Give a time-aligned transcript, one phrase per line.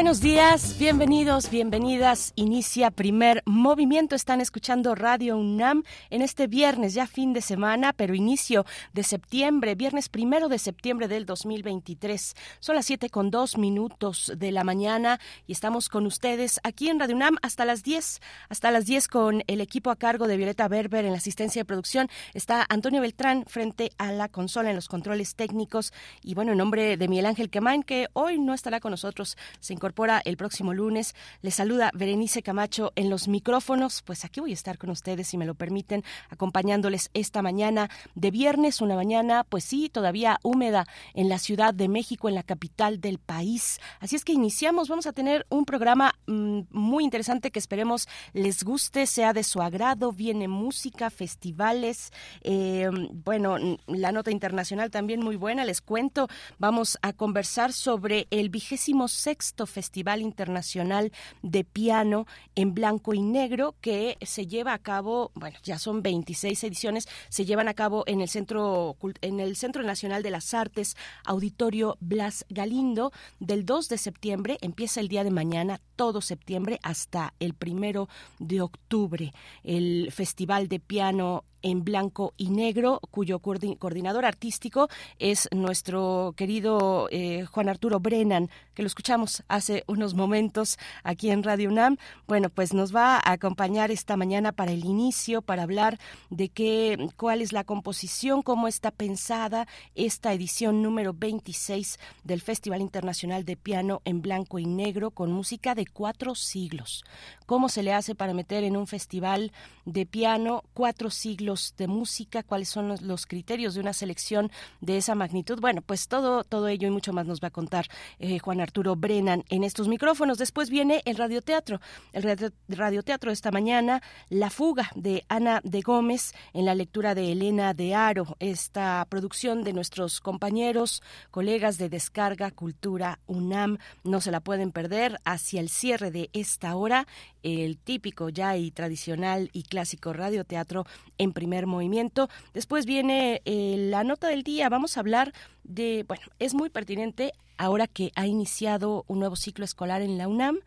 [0.00, 2.32] Buenos días, bienvenidos, bienvenidas.
[2.34, 4.14] Inicia primer movimiento.
[4.14, 9.74] Están escuchando Radio UNAM en este viernes, ya fin de semana, pero inicio de septiembre,
[9.74, 12.34] viernes primero de septiembre del 2023.
[12.60, 16.98] Son las siete con dos minutos de la mañana y estamos con ustedes aquí en
[16.98, 20.66] Radio UNAM hasta las 10, hasta las 10 con el equipo a cargo de Violeta
[20.66, 22.08] Berber en la asistencia de producción.
[22.32, 26.96] Está Antonio Beltrán frente a la consola en los controles técnicos y bueno, en nombre
[26.96, 29.89] de Miguel Ángel Quemain, que hoy no estará con nosotros, se incorpora
[30.24, 31.14] el próximo lunes.
[31.42, 34.02] Les saluda Berenice Camacho en los micrófonos.
[34.02, 38.30] Pues aquí voy a estar con ustedes, si me lo permiten, acompañándoles esta mañana de
[38.30, 43.00] viernes, una mañana, pues sí, todavía húmeda en la Ciudad de México, en la capital
[43.00, 43.80] del país.
[43.98, 48.62] Así es que iniciamos, vamos a tener un programa mmm, muy interesante que esperemos les
[48.62, 50.12] guste, sea de su agrado.
[50.12, 56.28] Viene música, festivales, eh, bueno, la nota internacional también muy buena, les cuento.
[56.58, 59.79] Vamos a conversar sobre el vigésimo sexto Festival
[60.20, 66.02] Internacional de Piano en Blanco y Negro que se lleva a cabo, bueno, ya son
[66.02, 70.54] 26 ediciones, se llevan a cabo en el Centro en el Centro Nacional de las
[70.54, 76.78] Artes, Auditorio Blas Galindo, del 2 de septiembre, empieza el día de mañana, todo septiembre
[76.82, 78.08] hasta el primero
[78.38, 79.32] de octubre.
[79.62, 87.44] El Festival de Piano en blanco y negro, cuyo coordinador artístico es nuestro querido eh,
[87.44, 91.96] Juan Arturo Brennan, que lo escuchamos hace unos momentos aquí en Radio UNAM.
[92.26, 95.98] Bueno, pues nos va a acompañar esta mañana para el inicio, para hablar
[96.30, 102.80] de qué, cuál es la composición, cómo está pensada esta edición número 26 del Festival
[102.80, 107.04] Internacional de Piano en Blanco y Negro con música de cuatro siglos.
[107.46, 109.52] ¿Cómo se le hace para meter en un festival
[109.84, 112.42] de piano cuatro siglos de música?
[112.42, 114.50] ¿Cuáles son los, criterios de una selección
[114.80, 115.58] de esa magnitud?
[115.60, 117.86] Bueno, pues todo, todo ello y mucho más nos va a contar
[118.18, 120.38] eh, Juan Arturo Brennan en estos micrófonos.
[120.38, 121.80] Después viene el radioteatro.
[122.12, 127.32] El radio, radioteatro esta mañana, La fuga de Ana de Gómez en la lectura de
[127.32, 128.36] Elena de Aro.
[128.38, 133.78] Esta producción de nuestros compañeros, colegas de Descarga Cultura UNAM.
[134.04, 137.06] No se la pueden perder hacia el cierre de esta hora
[137.42, 140.86] el típico ya y tradicional y clásico radioteatro
[141.18, 142.28] en primer movimiento.
[142.54, 144.68] Después viene eh, la nota del día.
[144.68, 145.32] Vamos a hablar
[145.64, 150.28] de, bueno, es muy pertinente ahora que ha iniciado un nuevo ciclo escolar en la
[150.28, 150.60] UNAM.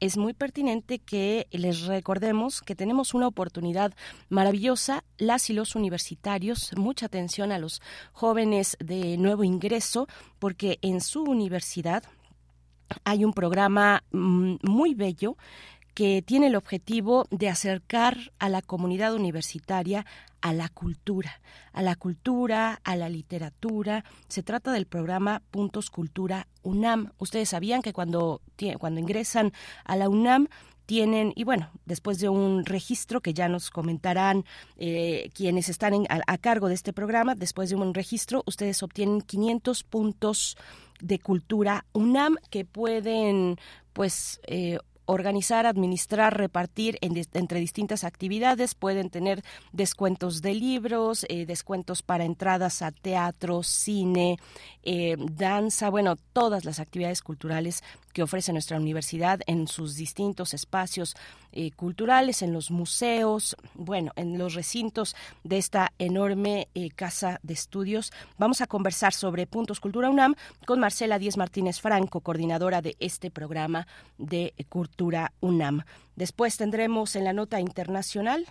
[0.00, 3.94] Es muy pertinente que les recordemos que tenemos una oportunidad
[4.30, 7.80] maravillosa, las y los universitarios, mucha atención a los
[8.10, 10.08] jóvenes de nuevo ingreso,
[10.40, 12.02] porque en su universidad
[13.04, 15.36] hay un programa mm, muy bello
[16.00, 20.06] que tiene el objetivo de acercar a la comunidad universitaria
[20.40, 21.42] a la cultura,
[21.74, 24.06] a la cultura, a la literatura.
[24.26, 27.12] Se trata del programa Puntos Cultura UNAM.
[27.18, 28.40] Ustedes sabían que cuando,
[28.78, 29.52] cuando ingresan
[29.84, 30.48] a la UNAM
[30.86, 34.46] tienen, y bueno, después de un registro que ya nos comentarán
[34.78, 39.84] eh, quienes están a, cargo de este programa, después de un registro, ustedes obtienen 500
[39.84, 40.56] puntos
[41.02, 43.58] de cultura UNAM que pueden
[43.92, 44.78] pues eh,
[45.10, 48.74] organizar, administrar, repartir en, entre distintas actividades.
[48.74, 54.38] Pueden tener descuentos de libros, eh, descuentos para entradas a teatro, cine,
[54.84, 57.82] eh, danza, bueno, todas las actividades culturales
[58.12, 61.16] que ofrece nuestra universidad en sus distintos espacios
[61.52, 67.54] eh, culturales, en los museos, bueno, en los recintos de esta enorme eh, casa de
[67.54, 68.12] estudios.
[68.38, 70.34] Vamos a conversar sobre Puntos Cultura UNAM
[70.66, 73.86] con Marcela Díez Martínez Franco, coordinadora de este programa
[74.18, 75.82] de Cultura UNAM.
[76.16, 78.46] Después tendremos en la nota internacional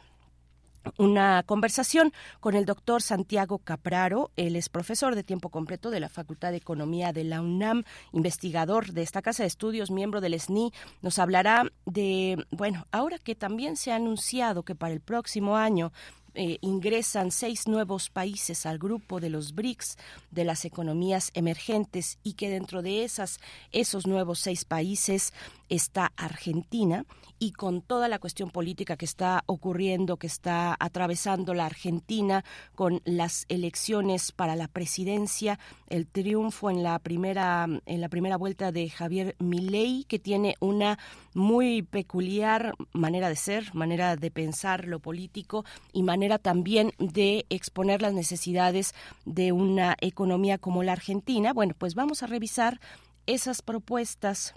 [0.98, 4.32] una conversación con el doctor Santiago Capraro.
[4.36, 8.94] Él es profesor de tiempo completo de la Facultad de Economía de la UNAM, investigador
[8.94, 10.72] de esta casa de estudios, miembro del SNI.
[11.02, 15.92] Nos hablará de, bueno, ahora que también se ha anunciado que para el próximo año
[16.36, 19.98] eh, ingresan seis nuevos países al grupo de los BRICS
[20.30, 23.40] de las economías emergentes y que dentro de esas
[23.72, 25.34] esos nuevos seis países
[25.70, 27.06] está Argentina
[27.38, 32.44] y con toda la cuestión política que está ocurriendo, que está atravesando la Argentina
[32.76, 38.72] con las elecciones para la presidencia, el triunfo en la primera en la primera vuelta
[38.72, 41.00] de Javier Milei que tiene una
[41.34, 48.02] muy peculiar manera de ser, manera de pensar lo político y manera también de exponer
[48.02, 48.94] las necesidades
[49.26, 51.54] de una economía como la Argentina.
[51.54, 52.80] Bueno, pues vamos a revisar
[53.26, 54.56] esas propuestas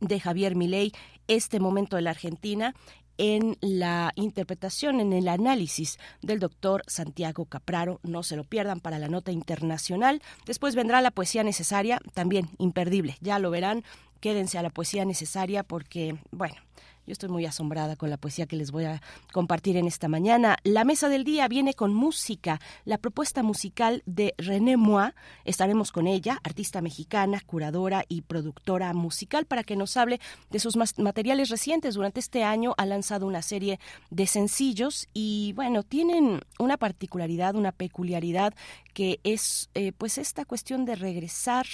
[0.00, 0.92] de Javier Milei,
[1.28, 2.74] este momento de la Argentina,
[3.18, 8.00] en la interpretación, en el análisis del doctor Santiago Capraro.
[8.02, 10.22] No se lo pierdan para la nota internacional.
[10.46, 13.16] Después vendrá la poesía necesaria, también imperdible.
[13.20, 13.84] Ya lo verán.
[14.20, 16.56] Quédense a la poesía necesaria porque, bueno,
[17.06, 19.02] yo estoy muy asombrada con la poesía que les voy a
[19.32, 20.56] compartir en esta mañana.
[20.64, 25.12] La mesa del día viene con música, la propuesta musical de René Moi.
[25.44, 30.20] Estaremos con ella, artista mexicana, curadora y productora musical, para que nos hable
[30.50, 31.94] de sus materiales recientes.
[31.94, 33.78] Durante este año ha lanzado una serie
[34.10, 38.54] de sencillos y, bueno, tienen una particularidad, una peculiaridad
[38.94, 41.66] que es, eh, pues, esta cuestión de regresar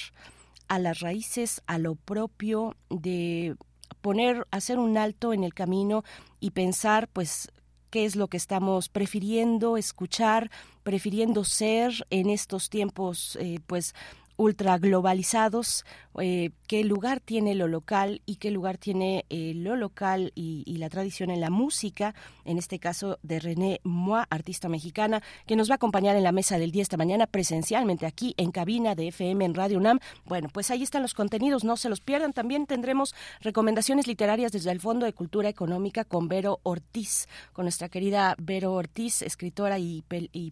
[0.69, 3.56] a las raíces, a lo propio, de
[4.01, 6.05] poner, hacer un alto en el camino
[6.41, 7.51] y pensar, pues,
[7.91, 10.51] qué es lo que estamos prefiriendo escuchar,
[10.83, 13.95] prefiriendo ser en estos tiempos, eh, pues,
[14.41, 15.85] ultra globalizados,
[16.19, 20.89] eh, qué lugar tiene lo local y qué lugar tiene eh, lo local y, la
[20.89, 22.15] tradición en la música,
[22.47, 26.33] en este caso de René Moi, artista mexicana, que nos va a acompañar en la
[26.33, 29.99] mesa del día esta mañana presencialmente aquí en cabina de FM en Radio UNAM.
[30.25, 32.33] Bueno, pues ahí están los contenidos, no se los pierdan.
[32.33, 37.91] También tendremos recomendaciones literarias desde el Fondo de Cultura Económica con Vero Ortiz, con nuestra
[37.91, 40.03] querida Vero Ortiz, escritora y,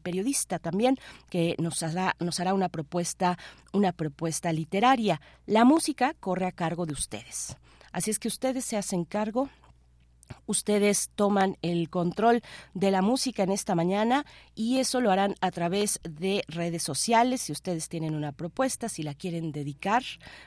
[0.03, 0.99] periodista también,
[1.31, 3.39] que nos hará una propuesta,
[3.79, 5.21] una propuesta literaria.
[5.47, 7.57] La música corre a cargo de ustedes.
[7.93, 9.49] Así es que ustedes se hacen cargo
[10.47, 12.43] Ustedes toman el control
[12.75, 17.43] de la música en esta mañana y eso lo harán a través de redes sociales.
[17.43, 20.03] Si ustedes tienen una propuesta, si la quieren dedicar,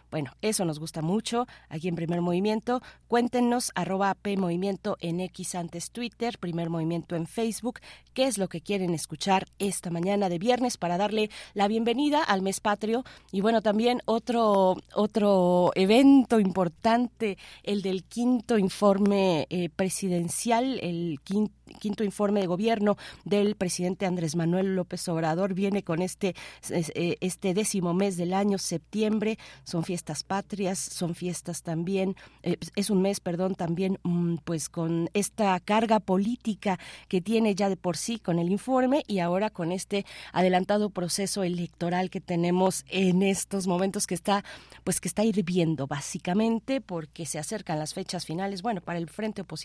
[0.10, 1.48] bueno, eso nos gusta mucho.
[1.70, 7.28] Aquí en Primer Movimiento, cuéntenos arroba P Movimiento en X antes Twitter, Primer Movimiento en
[7.28, 7.80] Facebook,
[8.14, 12.42] qué es lo que quieren escuchar esta mañana de viernes para darle la bienvenida al
[12.42, 13.04] mes patrio.
[13.32, 22.04] Y bueno, también otro, otro evento importante, el del quinto informe eh, presidencial, el quinto,
[22.04, 26.36] informe de gobierno del presidente Andrés Manuel López Obrador viene con este,
[26.70, 29.38] eh, este décimo mes del año, septiembre.
[29.64, 35.10] Son fiestas patrias, son fiestas también, eh, es un mes, perdón, también mm, pues con
[35.14, 39.72] esta carga política que tiene ya de por sí con el informe y ahora con
[39.72, 44.44] este adelantado proceso electoral que tenemos en estos momentos que está
[44.84, 48.62] pues que está hirviendo básicamente porque se acercan las fechas finales.
[48.62, 49.61] Bueno, para el Frente Opositor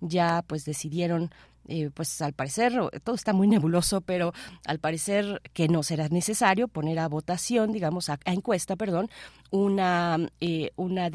[0.00, 1.30] ya pues decidieron
[1.68, 2.72] eh, pues al parecer
[3.02, 4.32] todo está muy nebuloso, pero
[4.66, 9.10] al parecer que no será necesario poner a votación, digamos, a, encuesta, perdón,
[9.50, 11.10] una, eh, una,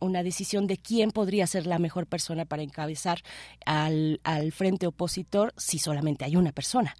[0.00, 3.22] una decisión de quién podría ser la mejor persona para encabezar
[3.64, 6.94] al, al frente opositor si solamente hay una persona.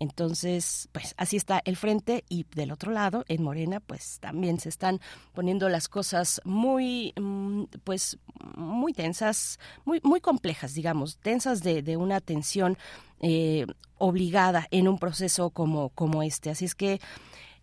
[0.00, 4.70] Entonces, pues así está el frente y del otro lado, en Morena, pues también se
[4.70, 4.98] están
[5.34, 8.18] poniendo las cosas muy, mm, pues
[8.56, 12.78] muy tensas, muy, muy complejas, digamos, tensas de, de una tensión
[13.20, 13.66] eh,
[13.98, 16.48] obligada en un proceso como, como este.
[16.48, 16.98] Así es que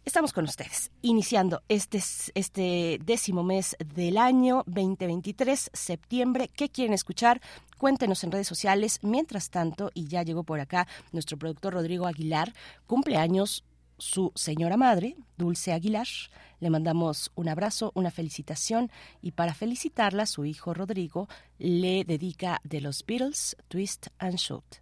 [0.07, 2.01] Estamos con ustedes, iniciando este,
[2.33, 6.49] este décimo mes del año 2023, septiembre.
[6.55, 7.41] ¿Qué quieren escuchar?
[7.77, 8.99] Cuéntenos en redes sociales.
[9.01, 12.53] Mientras tanto, y ya llegó por acá nuestro productor Rodrigo Aguilar,
[12.85, 13.63] cumpleaños
[13.97, 16.07] su señora madre, Dulce Aguilar.
[16.59, 22.81] Le mandamos un abrazo, una felicitación y para felicitarla, su hijo Rodrigo le dedica de
[22.81, 24.81] los Beatles Twist and Shout.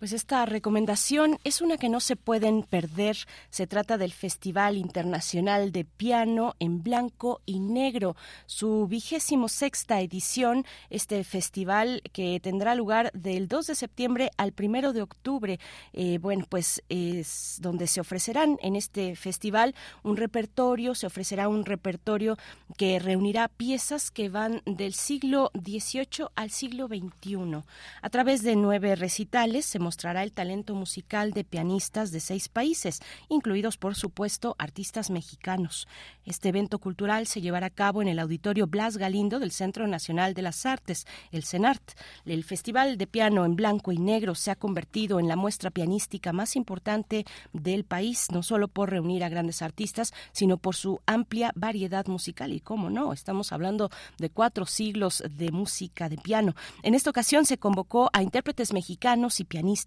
[0.00, 3.18] Pues esta recomendación es una que no se pueden perder.
[3.50, 8.16] Se trata del Festival Internacional de Piano en Blanco y Negro,
[8.46, 10.64] su vigésimo sexta edición.
[10.88, 15.60] Este festival que tendrá lugar del 2 de septiembre al 1 de octubre.
[15.92, 21.66] Eh, bueno, pues es donde se ofrecerán en este festival un repertorio, se ofrecerá un
[21.66, 22.38] repertorio
[22.78, 27.64] que reunirá piezas que van del siglo XVIII al siglo XXI.
[28.00, 33.00] A través de nueve recitales se mostrará el talento musical de pianistas de seis países,
[33.28, 35.88] incluidos, por supuesto, artistas mexicanos.
[36.24, 40.32] Este evento cultural se llevará a cabo en el Auditorio Blas Galindo del Centro Nacional
[40.32, 41.82] de las Artes, el CENART.
[42.24, 46.32] El Festival de Piano en Blanco y Negro se ha convertido en la muestra pianística
[46.32, 51.50] más importante del país, no solo por reunir a grandes artistas, sino por su amplia
[51.56, 52.52] variedad musical.
[52.52, 56.54] Y cómo no, estamos hablando de cuatro siglos de música de piano.
[56.84, 59.79] En esta ocasión se convocó a intérpretes mexicanos y pianistas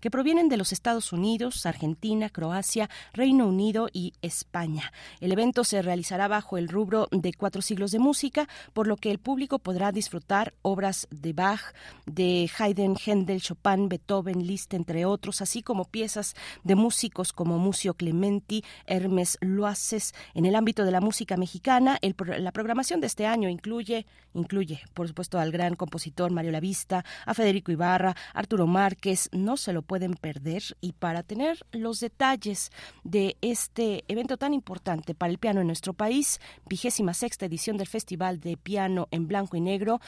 [0.00, 4.92] que provienen de los Estados Unidos, Argentina, Croacia, Reino Unido y España.
[5.20, 9.10] El evento se realizará bajo el rubro de cuatro siglos de música, por lo que
[9.10, 11.60] el público podrá disfrutar obras de Bach,
[12.06, 17.94] de Haydn, Händel, Chopin, Beethoven, Liszt, entre otros, así como piezas de músicos como Mucio
[17.94, 20.14] Clementi, Hermes Loaces.
[20.34, 21.98] En el ámbito de la música mexicana,
[22.38, 27.34] la programación de este año incluye, incluye, por supuesto, al gran compositor Mario Lavista, a
[27.34, 32.70] Federico Ibarra, Arturo Márquez, no se lo pueden perder y para tener los detalles
[33.04, 37.86] de este evento tan importante para el piano en nuestro país, vigésima sexta edición del
[37.86, 40.00] Festival de Piano en Blanco y Negro,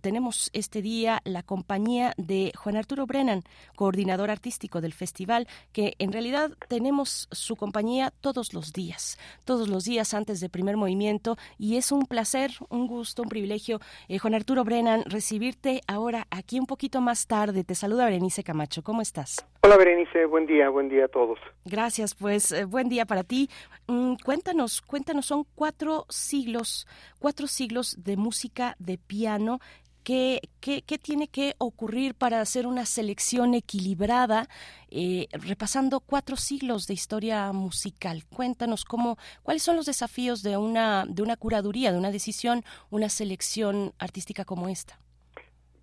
[0.00, 3.44] tenemos este día la compañía de Juan Arturo Brennan,
[3.76, 9.84] coordinador artístico del festival, que en realidad tenemos su compañía todos los días, todos los
[9.84, 14.34] días antes del primer movimiento y es un placer, un gusto, un privilegio, eh, Juan
[14.34, 17.64] Arturo Brennan, recibirte ahora aquí un poquito más tarde.
[17.64, 18.59] Te saluda Berenice Camacho.
[18.82, 19.46] ¿Cómo estás?
[19.62, 21.38] Hola Berenice, buen día, buen día a todos.
[21.64, 23.48] Gracias, pues eh, buen día para ti.
[23.86, 26.86] Mm, cuéntanos, cuéntanos, son cuatro siglos,
[27.18, 29.60] cuatro siglos de música de piano
[30.02, 34.48] ¿Qué, qué, qué, tiene que ocurrir para hacer una selección equilibrada,
[34.90, 38.24] eh, repasando cuatro siglos de historia musical?
[38.24, 43.10] Cuéntanos cómo, cuáles son los desafíos de una, de una curaduría, de una decisión, una
[43.10, 44.98] selección artística como esta.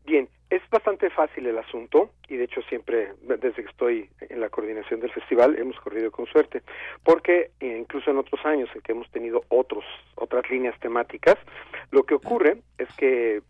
[0.04, 4.50] Bien, es bastante fácil el asunto y de hecho siempre, desde que estoy en la
[4.50, 6.62] coordinación del festival, hemos corrido con suerte,
[7.04, 9.84] porque incluso en otros años en que hemos tenido otros,
[10.16, 11.36] otras líneas temáticas,
[11.92, 13.42] lo que ocurre es que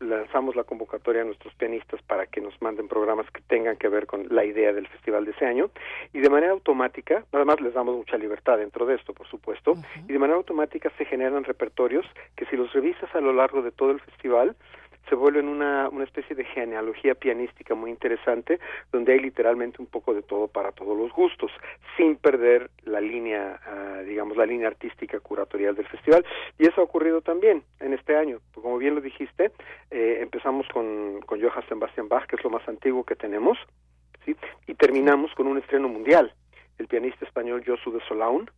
[0.00, 4.06] lanzamos la convocatoria a nuestros pianistas para que nos manden programas que tengan que ver
[4.06, 5.70] con la idea del festival de ese año
[6.12, 9.74] y de manera automática, además les damos mucha libertad dentro de esto, por supuesto,
[10.08, 13.72] y de manera automática se generan repertorios que si los revisas a lo largo de
[13.72, 14.56] todo el festival
[15.08, 18.60] se vuelven una, una especie de genealogía pianística muy interesante,
[18.92, 21.50] donde hay literalmente un poco de todo para todos los gustos,
[21.96, 26.24] sin perder la línea, ah, digamos, la línea artística curatorial del festival.
[26.58, 28.38] Y eso ha ocurrido también en este año.
[28.54, 29.50] Como bien lo dijiste,
[29.90, 33.58] eh, empezamos con, con Johann Sebastian Bach, que es lo más antiguo que tenemos,
[34.24, 34.36] ¿sí?
[34.66, 36.32] y terminamos con un estreno mundial.
[36.78, 38.50] El pianista español Josu de Solaun,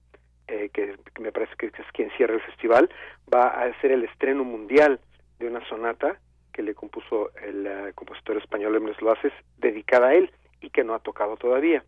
[0.49, 2.90] eh, que, me parece que es quien cierra el festival,
[3.32, 5.00] va a hacer el estreno mundial
[5.38, 6.18] de una sonata
[6.52, 10.30] que le compuso el eh, compositor español Hermes Loaces, dedicada a él
[10.61, 11.85] y que no ha tocado todavía.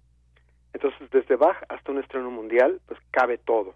[0.72, 3.74] Entonces, desde Bach hasta un estreno mundial, pues cabe todo,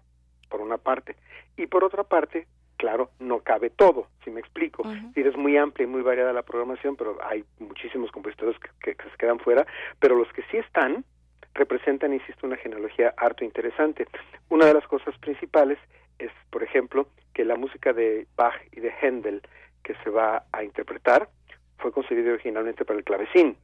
[0.49, 1.15] por una parte.
[1.55, 4.83] Y por otra parte, claro, no cabe todo, si me explico.
[5.15, 9.17] Es muy amplia y muy variada la programación, pero hay muchísimos compositores que, que, se
[9.17, 9.65] quedan fuera,
[9.99, 11.05] pero los que sí están
[11.53, 14.07] representan, insisto, una genealogía harto interesante.
[14.49, 15.77] Una de las cosas principales
[16.19, 19.41] es, por ejemplo, que la música de Bach y de Händel
[19.83, 21.29] que se va a interpretar
[21.77, 23.57] fue concebido originalmente para el clavecín.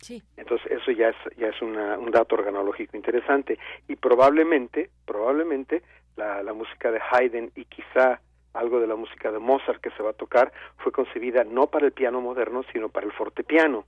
[0.00, 0.22] sí.
[0.36, 5.82] Entonces eso ya es ya es un dato organológico interesante y probablemente probablemente
[6.16, 8.20] la, la música de Haydn y quizá
[8.52, 11.86] algo de la música de Mozart que se va a tocar fue concebida no para
[11.86, 13.86] el piano moderno sino para el fortepiano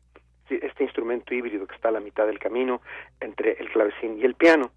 [0.49, 2.81] este instrumento híbrido que está a la mitad del camino
[3.21, 4.71] entre el clavecín y el piano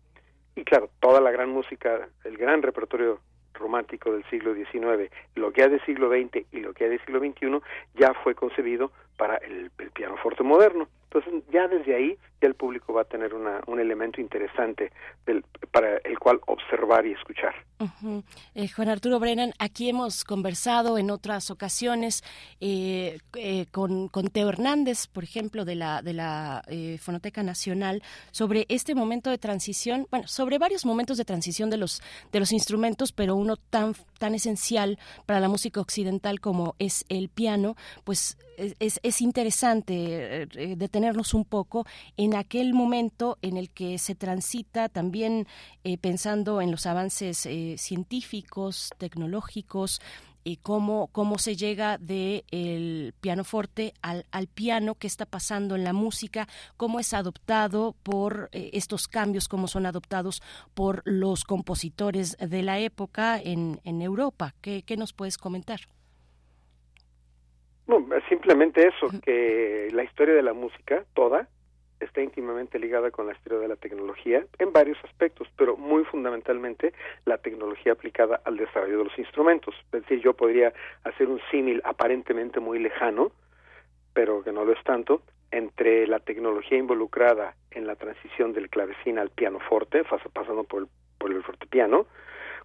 [0.56, 3.20] y claro toda la gran música el gran repertorio
[3.58, 7.00] romántico del siglo XIX, lo que hay del siglo XX y lo que hay del
[7.02, 7.60] siglo XXI
[7.96, 10.88] ya fue concebido para el, el pianoforte moderno.
[11.10, 14.92] Entonces, ya desde ahí, ya el público va a tener una, un elemento interesante
[15.26, 17.56] del, para el cual observar y escuchar.
[18.56, 22.24] eh, Juan Arturo Brennan, aquí hemos conversado en otras ocasiones
[22.60, 28.04] eh, eh, con, con, Teo Hernández, por ejemplo, de la, de la eh, Fonoteca Nacional,
[28.32, 32.02] sobre este momento de transición, bueno, sobre varios momentos de transición de los,
[32.34, 37.30] de los instrumentos, pero uno tan, tan esencial para la música occidental como es el
[37.30, 41.86] piano, pues es, es interesante detenernos un poco
[42.18, 45.48] en aquel momento en el que se transita también
[45.84, 50.02] eh, pensando en los avances eh, científicos, tecnológicos,
[50.44, 55.84] y cómo, cómo se llega del el pianoforte al, al, piano, qué está pasando en
[55.84, 56.48] la música,
[56.78, 60.42] cómo es adoptado por eh, estos cambios, cómo son adoptados
[60.74, 64.56] por los compositores de la época en, en Europa.
[64.62, 65.82] ¿Qué, ¿Qué nos puedes comentar?
[67.88, 71.48] No, simplemente eso, que la historia de la música, toda,
[72.00, 76.94] está íntimamente ligada con la historia de la tecnología en varios aspectos, pero muy fundamentalmente
[77.26, 79.74] la tecnología aplicada al desarrollo de los instrumentos.
[79.86, 80.74] Es decir, yo podría
[81.04, 83.32] hacer un símil aparentemente muy lejano,
[84.14, 85.22] pero que no lo es tanto,
[85.52, 91.32] entre la tecnología involucrada en la transición del clavecín al pianoforte, pasando por el, por
[91.32, 92.06] el fortepiano,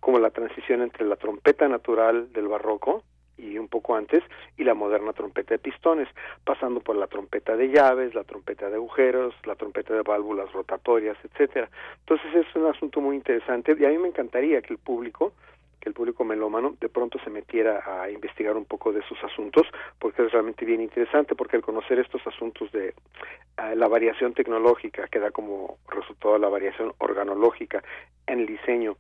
[0.01, 3.05] como la transición entre la trompeta natural del barroco
[3.43, 4.23] y un poco antes,
[4.57, 6.09] y la moderna trompeta de pistones,
[6.45, 11.17] pasando por la trompeta de llaves, la trompeta de agujeros, la trompeta de válvulas rotatorias,
[11.25, 11.69] etcétera.
[12.01, 15.33] Entonces es un asunto muy interesante y a mí me encantaría que el público,
[15.81, 19.67] que el público melómano de pronto se metiera a investigar un poco de esos asuntos,
[19.99, 22.95] porque es realmente bien interesante, porque al conocer estos asuntos de
[23.59, 27.83] uh, la variación tecnológica que da como resultado la variación organológica
[28.29, 28.97] en el diseño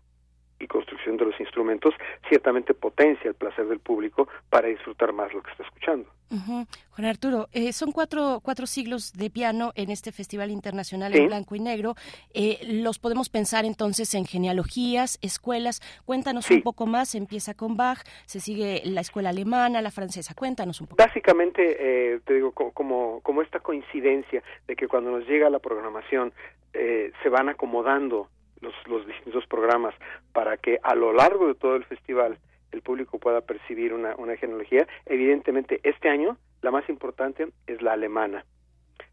[0.63, 1.95] y construcción de los instrumentos
[2.29, 6.09] ciertamente potencia el placer del público para disfrutar más lo que está escuchando.
[6.31, 6.67] Uh -huh.
[6.93, 11.19] Juan Arturo, eh, son cuatro, cuatro siglos de piano en este Festival Internacional ¿Sí?
[11.19, 11.95] en Blanco y Negro.
[12.33, 15.81] Eh, los podemos pensar entonces en genealogías, escuelas.
[16.07, 16.55] Cuéntanos sí.
[16.55, 17.15] un poco más.
[17.15, 20.35] Empieza con Bach, se sigue la escuela alemana, la francesa.
[20.35, 21.03] Cuéntanos un poco.
[21.03, 26.33] Básicamente, eh, te digo, como, como esta coincidencia de que cuando nos llega la programación
[26.75, 28.29] eh, se van acomodando
[28.63, 29.95] los, los distintos programas
[30.33, 32.39] para que a lo largo de todo el festival
[32.71, 34.87] el público pueda percibir una, una genealogía.
[35.05, 38.45] Evidentemente, este año la más importante es la alemana.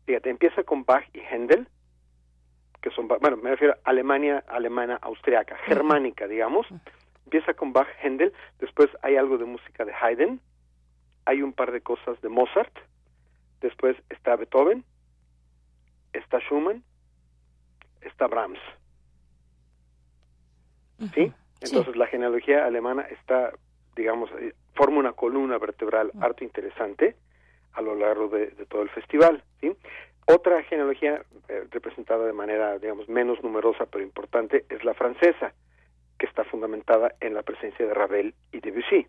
[0.06, 1.68] Fíjate, empieza con Bach y Händel,
[2.82, 6.68] que son, bueno, me refiero a Alemania, alemana, austriaca, germánica, digamos.
[7.26, 10.40] Empieza con Bach, Händel, después hay algo de música de Haydn,
[11.26, 12.74] hay un par de cosas de Mozart,
[13.62, 14.84] después está Beethoven,
[16.14, 16.84] está Schumann,
[18.02, 18.60] está Brahms.
[21.14, 21.32] ¿Sí?
[21.62, 22.00] Entonces sí.
[22.00, 23.54] la genealogía alemana está,
[23.96, 24.30] digamos,
[24.74, 27.16] forma una columna vertebral harto interesante
[27.74, 29.44] a lo largo de, de, todo el festival.
[29.62, 29.72] ¿sí?
[30.26, 35.54] Otra genealogía eh, representada de manera, digamos, menos numerosa pero importante es la francesa,
[36.18, 39.08] que está fundamentada en la presencia de Ravel y Debussy.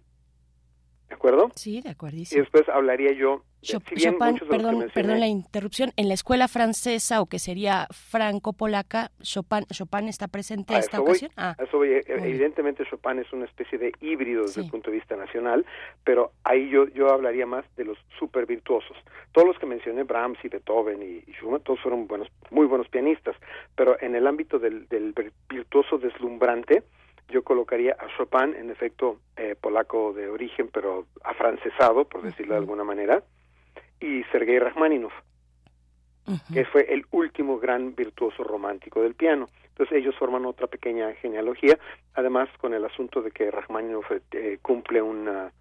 [1.10, 1.50] ¿De acuerdo?
[1.56, 2.18] Sí, de acuerdo.
[2.18, 7.20] Y después hablaría yo Chop, si Chopin, perdón, perdón la interrupción, en la escuela francesa
[7.20, 11.30] o que sería franco-polaca, Chopin, Chopin está presente a esta eso ocasión.
[11.36, 11.56] Voy, ah.
[11.58, 12.00] a eso voy.
[12.06, 14.60] Evidentemente Chopin es una especie de híbrido desde sí.
[14.60, 15.66] el punto de vista nacional,
[16.04, 18.96] pero ahí yo, yo hablaría más de los super virtuosos.
[19.32, 22.88] Todos los que mencioné, Brahms y Beethoven y, y Schumann, todos fueron buenos, muy buenos
[22.88, 23.36] pianistas,
[23.74, 25.12] pero en el ámbito del, del
[25.48, 26.84] virtuoso deslumbrante,
[27.30, 32.60] yo colocaría a Chopin, en efecto eh, polaco de origen, pero afrancesado, por decirlo de
[32.60, 33.22] alguna manera,
[34.00, 35.12] y Sergei Rachmaninoff,
[36.26, 36.54] uh -huh.
[36.54, 39.48] que fue el último gran virtuoso romántico del piano.
[39.68, 41.78] Entonces ellos forman otra pequeña genealogía,
[42.14, 45.52] además con el asunto de que Rachmaninoff eh, cumple una,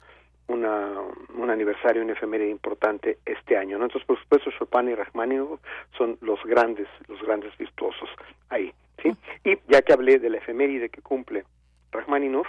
[0.48, 0.92] una,
[1.36, 3.78] un aniversario, un efeméride importante este año.
[3.78, 3.86] ¿no?
[3.86, 5.62] Entonces, por supuesto, Chopin y Rachmaninoff
[5.98, 8.10] son los grandes, los grandes virtuosos
[8.50, 8.74] ahí.
[9.02, 9.16] ¿sí?
[9.46, 11.46] Y ya que hablé de la efeméride que cumple
[11.92, 12.48] Rachmaninoff,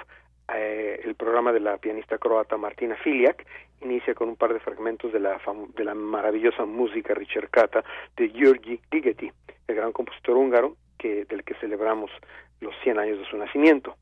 [0.54, 3.46] eh, el programa de la pianista croata Martina Filiak
[3.82, 5.40] inicia con un par de fragmentos de la,
[5.74, 7.84] de la maravillosa música ricercata
[8.16, 9.30] de György Ligeti,
[9.68, 12.10] el gran compositor húngaro que, del que celebramos
[12.60, 13.96] los 100 años de su nacimiento.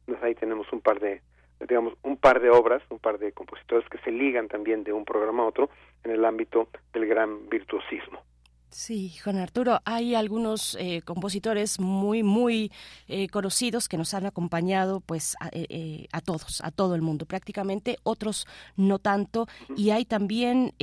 [0.00, 1.22] Entonces ahí tenemos un par de
[1.58, 5.06] digamos un par de obras, un par de compositores que se ligan también de un
[5.06, 5.70] programa a otro
[6.04, 8.22] en el ámbito del gran virtuosismo.
[8.70, 12.70] Sí, Juan Arturo, hay algunos eh, compositores muy, muy
[13.08, 17.26] eh, conocidos que nos han acompañado, pues, a, eh, a, todos, a todo el mundo,
[17.26, 20.74] prácticamente, otros no tanto, y hay también,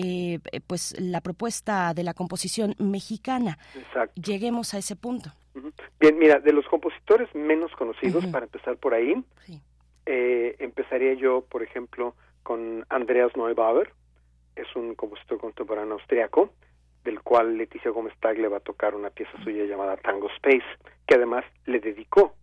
[0.68, 3.60] pues, la propuesta de la composición mexicana.
[3.76, 4.20] Exacto.
[4.22, 5.32] Lleguemos a ese punto.
[6.00, 8.32] Bien, mira, de los compositores menos conocidos, uh -huh.
[8.32, 9.62] para empezar por ahí, sí.
[10.06, 13.94] empezaría yo, por ejemplo, con Andreas Neubauer,
[14.56, 16.50] es un compositor contemporáneo austriaco,
[17.04, 20.66] del cual Leticia Gómez Tagle va a tocar una pieza suya llamada Tango Space,
[21.06, 22.36] que además le dedicó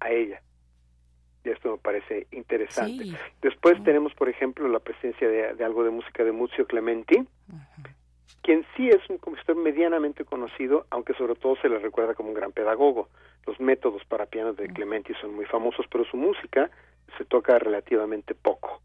[0.00, 0.42] a ella.
[1.44, 3.04] Y esto me parece interesante.
[3.42, 7.26] Después tenemos, por ejemplo, la presencia de, algo de música de Muzio Clementi,
[8.42, 12.34] quien sí es un compositor medianamente conocido, aunque sobre todo se le recuerda como un
[12.34, 13.08] gran pedagogo.
[13.46, 16.70] Los métodos para piano de Clementi son muy famosos, pero su música
[17.18, 18.80] se toca relativamente poco.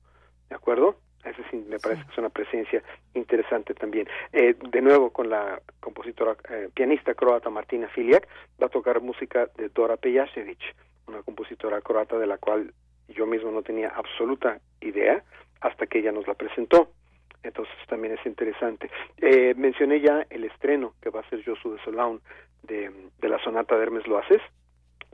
[0.50, 0.98] ¿De acuerdo?
[1.24, 4.08] Ese sí me parece que es una presencia interesante también.
[4.32, 8.28] Eh, de nuevo, con la compositora, eh, pianista croata Martina Filiak,
[8.62, 10.60] va a tocar música de Dora Pejacevic,
[11.08, 12.74] una compositora croata de la cual
[13.10, 15.24] yo mismo no tenía absoluta idea
[15.62, 16.92] hasta que ella nos la presentó
[17.44, 18.90] entonces también es interesante.
[19.18, 22.22] Eh, mencioné ya el estreno que va a ser Josu de Solaun
[22.64, 24.42] de, de la sonata de Hermes Loaces,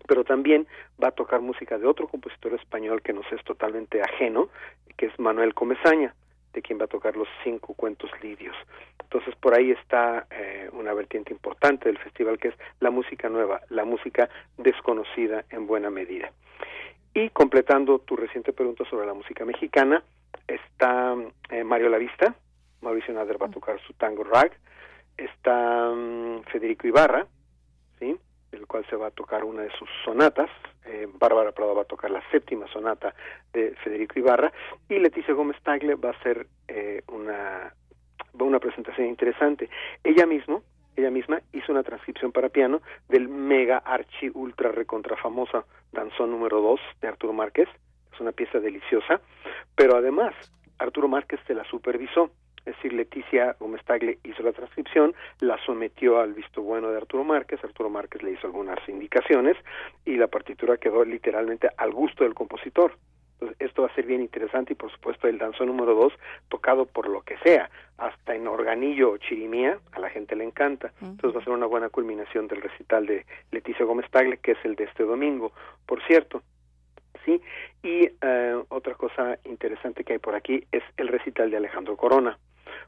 [0.08, 0.68] pero también
[1.02, 4.50] va a tocar música de otro compositor español que nos es totalmente ajeno,
[4.98, 6.14] que es Manuel Comezaña,
[6.54, 8.56] de quien va a tocar los cinco cuentos lidios.
[9.02, 13.62] Entonces por ahí está eh, una vertiente importante del festival que es la música nueva,
[13.70, 16.32] la música desconocida en buena medida.
[17.14, 20.04] Y completando tu reciente pregunta sobre la música mexicana,
[20.48, 21.16] está
[21.50, 22.36] eh, Mario Lavista,
[22.82, 24.52] Mauricio Nader va a tocar su tango rag,
[25.18, 27.26] está mm, Federico Ibarra,
[28.00, 28.18] ¿sí?
[28.56, 30.50] El cual se va a tocar una de sus sonatas,
[30.86, 33.14] eh, Bárbara Prado va a tocar la séptima sonata
[33.54, 34.52] de Federico Ibarra,
[34.90, 37.74] y Leticia Gómez Tagle va a hacer eh, una,
[38.40, 39.70] una presentación interesante.
[40.04, 40.64] Ella mismo,
[40.96, 46.62] ella misma hizo una transcripción para piano del mega archi ultra recontra famosa danzón número
[46.62, 47.70] 2 de Arturo Márquez,
[48.14, 49.22] es una pieza deliciosa,
[49.76, 50.34] pero además
[50.78, 52.32] Arturo Márquez se la supervisó,
[52.66, 57.24] es decir, Leticia Gómez Tagle hizo la transcripción, la sometió al visto bueno de Arturo
[57.24, 59.56] Márquez, Arturo Márquez le hizo algunas indicaciones
[60.04, 62.98] y la partitura quedó literalmente al gusto del compositor.
[63.34, 66.14] Entonces, esto va a ser bien interesante y por supuesto el danzón número dos,
[66.48, 70.94] tocado por lo que sea, hasta en organillo o chirimía, a la gente le encanta.
[71.02, 74.58] Entonces va a ser una buena culminación del recital de Leticia Gómez Tagle, que es
[74.64, 75.52] el de este domingo.
[75.86, 76.42] Por cierto,
[77.26, 77.42] ¿sí?
[77.84, 82.40] Y eh, otra cosa interesante que hay por aquí es el recital de Alejandro Corona,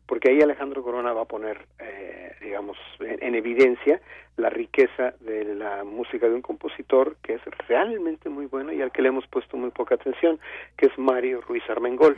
[0.06, 4.02] porque ahí Alejandro Corona va a poner, eh, digamos, en, evidencia
[4.38, 8.92] la riqueza de la música de un compositor que es realmente muy bueno y al
[8.92, 10.40] que le hemos puesto muy poca atención,
[10.78, 12.16] que es Mario Ruiz Armengol.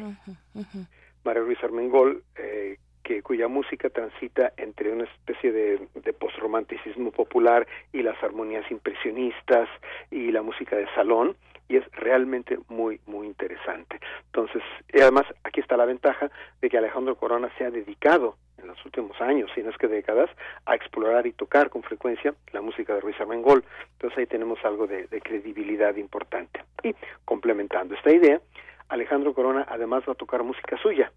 [1.23, 7.67] Mario Ruiz Armengol, eh, que, cuya música transita entre una especie de, de postromanticismo popular
[7.93, 9.69] y las armonías impresionistas
[10.11, 11.35] y la música de salón,
[11.69, 13.99] y es realmente muy, muy interesante.
[14.25, 14.61] Entonces,
[14.93, 16.29] además aquí está la ventaja
[16.61, 19.87] de que Alejandro Corona se ha dedicado en los últimos años, si no es que
[19.87, 20.29] décadas,
[20.65, 23.63] a explorar y tocar con frecuencia la música de Ruiz Armengol.
[23.93, 26.63] Entonces ahí tenemos algo de, credibilidad importante.
[26.83, 28.41] Y complementando esta idea,
[28.89, 31.11] Alejandro Corona además va a tocar música suya.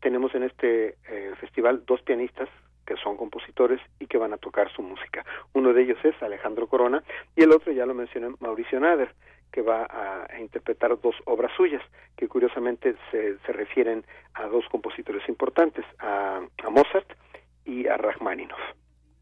[0.00, 2.48] Tenemos en este eh, festival dos pianistas
[2.86, 5.24] que son compositores y que van a tocar su música.
[5.52, 7.02] Uno de ellos es Alejandro Corona
[7.36, 9.14] y el otro, ya lo mencioné, Mauricio Nader
[9.54, 11.80] que va a, interpretar dos obras suyas,
[12.16, 17.08] que curiosamente se, se refieren a dos compositores importantes, a, Mozart
[17.64, 18.58] y a Rachmaninoff.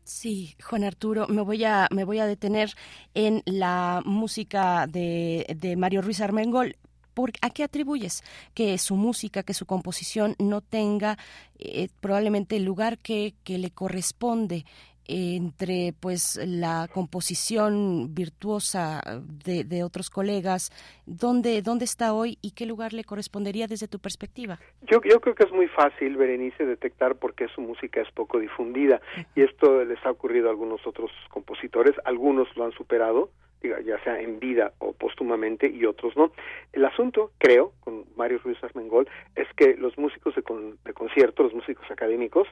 [0.05, 2.71] Sí, Juan Arturo, me voy a me voy a detener
[3.13, 6.77] en la música de, de Mario Ruiz Armengol.
[7.13, 11.19] ¿Por, ¿A qué atribuyes que su música, que su composición no tenga
[11.59, 14.65] eh, probablemente el lugar que, que le corresponde
[15.07, 19.01] entre pues la composición virtuosa
[19.45, 20.71] de, de, otros colegas,
[21.07, 24.59] ¿dónde, ¿dónde está hoy y qué lugar le correspondería desde tu perspectiva?
[24.83, 28.39] Yo, yo creo que es muy fácil, Berenice, detectar por qué su música es poco
[28.39, 29.01] difundida
[29.35, 33.31] y esto les ha ocurrido a algunos otros compositores, algunos lo han superado,
[33.63, 36.33] ya sea en vida o póstumamente y otros no.
[36.73, 40.43] El asunto, creo, con Mario Ruiz Armengol, es que los músicos de,
[40.85, 42.49] de concierto, los músicos académicos,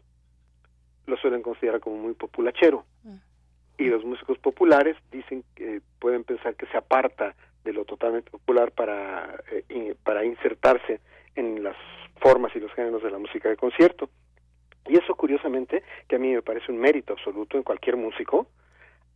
[1.06, 2.84] lo suelen considerar como muy populachero.
[3.78, 7.34] Y los músicos populares dicen que pueden pensar que se aparta
[7.64, 11.00] de lo totalmente popular para, eh, para insertarse
[11.34, 11.76] en las
[12.20, 14.10] formas y los géneros de la música de concierto.
[14.86, 18.48] Y eso, curiosamente, que a mí me parece un mérito absoluto en cualquier músico,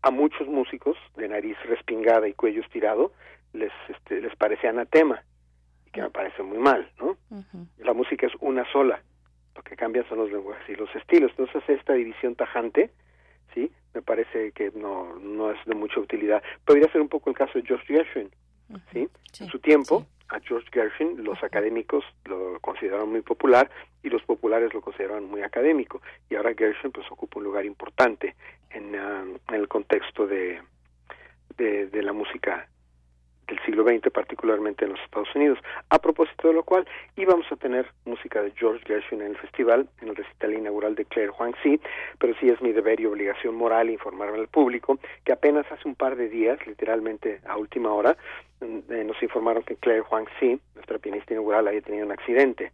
[0.03, 3.13] a muchos músicos de nariz respingada y cuello estirado
[3.55, 5.23] les, este, les parece anatema,
[5.87, 7.17] y que me parece muy mal, ¿no?
[7.79, 9.03] La música es una sola,
[9.55, 11.31] lo que cambian son los lenguajes y los estilos.
[11.37, 12.91] Entonces esta división tajante,
[13.55, 16.43] sí, me parece que no no es de mucha utilidad.
[16.65, 18.31] Podría ser un poco el caso de George Gershwin,
[18.93, 19.09] ¿sí?
[19.41, 23.71] en su tiempo a George Gershwin los académicos lo consideraron muy popular
[24.03, 28.35] y los populares lo consideraban muy académico y ahora Gershwin pues ocupa un lugar importante
[28.71, 30.63] en, ah, en el contexto de,
[31.57, 32.69] de, de la música
[33.47, 35.59] del siglo XX, particularmente en los Estados Unidos.
[35.91, 39.89] A propósito de lo cual, íbamos a tener música de George Gershwin en el festival,
[40.01, 41.81] en el recital inaugural de Claire Huang-Si,
[42.19, 45.95] pero sí es mi deber y obligación moral informar al público que apenas hace un
[45.95, 48.17] par de días, literalmente a última hora,
[48.61, 52.73] mm, eh, nos informaron que Claire Huang-Si, nuestra pianista inaugural, había tenido un accidente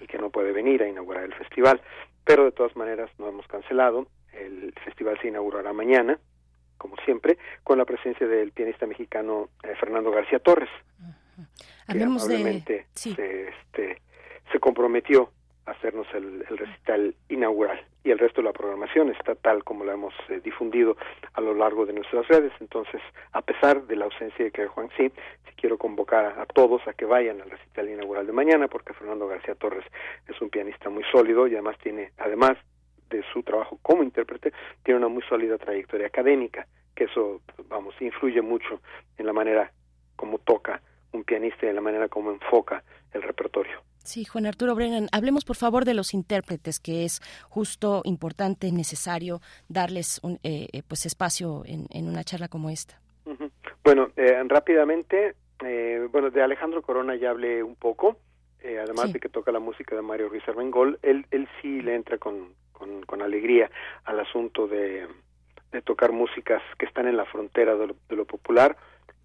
[0.00, 1.80] y que no puede venir a inaugurar el festival.
[2.24, 4.06] Pero de todas maneras no hemos cancelado.
[4.32, 6.18] El festival se inaugurará mañana,
[6.82, 10.68] como siempre, con la presencia del pianista mexicano eh, Fernando García Torres,
[11.88, 14.02] que amablemente se, este,
[14.50, 15.30] se comprometió
[15.66, 17.80] a hacernos el, recital inaugural.
[18.02, 20.96] Y el resto de la programación está tal como la hemos eh, difundido
[21.34, 22.52] a lo largo de nuestras redes.
[22.58, 25.12] Entonces, a pesar de la ausencia de que Juan sí,
[25.46, 29.28] sí quiero convocar a, todos a que vayan al recital inaugural de mañana, porque Fernando
[29.28, 29.84] García Torres
[30.26, 32.58] es un pianista muy sólido y además tiene, además
[33.16, 38.42] de su trabajo como intérprete, tiene una muy sólida trayectoria académica, que eso, vamos, influye
[38.42, 38.80] mucho
[39.18, 39.72] en la manera
[40.16, 40.80] como toca
[41.12, 43.82] un pianista y en la manera como enfoca el repertorio.
[44.04, 49.40] Sí, Juan Arturo Brennan, hablemos por favor de los intérpretes, que es justo, importante, necesario
[49.68, 53.00] darles un eh, eh, pues espacio en, una charla como esta.
[53.84, 55.34] Bueno, eh, rápidamente,
[56.10, 58.18] bueno, de Alejandro Corona ya hablé un poco,
[58.62, 62.18] además de que toca la música de Mario Ruiz Armengol, él, él sí le entra
[62.18, 62.54] con,
[63.06, 63.70] con, alegría
[64.04, 65.06] al asunto de,
[65.70, 68.76] de, tocar músicas que están en la frontera de lo, popular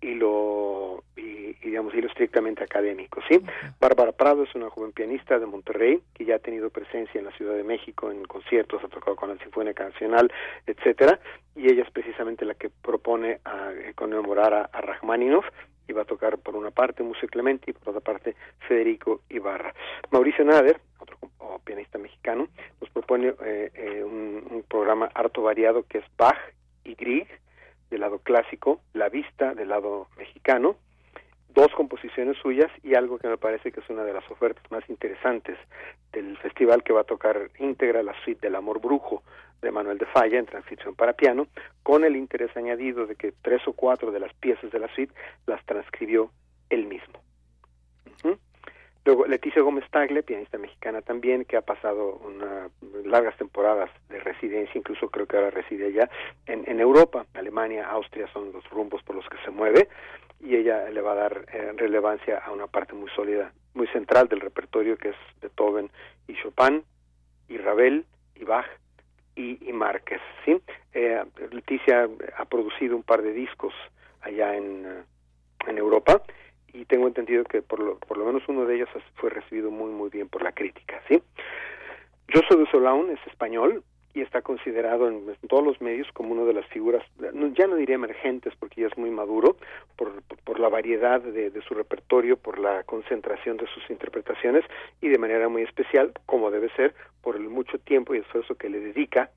[0.02, 3.42] y lo y, digamos y lo estrictamente académico sí
[3.80, 7.32] Bárbara Prado es una joven pianista de Monterrey que ya ha tenido presencia en la
[7.32, 10.32] Ciudad de México en conciertos ha tocado con la Sinfónica Nacional
[10.68, 11.20] etcétera
[11.56, 15.46] y ella es precisamente la que propone a, conmemorar a, a Rachmaninoff
[15.88, 18.36] y va a tocar por una parte Museo Clemente y por otra parte
[18.68, 19.74] Federico Ibarra.
[20.12, 20.80] Mauricio Nader,
[21.68, 22.48] pianista mexicano,
[22.80, 26.38] nos propone eh, eh, un, programa harto variado que es Bach
[26.84, 27.28] y Grieg,
[27.90, 30.78] del lado clásico, La Vista, del lado mexicano,
[31.50, 34.88] dos composiciones suyas y algo que me parece que es una de las ofertas más
[34.90, 35.58] interesantes
[36.12, 39.24] del festival que va a tocar íntegra la suite del Amor Brujo
[39.62, 41.48] de Manuel de Falla en transcripción para piano,
[41.84, 45.14] con el interés añadido de que tres o cuatro de las piezas de la suite
[45.46, 46.32] las transcribió
[46.70, 47.27] él mismo.
[49.28, 52.70] Leticia Gómez Tagle, pianista mexicana también, que ha pasado una,
[53.06, 56.10] largas temporadas de residencia, incluso creo que ahora reside allá
[56.46, 59.88] en, en Europa, Alemania, Austria son los rumbos por los que se mueve
[60.40, 64.28] y ella le va a dar eh, relevancia a una parte muy sólida, muy central
[64.28, 65.90] del repertorio que es Beethoven
[66.28, 66.84] y Chopin
[67.48, 68.68] y Ravel y Bach
[69.36, 70.22] y, y Márquez.
[70.46, 70.62] ¿sí?
[70.94, 73.74] Eh, Leticia ha producido un par de discos
[74.22, 75.04] allá en, eh,
[75.68, 76.22] en Europa
[76.78, 79.92] y tengo entendido que por lo, por lo menos uno de ellos fue recibido muy
[79.92, 81.22] muy bien por la crítica, ¿sí?
[82.28, 86.66] De Solaun es español y está considerado en, todos los medios como una de las
[86.68, 87.04] figuras,
[87.56, 89.58] ya no diría emergentes porque ya es muy maduro,
[89.96, 94.66] por, por la variedad de, de, su repertorio, por la concentración de sus interpretaciones
[95.02, 98.70] y de manera muy especial, como debe ser, por el mucho tiempo y esfuerzo que
[98.70, 99.30] le dedica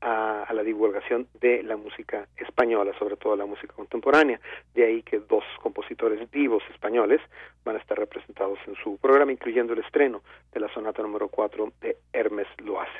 [0.00, 4.40] a, la divulgación de la música española, sobre todo la música contemporánea.
[4.74, 7.20] De ahí que dos compositores vivos españoles
[7.64, 11.72] van a estar representados en su programa, incluyendo el estreno de la sonata número 4
[11.80, 12.92] de Hermes Loaces.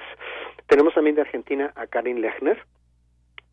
[0.67, 2.63] Tenemos también de Argentina a Karin Lechner,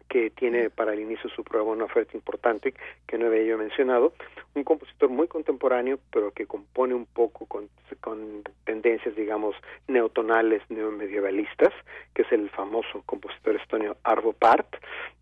[0.07, 2.73] que tiene para el inicio de su programa una oferta importante
[3.07, 4.13] que no había yo mencionado,
[4.53, 7.69] un compositor muy contemporáneo, pero que compone un poco con,
[8.01, 9.55] con tendencias, digamos,
[9.87, 11.73] neotonales, neomedievalistas,
[12.13, 14.75] que es el famoso compositor estonio Arvo Part,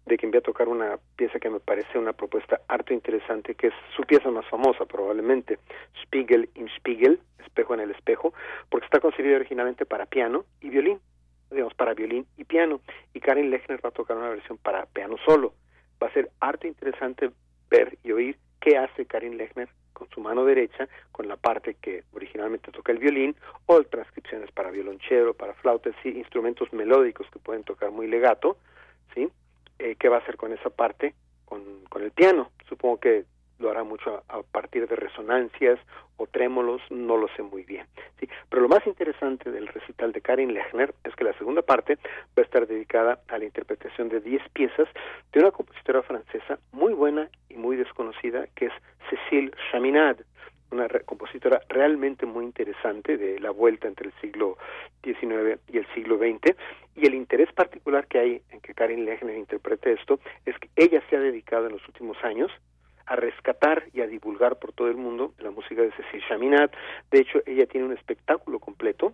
[0.06, 3.68] de quien voy a tocar una pieza que me parece una propuesta harto interesante, que
[3.68, 5.60] es su pieza más famosa probablemente,
[6.04, 8.34] Spiegel im Spiegel, espejo en el espejo,
[8.70, 11.00] porque está concebida originalmente para piano y violín
[11.54, 12.82] digamos, para violín y piano.
[13.14, 15.54] Y Karen Lechner va a tocar una versión para piano solo.
[16.02, 17.32] Va a ser harto interesante
[17.70, 22.04] ver y oír qué hace Karin Lechner con su mano derecha, con la parte que
[22.14, 23.36] originalmente toca el violín,
[23.68, 28.58] o transcripciones para violonchelo, para flauta, sí, instrumentos melódicos que pueden tocar muy legato,
[29.14, 29.30] ¿sí?
[29.80, 31.14] Eh, ¿Qué va a hacer con esa parte?
[31.46, 32.52] Con, con el piano.
[32.68, 33.26] Supongo que
[33.60, 35.80] lo hará mucho a, partir de resonancias
[36.18, 37.86] o trémolos, no lo sé muy bien.
[38.50, 41.98] Pero lo más interesante del recital de Karin Lechner es que la segunda parte
[42.38, 44.88] va a estar dedicada a la interpretación de 10 piezas
[45.32, 48.74] de una compositora francesa muy buena y muy desconocida que es
[49.10, 50.24] Cécile Chaminade
[50.74, 54.58] una compositora realmente muy interesante de la vuelta entre el siglo
[55.04, 56.56] XIX y el siglo XX
[56.96, 61.02] y el interés particular que hay en que Karin Lechner interprete esto es que ella
[61.10, 62.52] se ha dedicado en los últimos años
[63.06, 66.72] a rescatar y a divulgar por todo el mundo la música de Cecil Chaminade.
[67.12, 69.14] De hecho, ella tiene un espectáculo completo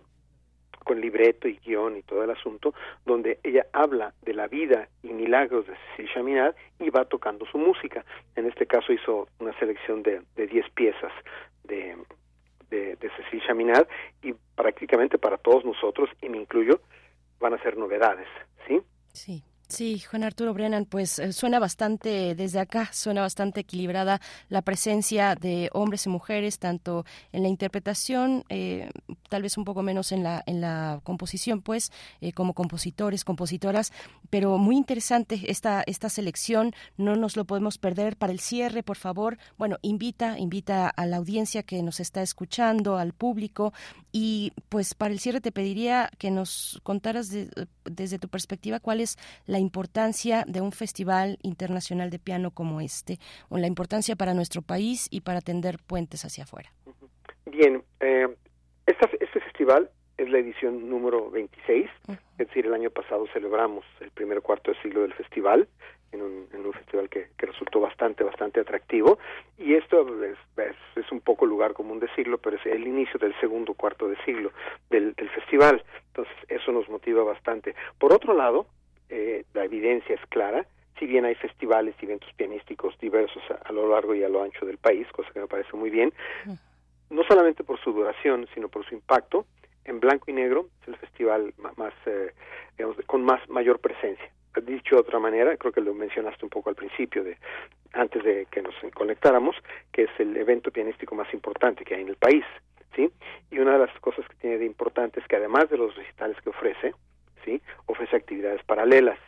[0.84, 2.74] con libreto y guion y todo el asunto,
[3.04, 7.58] donde ella habla de la vida y milagros de Cecilia Chaminade y va tocando su
[7.58, 8.04] música.
[8.34, 11.12] En este caso hizo una selección de 10 piezas
[11.64, 11.96] de,
[12.70, 13.86] de, de Cecilia Chaminade
[14.22, 16.80] y prácticamente para todos nosotros, y me incluyo,
[17.38, 18.28] van a ser novedades,
[18.66, 18.80] ¿sí?
[19.12, 19.44] Sí.
[19.70, 25.36] Sí, Juan Arturo Brennan, pues eh, suena bastante, desde acá, suena bastante equilibrada la presencia
[25.36, 28.90] de hombres y mujeres, tanto en la interpretación, eh,
[29.28, 33.92] tal vez un poco menos en la, en la composición, pues, eh, como compositores, compositoras,
[34.28, 38.16] pero muy interesante esta, esta selección, no nos lo podemos perder.
[38.16, 42.96] Para el cierre, por favor, bueno, invita, invita a la audiencia que nos está escuchando,
[42.96, 43.72] al público,
[44.10, 47.30] y pues para el cierre te pediría que nos contaras
[47.84, 53.18] desde tu perspectiva cuál es la importancia de un festival internacional de piano como este,
[53.48, 56.70] o la importancia para nuestro país y para tender puentes hacia afuera.
[57.46, 58.28] Bien, eh,
[58.86, 64.42] este festival es la edición número 26, es decir, el año pasado celebramos el primer
[64.42, 65.68] cuarto de siglo del festival,
[66.12, 69.18] en un, en un festival que, que, resultó bastante, bastante atractivo.
[69.58, 70.36] Y esto es,
[70.96, 74.50] es, un poco lugar común decirlo, pero es el inicio del segundo cuarto de siglo
[74.90, 75.82] del, del festival.
[76.08, 77.74] Entonces, eso nos motiva bastante.
[77.98, 78.66] Por otro lado,
[79.10, 80.66] eh, la evidencia es clara,
[80.98, 84.66] si bien hay festivales y eventos pianísticos diversos a, lo largo y a lo ancho
[84.66, 86.12] del país, cosa que me parece muy bien,
[87.08, 89.46] no solamente por su duración, sino por su impacto,
[89.84, 92.32] en blanco y negro es el festival más, eh,
[92.76, 94.30] digamos, con más mayor presencia.
[94.62, 97.38] Dicho de otra manera, creo que lo mencionaste un poco al principio, de
[97.92, 99.56] antes de que nos conectáramos,
[99.92, 102.44] que es el evento pianístico más importante que hay en el país,
[102.94, 103.10] ¿sí?
[103.50, 106.36] Y una de las cosas que tiene de importante es que además de los recitales
[106.42, 106.94] que ofrece,
[107.44, 107.60] ¿sí?
[107.86, 109.18] Ofrece actividades paralelas.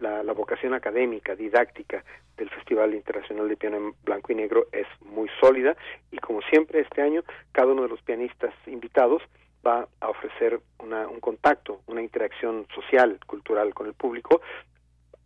[0.00, 2.04] la, vocación académica, didáctica
[2.36, 5.76] del Festival Internacional de Piano en Blanco y Negro es muy sólida
[6.10, 9.22] y como siempre este año cada uno de los pianistas invitados
[9.64, 14.42] va a ofrecer una, un contacto, una interacción social, cultural con el público,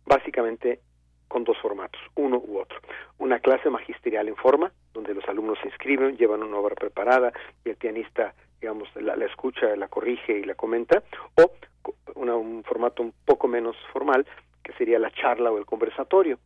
[0.05, 0.79] básicamente
[1.27, 2.79] con dos formatos, uno u otro.
[3.19, 7.31] Una clase magisterial en forma, donde los alumnos se inscriben, llevan una obra preparada
[7.63, 11.03] y el pianista, digamos, la, la escucha, la corrige y la comenta,
[11.35, 11.51] o
[12.15, 14.25] un formato un poco menos formal,
[14.63, 16.39] que sería la charla o el conversatorio,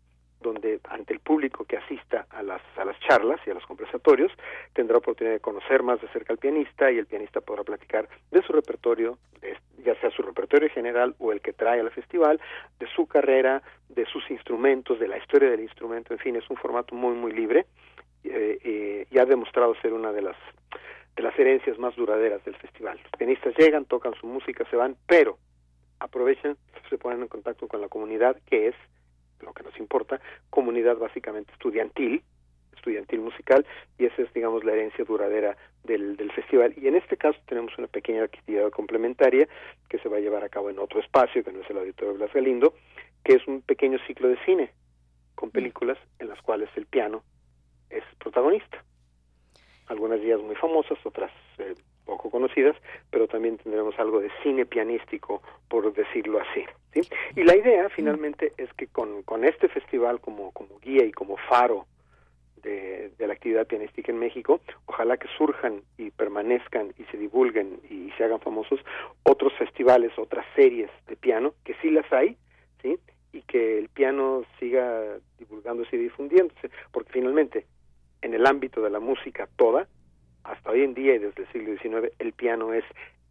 [0.43, 4.31] donde ante el público que asista a las, a las charlas y a los conversatorios
[4.73, 8.43] tendrá oportunidad de conocer más de cerca al pianista y el pianista podrá platicar de
[8.43, 9.17] su repertorio,
[9.83, 12.39] ya sea su repertorio general o el que trae al festival,
[12.79, 16.57] de su carrera, de sus instrumentos, de la historia del instrumento, en fin, es un
[16.57, 17.65] formato muy, muy libre
[18.23, 20.37] eh, eh, y ha demostrado ser una de las
[21.15, 22.97] de las herencias más duraderas del festival.
[23.03, 25.37] Los pianistas llegan, tocan su música, se van, pero
[26.03, 26.57] aprovechan,
[26.89, 28.75] se ponen en contacto con la comunidad, que es
[29.39, 32.21] lo que nos importa, comunidad básicamente estudiantil,
[32.75, 33.65] estudiantil musical,
[33.97, 36.73] y esa es, digamos, la herencia duradera del, del festival.
[36.77, 39.47] Y en este caso tenemos una pequeña actividad complementaria
[39.89, 42.15] que se va a llevar a cabo en otro espacio, que no es el Auditorio
[42.15, 42.73] Blas Galindo,
[43.23, 44.71] que es un pequeño ciclo de cine,
[45.35, 47.23] con películas en las cuales el piano
[47.89, 48.83] es protagonista.
[49.87, 51.75] Algunas días muy famosas, otras eh,
[52.05, 52.75] poco conocidas,
[53.09, 56.65] pero también tendremos algo de cine pianístico, por decirlo así.
[56.93, 57.01] ¿sí?
[57.35, 61.37] Y la idea finalmente es que con, con este festival como, como guía y como
[61.37, 61.85] faro
[62.61, 67.79] de, de, la actividad pianística en México, ojalá que surjan y permanezcan y se divulguen
[67.89, 68.79] y se hagan famosos
[69.23, 72.37] otros festivales, otras series de piano, que sí las hay,
[72.81, 72.97] ¿sí?
[73.33, 77.65] y que el piano siga divulgándose y difundiéndose, porque finalmente
[78.21, 79.87] en el ámbito de la música toda,
[80.43, 82.83] hasta hoy en día y desde el siglo XIX, el piano es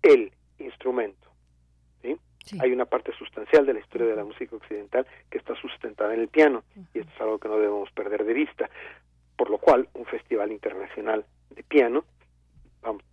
[0.02, 1.28] el instrumento.
[2.02, 2.16] ¿sí?
[2.60, 6.20] Hay una parte sustancial de la historia de la música occidental que está sustentada en
[6.20, 8.70] el piano, y esto es algo que no debemos perder de vista.
[9.36, 12.04] Por lo cual, un festival internacional de piano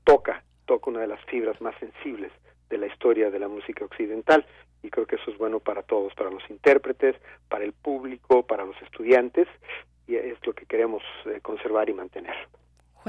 [0.04, 2.32] toca, toca una de las fibras más sensibles
[2.70, 4.45] de la historia de la música occidental,
[4.82, 7.16] y creo que eso es bueno para todos, para los intérpretes,
[7.47, 9.47] para el público, para los estudiantes,
[10.08, 12.36] y es lo que queremos eh, conservar y mantener.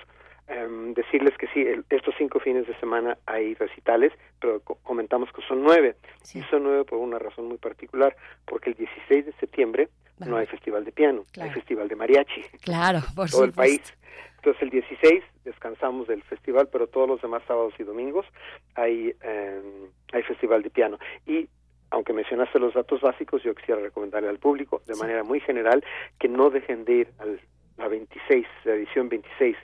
[0.47, 5.63] em, decirles que sí, estos cinco fines de semana hay recitales, pero comentamos que son
[5.63, 5.95] nueve.
[6.33, 8.15] Y son nueve por una razón muy particular,
[8.45, 9.89] porque el 16 de septiembre
[10.19, 12.41] no hay festival de piano, hay festival de mariachi.
[12.61, 13.81] Claro, por todo el país.
[14.37, 18.25] Entonces el 16 descansamos del festival, pero todos los demás sábados y domingos
[18.75, 21.47] hay em, hay festival de piano y
[21.93, 25.83] aunque mencionaste los datos básicos, yo quisiera recomendarle al público de manera muy general
[26.19, 27.25] que no dejen de ir a
[27.77, 29.55] la 26, la edición 26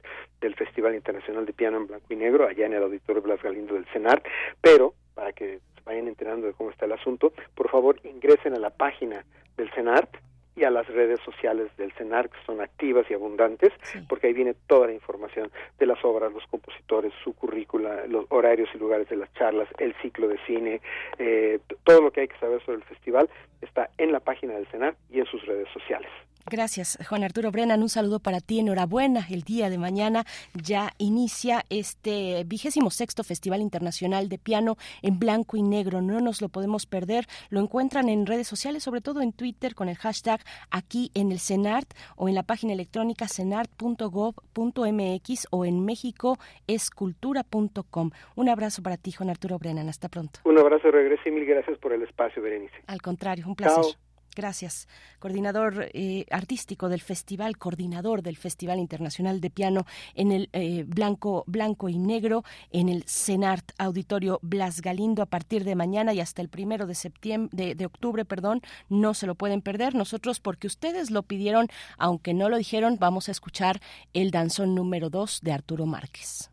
[0.41, 3.75] del Festival Internacional de Piano en Blanco y Negro, allá en el Auditorio Blas Galindo
[3.75, 4.21] del CENAR,
[4.61, 8.59] pero para que se vayan enterando de cómo está el asunto, por favor ingresen a
[8.59, 9.25] la página
[9.57, 10.09] del CENART
[10.55, 13.71] y a las redes sociales del CENAR, que son activas y abundantes,
[14.09, 18.67] porque ahí viene toda la información de las obras, los compositores, su currícula, los horarios
[18.73, 20.81] y lugares de las charlas, el ciclo de cine,
[21.17, 23.29] eh, todo lo que hay que saber sobre el festival
[23.61, 26.11] está en la página del CENAR y en sus redes sociales.
[26.49, 27.81] Gracias, Juan Arturo Brennan.
[27.81, 28.59] Un saludo para ti.
[28.59, 29.25] Enhorabuena.
[29.29, 35.57] El día de mañana ya inicia este vigésimo sexto Festival Internacional de Piano en Blanco
[35.57, 36.01] y Negro.
[36.01, 37.27] No nos lo podemos perder.
[37.49, 40.41] Lo encuentran en redes sociales, sobre todo en Twitter, con el hashtag
[40.71, 48.11] aquí en el CENART o en la página electrónica cenart.gov.mx o en mexicoescultura.com.
[48.35, 49.87] Un abrazo para ti, Juan Arturo Brennan.
[49.87, 50.39] Hasta pronto.
[50.45, 52.73] Un abrazo, regreso y mil gracias por el espacio, Berenice.
[52.87, 53.85] Al contrario, un placer.
[54.39, 54.87] Gracias.
[55.19, 59.85] Coordinador eh, artístico del festival, coordinador del Festival Internacional de Piano
[60.15, 65.65] en el eh, blanco, blanco y negro, en el CENART Auditorio Blas Galindo a partir
[65.65, 69.61] de mañana y hasta el primero de septiembre, de octubre, perdón, no se lo pueden
[69.61, 69.93] perder.
[69.93, 71.67] Nosotros, porque ustedes lo pidieron,
[71.97, 73.81] aunque no lo dijeron, vamos a escuchar
[74.13, 76.49] el danzón número dos de Arturo Márquez.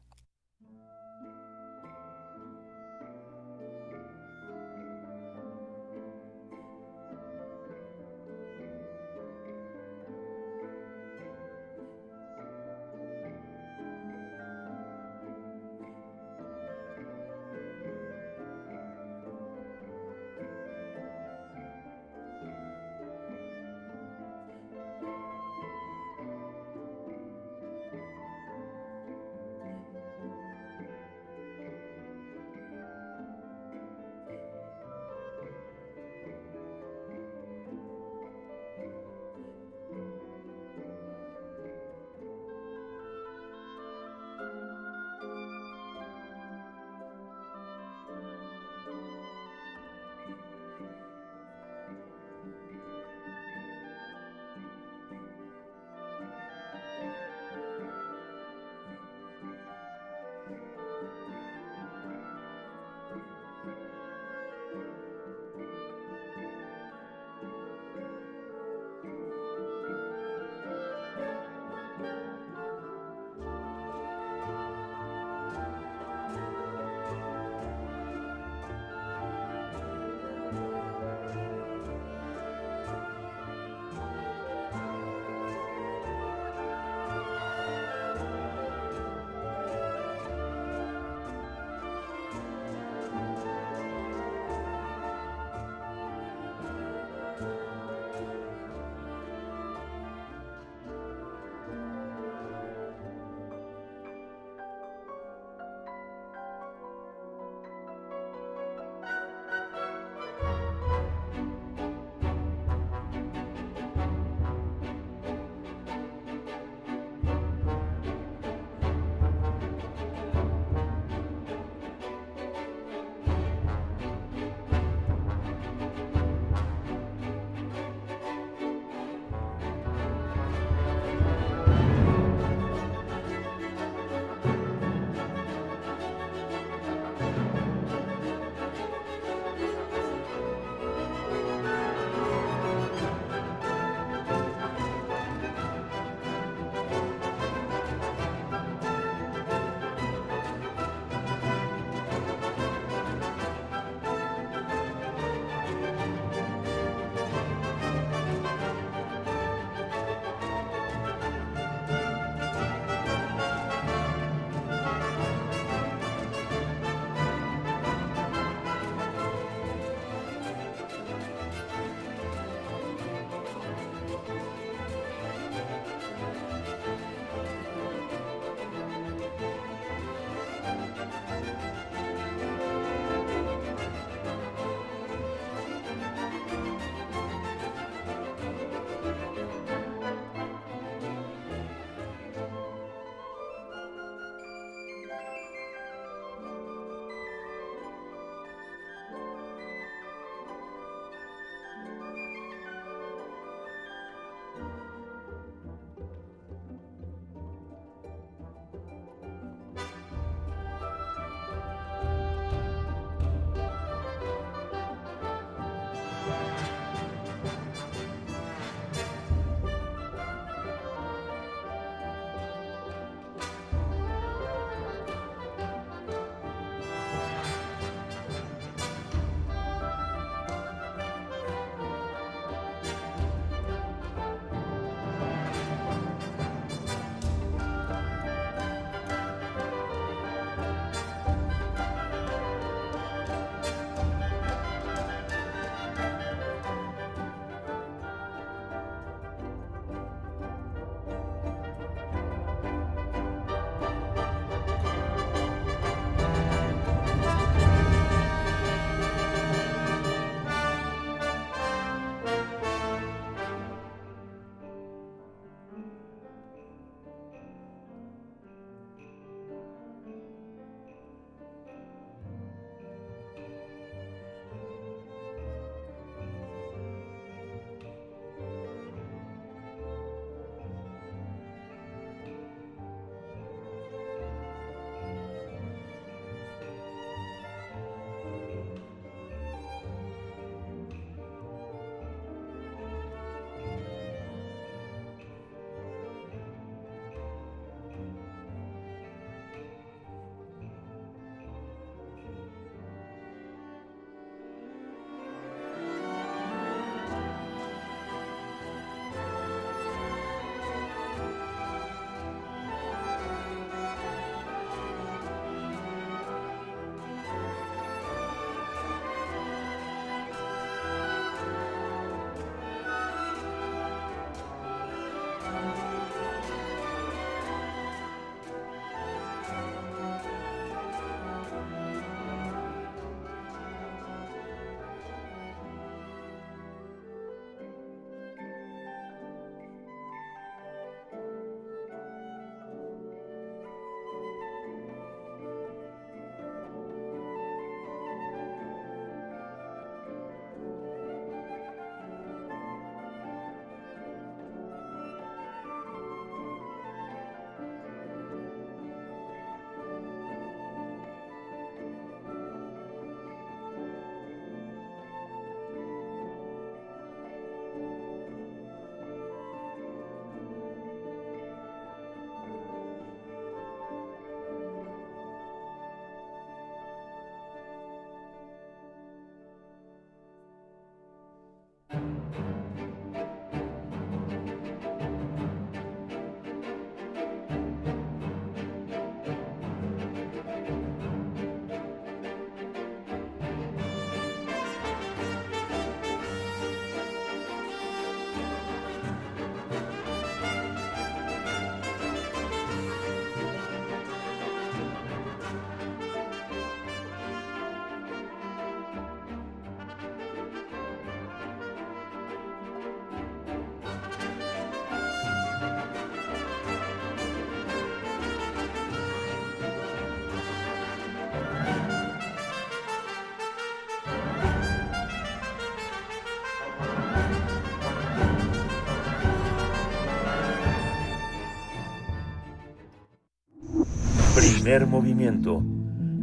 [434.36, 435.64] Primer movimiento.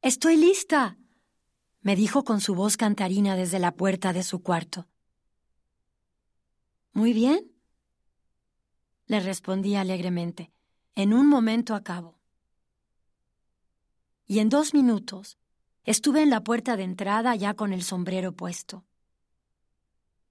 [0.00, 0.96] Estoy lista,
[1.80, 4.86] me dijo con su voz cantarina desde la puerta de su cuarto.
[6.92, 7.50] Muy bien,
[9.06, 10.52] le respondí alegremente.
[10.94, 12.15] En un momento acabo.
[14.26, 15.38] Y en dos minutos
[15.84, 18.84] estuve en la puerta de entrada ya con el sombrero puesto.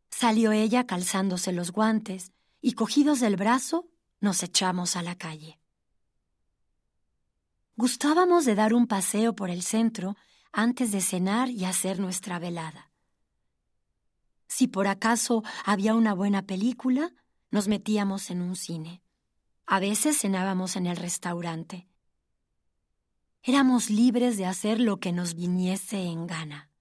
[0.09, 2.31] Salió ella calzándose los guantes
[2.61, 3.87] y cogidos del brazo
[4.19, 5.59] nos echamos a la calle.
[7.77, 10.15] Gustábamos de dar un paseo por el centro
[10.51, 12.91] antes de cenar y hacer nuestra velada.
[14.47, 17.13] Si por acaso había una buena película,
[17.51, 19.01] nos metíamos en un cine.
[19.65, 21.89] A veces cenábamos en el restaurante.
[23.47, 26.71] Éramos libres de hacer lo que nos viniese en gana.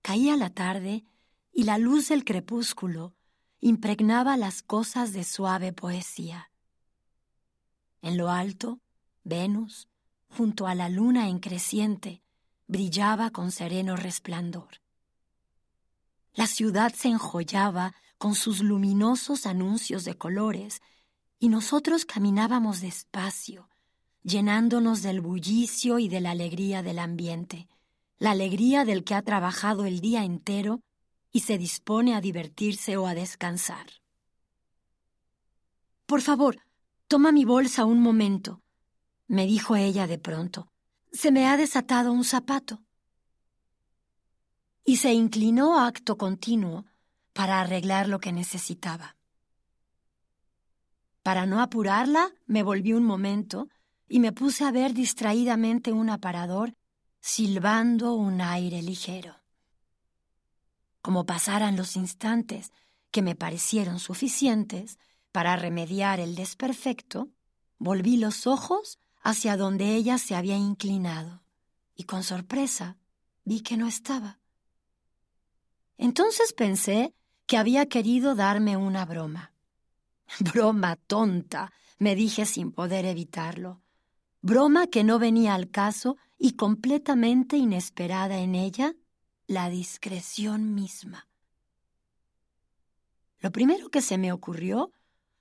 [0.00, 1.04] Caía la tarde
[1.52, 3.14] y la luz del crepúsculo
[3.60, 6.50] impregnaba las cosas de suave poesía.
[8.00, 8.80] En lo alto,
[9.24, 9.88] Venus,
[10.30, 12.22] junto a la luna en creciente,
[12.66, 14.80] brillaba con sereno resplandor.
[16.32, 20.80] La ciudad se enjollaba con sus luminosos anuncios de colores
[21.38, 23.68] y nosotros caminábamos despacio,
[24.22, 27.68] llenándonos del bullicio y de la alegría del ambiente,
[28.18, 30.80] la alegría del que ha trabajado el día entero
[31.32, 33.86] y se dispone a divertirse o a descansar.
[36.06, 36.60] Por favor,
[37.08, 38.62] toma mi bolsa un momento,
[39.26, 40.68] me dijo ella de pronto.
[41.10, 42.82] Se me ha desatado un zapato.
[44.84, 46.84] Y se inclinó acto continuo
[47.32, 49.16] para arreglar lo que necesitaba.
[51.22, 53.68] Para no apurarla, me volví un momento
[54.12, 56.74] y me puse a ver distraídamente un aparador
[57.22, 59.36] silbando un aire ligero.
[61.00, 62.72] Como pasaran los instantes
[63.10, 64.98] que me parecieron suficientes
[65.32, 67.30] para remediar el desperfecto,
[67.78, 71.42] volví los ojos hacia donde ella se había inclinado,
[71.94, 72.98] y con sorpresa
[73.44, 74.40] vi que no estaba.
[75.96, 77.14] Entonces pensé
[77.46, 79.54] que había querido darme una broma.
[80.52, 83.81] Broma tonta, me dije sin poder evitarlo.
[84.42, 88.94] Broma que no venía al caso y completamente inesperada en ella,
[89.46, 91.28] la discreción misma.
[93.38, 94.90] Lo primero que se me ocurrió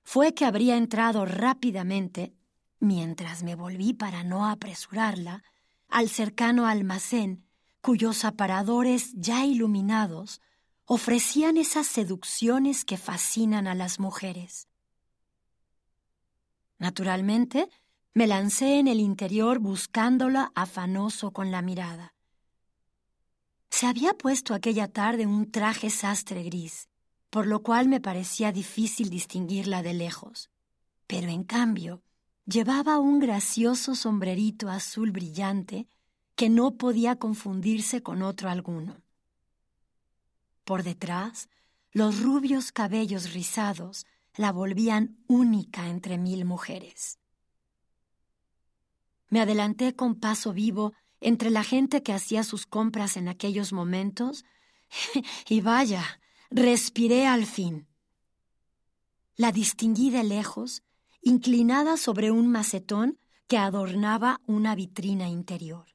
[0.03, 2.35] fue que habría entrado rápidamente
[2.79, 5.43] mientras me volví para no apresurarla
[5.87, 7.45] al cercano almacén
[7.81, 10.41] cuyos aparadores ya iluminados
[10.85, 14.67] ofrecían esas seducciones que fascinan a las mujeres.
[16.77, 17.69] Naturalmente,
[18.13, 22.13] me lancé en el interior buscándola afanoso con la mirada.
[23.69, 26.89] Se había puesto aquella tarde un traje sastre gris,
[27.29, 30.49] por lo cual me parecía difícil distinguirla de lejos.
[31.07, 32.03] Pero en cambio,
[32.51, 35.87] Llevaba un gracioso sombrerito azul brillante
[36.35, 38.97] que no podía confundirse con otro alguno.
[40.65, 41.47] Por detrás,
[41.93, 44.05] los rubios cabellos rizados
[44.35, 47.20] la volvían única entre mil mujeres.
[49.31, 54.43] Me adelanté con paso vivo entre la gente que hacía sus compras en aquellos momentos
[55.49, 56.19] y vaya,
[56.49, 57.87] respiré al fin.
[59.37, 60.83] La distinguí de lejos
[61.21, 65.85] inclinada sobre un macetón que adornaba una vitrina interior.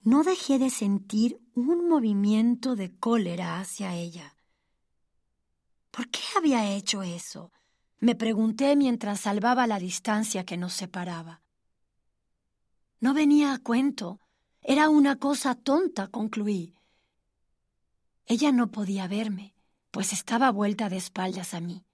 [0.00, 4.36] No dejé de sentir un movimiento de cólera hacia ella.
[5.90, 7.52] ¿Por qué había hecho eso?
[7.98, 11.42] Me pregunté mientras salvaba la distancia que nos separaba.
[13.00, 14.20] No venía a cuento.
[14.60, 16.74] Era una cosa tonta, concluí.
[18.26, 19.54] Ella no podía verme,
[19.90, 21.84] pues estaba vuelta de espaldas a mí.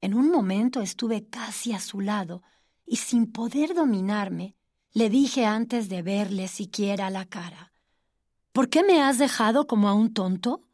[0.00, 2.42] En un momento estuve casi a su lado
[2.86, 4.56] y sin poder dominarme,
[4.92, 7.72] le dije antes de verle siquiera la cara.
[8.52, 10.66] ¿Por qué me has dejado como a un tonto?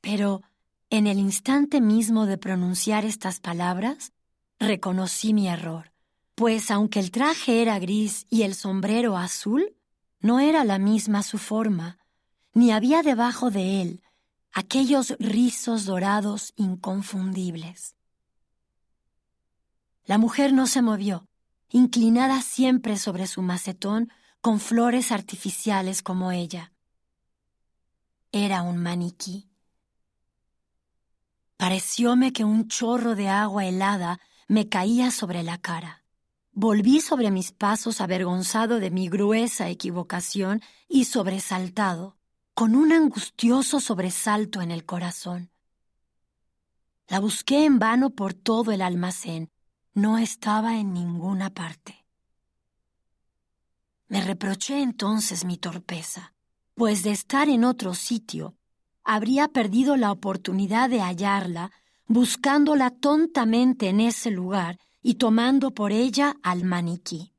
[0.00, 0.42] Pero
[0.90, 4.12] en el instante mismo de pronunciar estas palabras,
[4.58, 5.92] reconocí mi error,
[6.34, 9.74] pues aunque el traje era gris y el sombrero azul,
[10.20, 11.98] no era la misma su forma,
[12.52, 14.02] ni había debajo de él
[14.52, 17.94] aquellos rizos dorados inconfundibles.
[20.06, 21.28] La mujer no se movió,
[21.68, 24.10] inclinada siempre sobre su macetón
[24.40, 26.72] con flores artificiales como ella.
[28.32, 29.50] Era un maniquí.
[31.56, 36.04] Parecióme que un chorro de agua helada me caía sobre la cara.
[36.52, 42.16] Volví sobre mis pasos avergonzado de mi gruesa equivocación y sobresaltado,
[42.54, 45.50] con un angustioso sobresalto en el corazón.
[47.08, 49.50] La busqué en vano por todo el almacén.
[49.94, 52.04] No estaba en ninguna parte.
[54.08, 56.34] Me reproché entonces mi torpeza,
[56.74, 58.56] pues de estar en otro sitio
[59.06, 61.70] habría perdido la oportunidad de hallarla,
[62.08, 67.32] buscándola tontamente en ese lugar y tomando por ella al maniquí.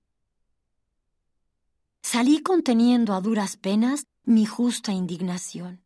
[2.01, 5.83] Salí conteniendo a duras penas mi justa indignación.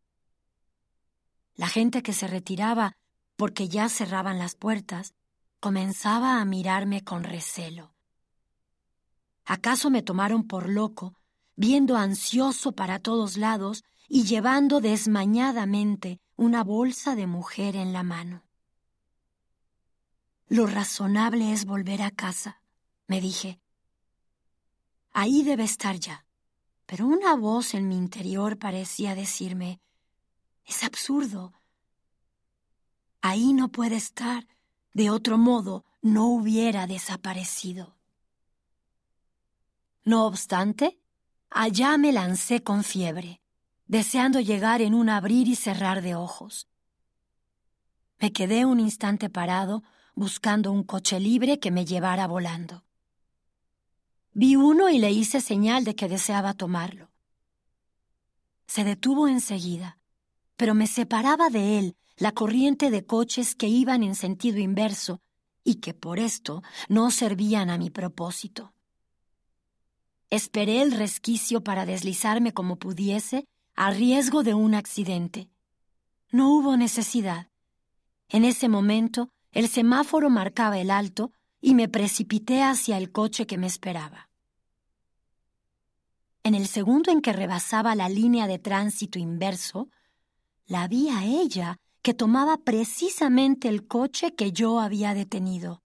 [1.56, 2.96] La gente que se retiraba
[3.34, 5.14] porque ya cerraban las puertas
[5.58, 7.92] comenzaba a mirarme con recelo.
[9.44, 11.16] ¿Acaso me tomaron por loco,
[11.56, 18.44] viendo ansioso para todos lados y llevando desmañadamente una bolsa de mujer en la mano.
[20.48, 22.60] Lo razonable es volver a casa,
[23.06, 23.60] me dije.
[25.12, 26.26] Ahí debe estar ya.
[26.86, 29.80] Pero una voz en mi interior parecía decirme,
[30.66, 31.54] es absurdo.
[33.22, 34.46] Ahí no puede estar,
[34.92, 37.96] de otro modo no hubiera desaparecido.
[40.04, 40.98] No obstante,
[41.48, 43.41] allá me lancé con fiebre
[43.92, 46.66] deseando llegar en un abrir y cerrar de ojos.
[48.18, 49.82] Me quedé un instante parado
[50.14, 52.86] buscando un coche libre que me llevara volando.
[54.32, 57.10] Vi uno y le hice señal de que deseaba tomarlo.
[58.66, 59.98] Se detuvo enseguida,
[60.56, 65.20] pero me separaba de él la corriente de coches que iban en sentido inverso
[65.64, 68.72] y que por esto no servían a mi propósito.
[70.30, 73.44] Esperé el resquicio para deslizarme como pudiese
[73.74, 75.48] a riesgo de un accidente.
[76.30, 77.48] No hubo necesidad.
[78.28, 83.58] En ese momento, el semáforo marcaba el alto y me precipité hacia el coche que
[83.58, 84.28] me esperaba.
[86.42, 89.88] En el segundo en que rebasaba la línea de tránsito inverso,
[90.66, 95.82] la vi a ella que tomaba precisamente el coche que yo había detenido.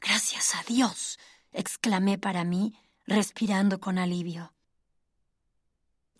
[0.00, 1.18] Gracias a Dios,
[1.52, 2.74] exclamé para mí,
[3.04, 4.54] respirando con alivio.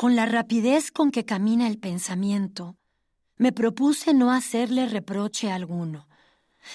[0.00, 2.78] Con la rapidez con que camina el pensamiento,
[3.36, 6.08] me propuse no hacerle reproche alguno,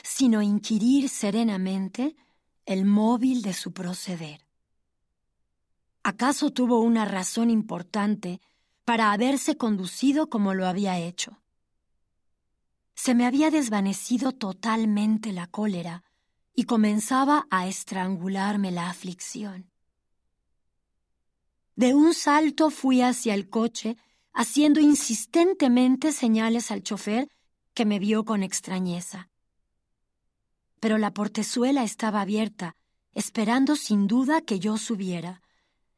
[0.04, 2.16] sino inquirir serenamente
[2.68, 4.46] el móvil de su proceder.
[6.04, 8.42] ¿Acaso tuvo una razón importante
[8.84, 11.42] para haberse conducido como lo había hecho?
[12.94, 16.04] Se me había desvanecido totalmente la cólera
[16.54, 19.72] y comenzaba a estrangularme la aflicción.
[21.76, 23.98] De un salto fui hacia el coche,
[24.34, 27.30] haciendo insistentemente señales al chofer
[27.74, 29.30] que me vio con extrañeza.
[30.80, 32.76] Pero la portezuela estaba abierta,
[33.14, 35.42] esperando sin duda que yo subiera,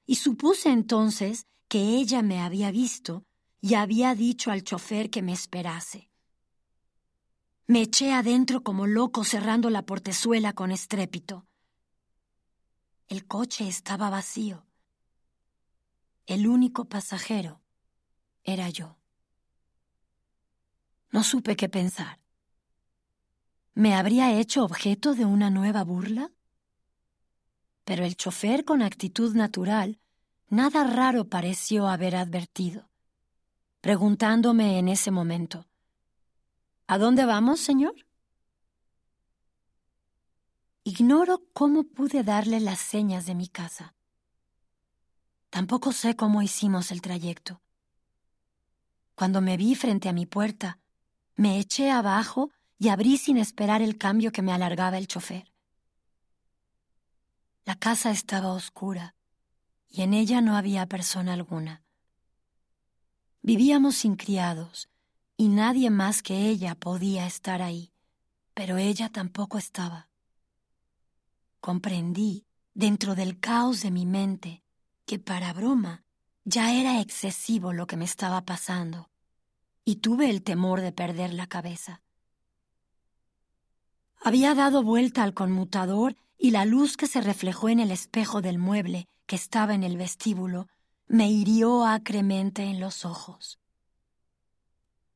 [0.05, 3.25] y supuse entonces que ella me había visto
[3.61, 6.09] y había dicho al chofer que me esperase.
[7.67, 11.45] Me eché adentro como loco cerrando la portezuela con estrépito.
[13.09, 14.66] El coche estaba vacío.
[16.27, 17.61] El único pasajero
[18.43, 18.97] era yo.
[21.09, 22.19] No supe qué pensar.
[23.73, 26.31] ¿Me habría hecho objeto de una nueva burla?
[27.85, 29.99] Pero el chofer, con actitud natural,
[30.49, 32.89] nada raro pareció haber advertido,
[33.81, 35.65] preguntándome en ese momento,
[36.89, 37.95] ¿A dónde vamos, señor?
[40.85, 43.96] Ignoro cómo pude darle las señas de mi casa.
[45.49, 47.61] Tampoco sé cómo hicimos el trayecto.
[49.15, 50.79] Cuando me vi frente a mi puerta,
[51.35, 55.51] Me eché abajo y abrí sin esperar el cambio que me alargaba el chofer.
[57.63, 59.13] La casa estaba oscura
[59.87, 61.83] y en ella no había persona alguna.
[63.41, 64.89] Vivíamos sin criados
[65.37, 67.93] y nadie más que ella podía estar ahí,
[68.53, 70.09] pero ella tampoco estaba.
[71.59, 74.63] Comprendí, dentro del caos de mi mente,
[75.07, 76.03] que para broma
[76.43, 79.09] ya era excesivo lo que me estaba pasando,
[79.83, 82.01] y tuve el temor de perder la cabeza.
[84.21, 88.59] Había dado vuelta al conmutador y la luz que se reflejó en el espejo del
[88.59, 90.67] mueble que estaba en el vestíbulo
[91.07, 93.59] me hirió acremente en los ojos.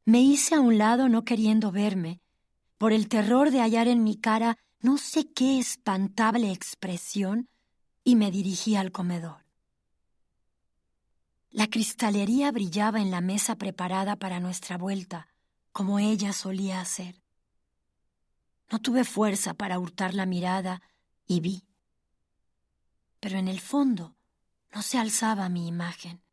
[0.06, 2.22] Me hice a un lado no queriendo verme,
[2.78, 7.50] por el terror de hallar en mi cara no sé qué espantable expresión,
[8.06, 9.41] y me dirigí al comedor.
[11.52, 15.28] La cristalería brillaba en la mesa preparada para nuestra vuelta,
[15.74, 17.22] como ella solía hacer.
[18.72, 20.82] No tuve fuerza para hurtar la mirada
[21.28, 21.68] y vi.
[23.20, 24.16] Pero en el fondo
[24.74, 26.24] no se alzaba mi imagen.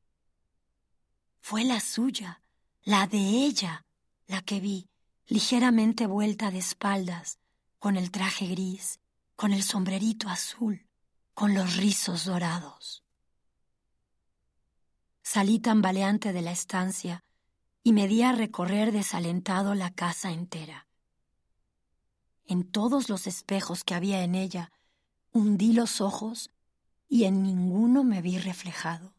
[1.40, 2.40] Fue la suya,
[2.84, 3.84] la de ella,
[4.28, 4.88] la que vi,
[5.26, 7.40] ligeramente vuelta de espaldas,
[7.80, 9.00] con el traje gris,
[9.34, 10.86] con el sombrerito azul,
[11.34, 13.02] con los rizos dorados.
[15.30, 17.22] Salí tambaleante de la estancia
[17.82, 20.86] y me di a recorrer desalentado la casa entera.
[22.46, 24.72] En todos los espejos que había en ella,
[25.30, 26.50] hundí los ojos
[27.10, 29.12] y en ninguno me vi reflejado.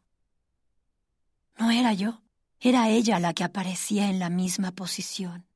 [1.56, 2.22] No era yo,
[2.58, 5.46] era ella la que aparecía en la misma posición,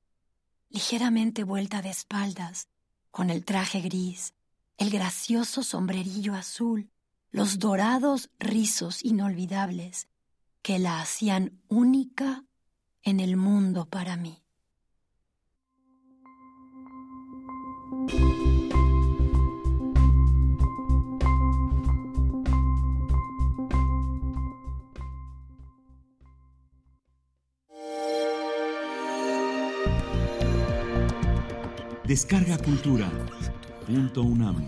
[0.68, 2.68] ligeramente vuelta de espaldas,
[3.10, 4.34] con el traje gris,
[4.78, 6.92] el gracioso sombrerillo azul,
[7.32, 10.06] los dorados rizos inolvidables
[10.64, 12.46] que la hacían única
[13.02, 14.42] en el mundo para mí.
[32.06, 33.10] Descarga Cultura.
[33.86, 34.66] Punto UNAM.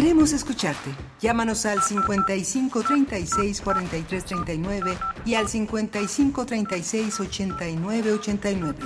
[0.00, 0.90] Queremos escucharte.
[1.20, 8.78] Llámanos al 55 36 43 39 y al 55 36 89 89.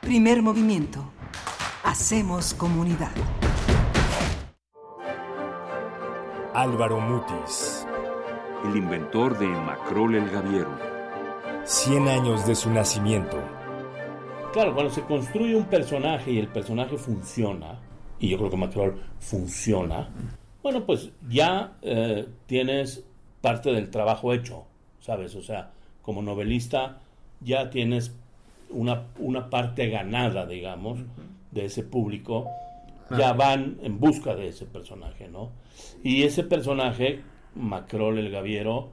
[0.00, 1.12] Primer movimiento.
[1.84, 3.12] Hacemos comunidad.
[6.52, 7.86] Álvaro Mutis.
[8.64, 10.76] El inventor de Macrol el Gaviero.
[11.62, 13.38] 100 años de su nacimiento.
[14.52, 17.78] Claro, cuando se construye un personaje y el personaje funciona,
[18.22, 20.08] y yo creo que Macrol funciona,
[20.62, 23.04] bueno, pues ya eh, tienes
[23.40, 24.64] parte del trabajo hecho,
[25.00, 25.34] ¿sabes?
[25.34, 27.00] O sea, como novelista
[27.40, 28.14] ya tienes
[28.70, 31.00] una, una parte ganada, digamos,
[31.50, 32.48] de ese público.
[33.18, 35.50] Ya van en busca de ese personaje, ¿no?
[36.02, 37.20] Y ese personaje,
[37.56, 38.88] Macrol el Gaviero,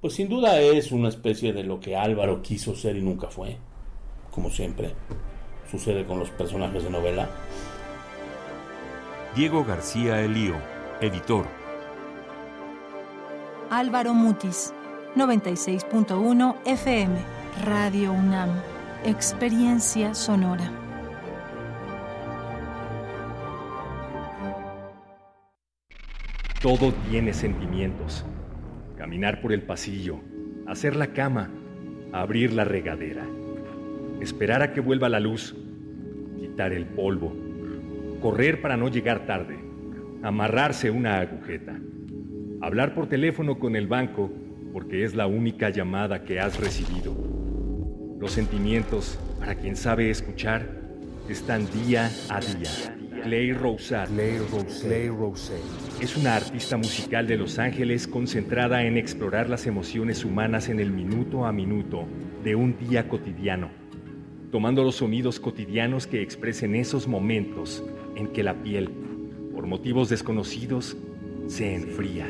[0.00, 3.58] pues sin duda es una especie de lo que Álvaro quiso ser y nunca fue,
[4.30, 4.94] como siempre
[5.70, 7.28] sucede con los personajes de novela.
[9.34, 10.54] Diego García Elío,
[11.00, 11.46] editor.
[13.70, 14.72] Álvaro Mutis,
[15.16, 17.14] 96.1 FM,
[17.64, 18.48] Radio UNAM,
[19.04, 20.72] Experiencia Sonora.
[26.62, 28.24] Todo tiene sentimientos.
[28.96, 30.20] Caminar por el pasillo,
[30.66, 31.50] hacer la cama,
[32.12, 33.26] abrir la regadera,
[34.20, 35.54] esperar a que vuelva la luz,
[36.40, 37.47] quitar el polvo,
[38.20, 39.58] correr para no llegar tarde,
[40.22, 41.78] amarrarse una agujeta,
[42.60, 44.30] hablar por teléfono con el banco
[44.72, 47.16] porque es la única llamada que has recibido.
[48.18, 50.68] Los sentimientos, para quien sabe escuchar,
[51.28, 52.94] están día a día.
[53.22, 54.04] Clay Rosé.
[56.00, 60.90] Es una artista musical de Los Ángeles concentrada en explorar las emociones humanas en el
[60.90, 62.06] minuto a minuto
[62.44, 63.70] de un día cotidiano,
[64.52, 67.84] tomando los sonidos cotidianos que expresen esos momentos
[68.18, 68.90] en que la piel,
[69.54, 70.96] por motivos desconocidos,
[71.46, 72.26] se enfría.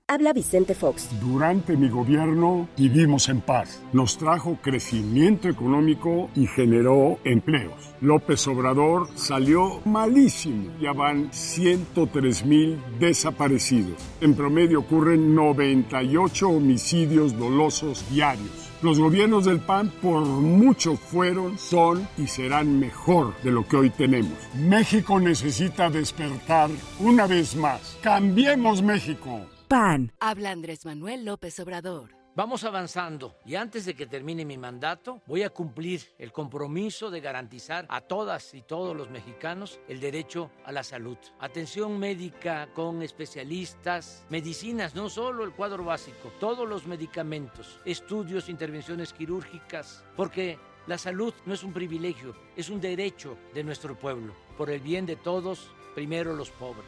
[0.09, 1.09] Habla Vicente Fox.
[1.19, 3.83] Durante mi gobierno vivimos en paz.
[3.91, 7.93] Nos trajo crecimiento económico y generó empleos.
[7.99, 10.71] López Obrador salió malísimo.
[10.79, 14.01] Ya van 103 mil desaparecidos.
[14.21, 18.71] En promedio ocurren 98 homicidios dolosos diarios.
[18.81, 23.89] Los gobiernos del PAN por mucho fueron, son y serán mejor de lo que hoy
[23.89, 24.37] tenemos.
[24.55, 26.69] México necesita despertar
[27.01, 27.97] una vez más.
[28.01, 29.41] Cambiemos México.
[29.67, 30.13] PAN.
[30.21, 32.15] Habla Andrés Manuel López Obrador.
[32.35, 37.19] Vamos avanzando y antes de que termine mi mandato voy a cumplir el compromiso de
[37.19, 41.17] garantizar a todas y todos los mexicanos el derecho a la salud.
[41.39, 49.11] Atención médica con especialistas, medicinas, no solo el cuadro básico, todos los medicamentos, estudios, intervenciones
[49.11, 54.33] quirúrgicas, porque la salud no es un privilegio, es un derecho de nuestro pueblo.
[54.57, 56.85] Por el bien de todos, primero los pobres.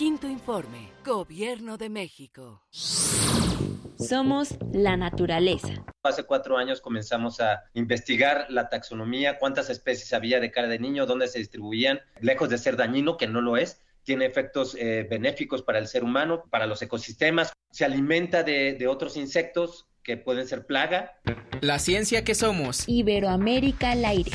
[0.00, 2.62] Quinto informe, Gobierno de México.
[2.70, 5.84] Somos la naturaleza.
[6.02, 11.04] Hace cuatro años comenzamos a investigar la taxonomía, cuántas especies había de cara de niño,
[11.04, 15.60] dónde se distribuían, lejos de ser dañino, que no lo es, tiene efectos eh, benéficos
[15.60, 20.48] para el ser humano, para los ecosistemas, se alimenta de, de otros insectos que pueden
[20.48, 21.20] ser plaga.
[21.60, 22.88] La ciencia que somos.
[22.88, 24.30] Iberoamérica al aire.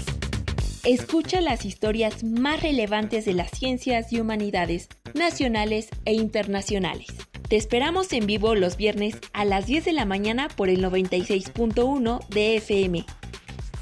[0.86, 7.08] Escucha las historias más relevantes de las ciencias y humanidades, nacionales e internacionales.
[7.50, 12.28] Te esperamos en vivo los viernes a las 10 de la mañana por el 96.1
[12.28, 13.04] de FM.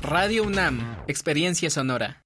[0.02, 2.24] Radio UNAM, Experiencia Sonora.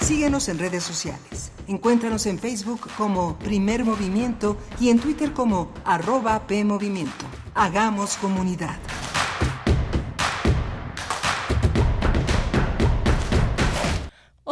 [0.00, 1.50] Síguenos en redes sociales.
[1.66, 7.26] Encuéntranos en Facebook como Primer Movimiento y en Twitter como arroba PMovimiento.
[7.56, 8.78] Hagamos comunidad.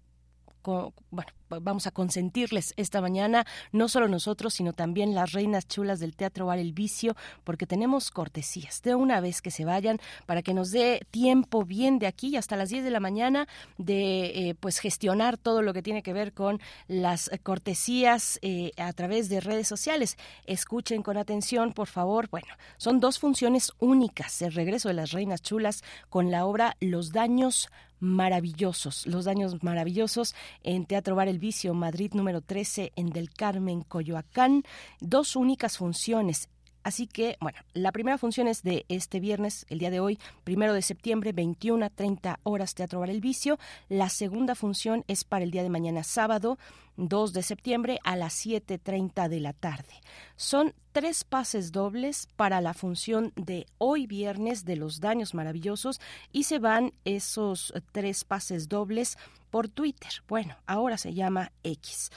[1.10, 6.16] bueno, vamos a consentirles esta mañana, no solo nosotros, sino también las reinas chulas del
[6.16, 10.54] Teatro Bar El Vicio, porque tenemos cortesías de una vez que se vayan para que
[10.54, 14.80] nos dé tiempo bien de aquí hasta las 10 de la mañana de eh, pues
[14.80, 19.68] gestionar todo lo que tiene que ver con las cortesías eh, a través de redes
[19.68, 20.18] sociales.
[20.46, 22.30] Escuchen con atención, por favor.
[22.30, 27.12] Bueno, son dos funciones únicas, el regreso de las reinas chulas con la obra Los
[27.12, 27.70] daños
[28.00, 33.82] maravillosos, los daños maravillosos en Teatro Bar El Vicio, Madrid número 13, en Del Carmen,
[33.82, 34.64] Coyoacán,
[35.00, 36.50] dos únicas funciones.
[36.88, 40.74] Así que, bueno, la primera función es de este viernes, el día de hoy, primero
[40.74, 43.60] de septiembre, 21 a 30 horas, Teatro Bar El Vicio.
[43.90, 46.58] La segunda función es para el día de mañana, sábado,
[46.96, 49.96] 2 de septiembre, a las 7.30 de la tarde.
[50.38, 56.00] Son tres pases dobles para la función de hoy viernes de los daños maravillosos
[56.32, 59.18] y se van esos tres pases dobles
[59.50, 60.12] por Twitter.
[60.30, 62.12] Bueno, ahora se llama X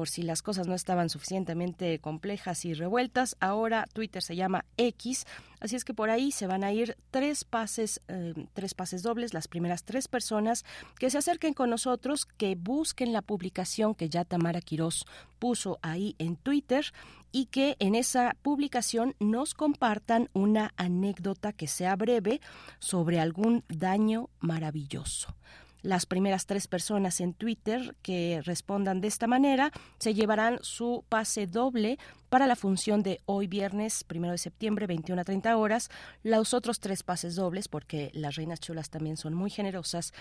[0.00, 3.36] por si las cosas no estaban suficientemente complejas y revueltas.
[3.38, 5.26] Ahora Twitter se llama X,
[5.60, 9.34] así es que por ahí se van a ir tres pases, eh, tres pases dobles,
[9.34, 10.64] las primeras tres personas
[10.98, 15.04] que se acerquen con nosotros, que busquen la publicación que ya Tamara Quirós
[15.38, 16.86] puso ahí en Twitter
[17.30, 22.40] y que en esa publicación nos compartan una anécdota que sea breve
[22.78, 25.36] sobre algún daño maravilloso.
[25.82, 31.46] Las primeras tres personas en Twitter que respondan de esta manera se llevarán su pase
[31.46, 35.90] doble para la función de hoy viernes, primero de septiembre, 21 a 30 horas.
[36.22, 40.12] Los otros tres pases dobles, porque las reinas chulas también son muy generosas,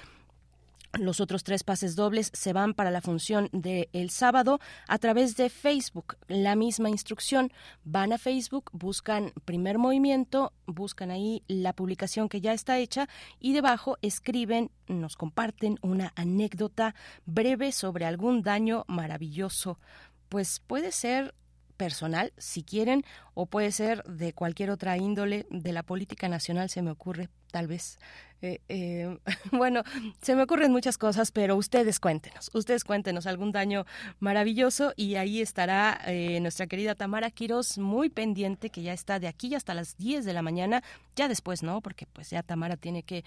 [0.93, 5.37] Los otros tres pases dobles se van para la función del el sábado a través
[5.37, 6.17] de Facebook.
[6.27, 7.51] La misma instrucción.
[7.83, 13.07] Van a Facebook, buscan primer movimiento, buscan ahí la publicación que ya está hecha
[13.39, 19.79] y debajo escriben, nos comparten una anécdota breve sobre algún daño maravilloso.
[20.27, 21.35] Pues puede ser
[21.77, 26.81] personal, si quieren, o puede ser de cualquier otra índole de la política nacional, se
[26.81, 27.97] me ocurre, tal vez.
[28.41, 29.18] Eh, eh,
[29.52, 29.84] bueno,
[30.22, 33.86] se me ocurren muchas cosas, pero ustedes cuéntenos, ustedes cuéntenos algún daño
[34.20, 39.28] maravilloso y ahí estará eh, nuestra querida Tamara Quiroz muy pendiente, que ya está de
[39.28, 40.84] aquí hasta las 10 de la mañana,
[41.16, 43.26] ya después no, porque pues ya Tamara tiene que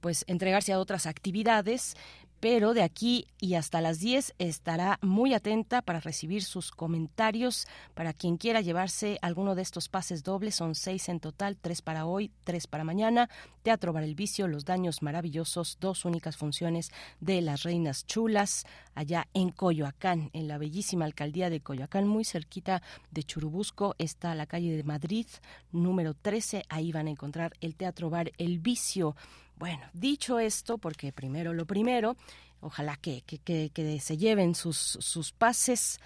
[0.00, 1.96] pues entregarse a otras actividades,
[2.44, 7.66] pero de aquí y hasta las 10 estará muy atenta para recibir sus comentarios.
[7.94, 12.04] Para quien quiera llevarse alguno de estos pases dobles, son seis en total, tres para
[12.04, 13.30] hoy, tres para mañana.
[13.62, 19.26] Teatro Bar el Vicio, Los Daños Maravillosos, dos únicas funciones de Las Reinas Chulas, allá
[19.32, 24.76] en Coyoacán, en la bellísima alcaldía de Coyoacán, muy cerquita de Churubusco, está la calle
[24.76, 25.26] de Madrid,
[25.72, 26.64] número 13.
[26.68, 29.16] Ahí van a encontrar el Teatro Bar El Vicio.
[29.56, 32.16] Bueno, dicho esto, porque primero lo primero,
[32.60, 36.00] ojalá que, que, se lleven sus, sus pases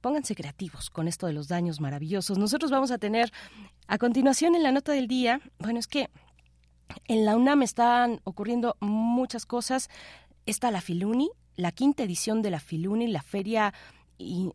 [0.00, 2.36] pónganse creativos con esto de los daños maravillosos.
[2.36, 3.32] Nosotros vamos a tener
[3.86, 6.10] a continuación en la nota del día, bueno, es que
[7.06, 9.88] en la UNAM están ocurriendo muchas cosas.
[10.44, 13.72] Está la Filuni, la quinta edición de la Filuni, la Feria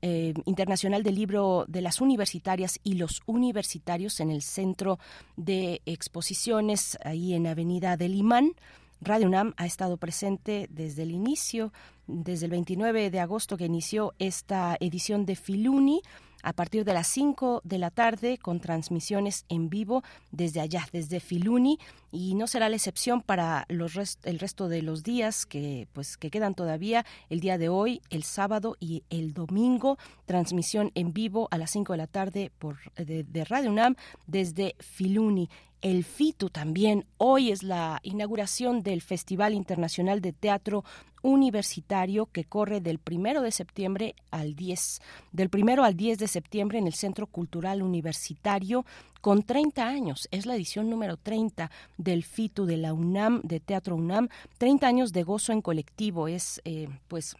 [0.01, 4.99] eh, Internacional del Libro de las Universitarias y los Universitarios en el Centro
[5.35, 8.53] de Exposiciones, ahí en Avenida del Imán.
[9.01, 11.71] Radio UNAM ha estado presente desde el inicio,
[12.07, 16.01] desde el 29 de agosto que inició esta edición de Filuni
[16.43, 21.19] a partir de las 5 de la tarde con transmisiones en vivo desde allá, desde
[21.19, 21.79] Filuni
[22.11, 26.29] y no será la excepción para los el resto de los días que pues que
[26.29, 31.57] quedan todavía el día de hoy, el sábado y el domingo, transmisión en vivo a
[31.57, 33.95] las 5 de la tarde por de, de Radio UNAM
[34.25, 35.49] desde Filuni
[35.81, 37.05] el FITU también.
[37.17, 40.83] Hoy es la inauguración del Festival Internacional de Teatro
[41.21, 45.01] Universitario que corre del primero de septiembre al 10,
[45.31, 48.85] del primero al 10 de septiembre en el Centro Cultural Universitario
[49.21, 50.27] con 30 años.
[50.31, 54.29] Es la edición número 30 del FITU de la UNAM, de Teatro UNAM.
[54.57, 56.27] 30 años de gozo en colectivo.
[56.27, 57.35] Es, eh, pues,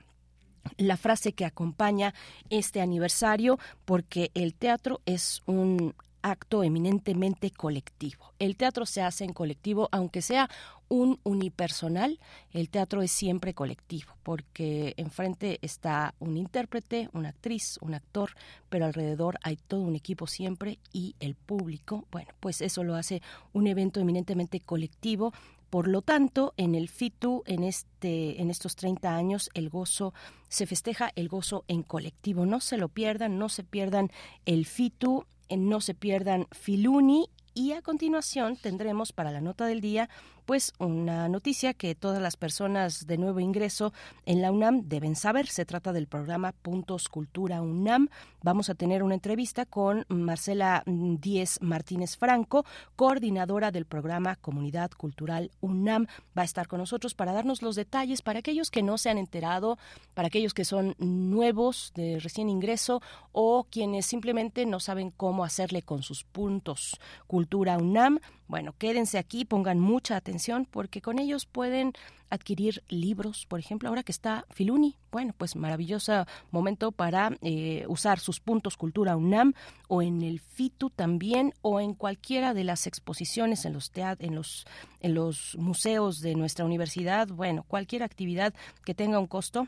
[0.78, 2.14] la frase que acompaña
[2.50, 8.34] este aniversario porque el teatro es un acto eminentemente colectivo.
[8.40, 10.50] El teatro se hace en colectivo, aunque sea
[10.90, 12.20] un unipersonal,
[12.52, 18.32] el teatro es siempre colectivo, porque enfrente está un intérprete, una actriz, un actor,
[18.70, 23.22] pero alrededor hay todo un equipo siempre y el público, bueno, pues eso lo hace
[23.54, 25.34] un evento eminentemente colectivo.
[25.70, 30.14] Por lo tanto, en el FITU, en, este, en estos 30 años, el gozo
[30.48, 32.46] se festeja el gozo en colectivo.
[32.46, 34.10] No se lo pierdan, no se pierdan
[34.46, 40.10] el FITU no se pierdan Filuni y a continuación tendremos para la nota del día
[40.48, 43.92] pues una noticia que todas las personas de nuevo ingreso
[44.26, 45.48] en la UNAM deben saber.
[45.48, 48.08] Se trata del programa Puntos Cultura UNAM.
[48.42, 55.52] Vamos a tener una entrevista con Marcela Díez Martínez Franco, coordinadora del programa Comunidad Cultural
[55.60, 56.08] UNAM.
[56.38, 59.18] Va a estar con nosotros para darnos los detalles para aquellos que no se han
[59.18, 59.78] enterado,
[60.14, 63.02] para aquellos que son nuevos de recién ingreso
[63.34, 68.22] o quienes simplemente no saben cómo hacerle con sus puntos Cultura UNAM.
[68.48, 71.94] Bueno, quédense aquí, pongan mucha atención porque con ellos pueden
[72.30, 78.20] adquirir libros, por ejemplo, ahora que está Filuni, bueno, pues maravilloso momento para eh, usar
[78.20, 79.54] sus puntos Cultura UNAM
[79.88, 84.66] o en el FITU también o en cualquiera de las exposiciones en los en los
[85.00, 88.54] en los museos de nuestra universidad, bueno, cualquier actividad
[88.84, 89.68] que tenga un costo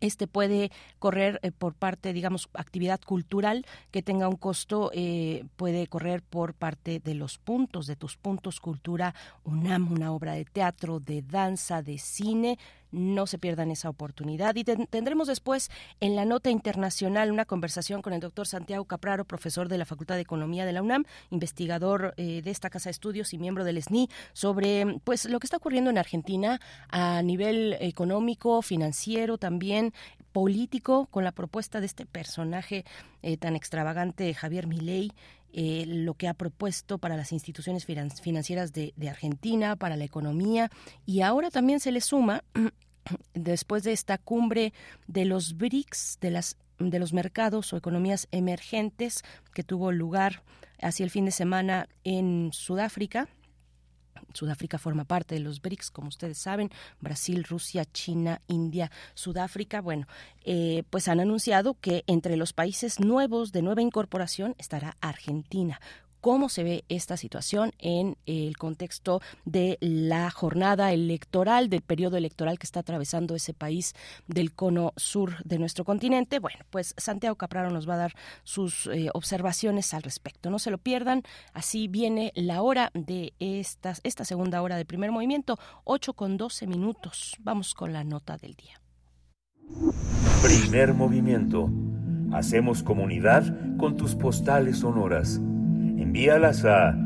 [0.00, 5.86] este puede correr eh, por parte, digamos, actividad cultural que tenga un costo, eh, puede
[5.86, 11.00] correr por parte de los puntos, de tus puntos cultura UNAM, una obra de teatro,
[11.00, 12.58] de danza, de cine,
[12.92, 14.54] no se pierdan esa oportunidad.
[14.56, 19.68] Y tendremos después en la nota internacional una conversación con el doctor Santiago Capraro, profesor
[19.68, 23.32] de la Facultad de Economía de la UNAM, investigador eh, de esta casa de estudios
[23.32, 28.62] y miembro del SNI, sobre pues lo que está ocurriendo en Argentina a nivel económico,
[28.62, 29.92] financiero, también
[30.32, 32.84] político, con la propuesta de este personaje
[33.22, 35.12] eh, tan extravagante, Javier Milei,
[35.52, 40.70] eh, lo que ha propuesto para las instituciones financieras de, Argentina, para la economía,
[41.06, 42.44] y ahora también se le suma,
[43.34, 44.72] después de esta cumbre
[45.06, 49.22] de los BRICS, de, las, de los mercados o economías emergentes
[49.52, 50.42] que tuvo lugar
[50.80, 53.28] hacia el fin de semana en Sudáfrica,
[54.32, 56.70] Sudáfrica forma parte de los BRICS, como ustedes saben,
[57.00, 59.80] Brasil, Rusia, China, India, Sudáfrica.
[59.80, 60.06] Bueno,
[60.44, 65.80] eh, pues han anunciado que entre los países nuevos de nueva incorporación estará Argentina
[66.20, 72.58] cómo se ve esta situación en el contexto de la jornada electoral, del periodo electoral
[72.58, 73.94] que está atravesando ese país
[74.26, 76.38] del cono sur de nuestro continente.
[76.38, 78.14] Bueno, pues Santiago Capraro nos va a dar
[78.44, 80.50] sus eh, observaciones al respecto.
[80.50, 81.22] No se lo pierdan.
[81.52, 86.66] Así viene la hora de esta, esta segunda hora de primer movimiento, 8 con 12
[86.66, 87.36] minutos.
[87.40, 88.80] Vamos con la nota del día.
[90.42, 91.70] Primer movimiento.
[92.32, 95.40] Hacemos comunidad con tus postales sonoras
[96.02, 96.96] envíalas a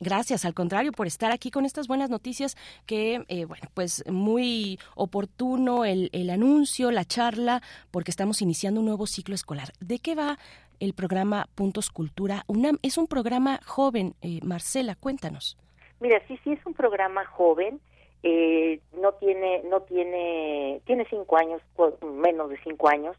[0.00, 2.56] Gracias, al contrario, por estar aquí con estas buenas noticias
[2.86, 8.86] que, eh, bueno, pues muy oportuno el, el anuncio, la charla, porque estamos iniciando un
[8.86, 9.72] nuevo ciclo escolar.
[9.80, 10.38] ¿De qué va
[10.78, 12.78] el programa Puntos Cultura UNAM?
[12.82, 15.56] Es un programa joven, eh, Marcela, cuéntanos.
[15.98, 17.80] Mira, sí, sí, es un programa joven.
[18.22, 21.60] Eh, no tiene, no tiene, tiene cinco años,
[22.02, 23.16] menos de cinco años.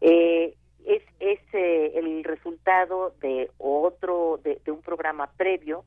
[0.00, 0.54] Eh,
[0.86, 5.84] es es eh, el resultado de otro, de, de un programa previo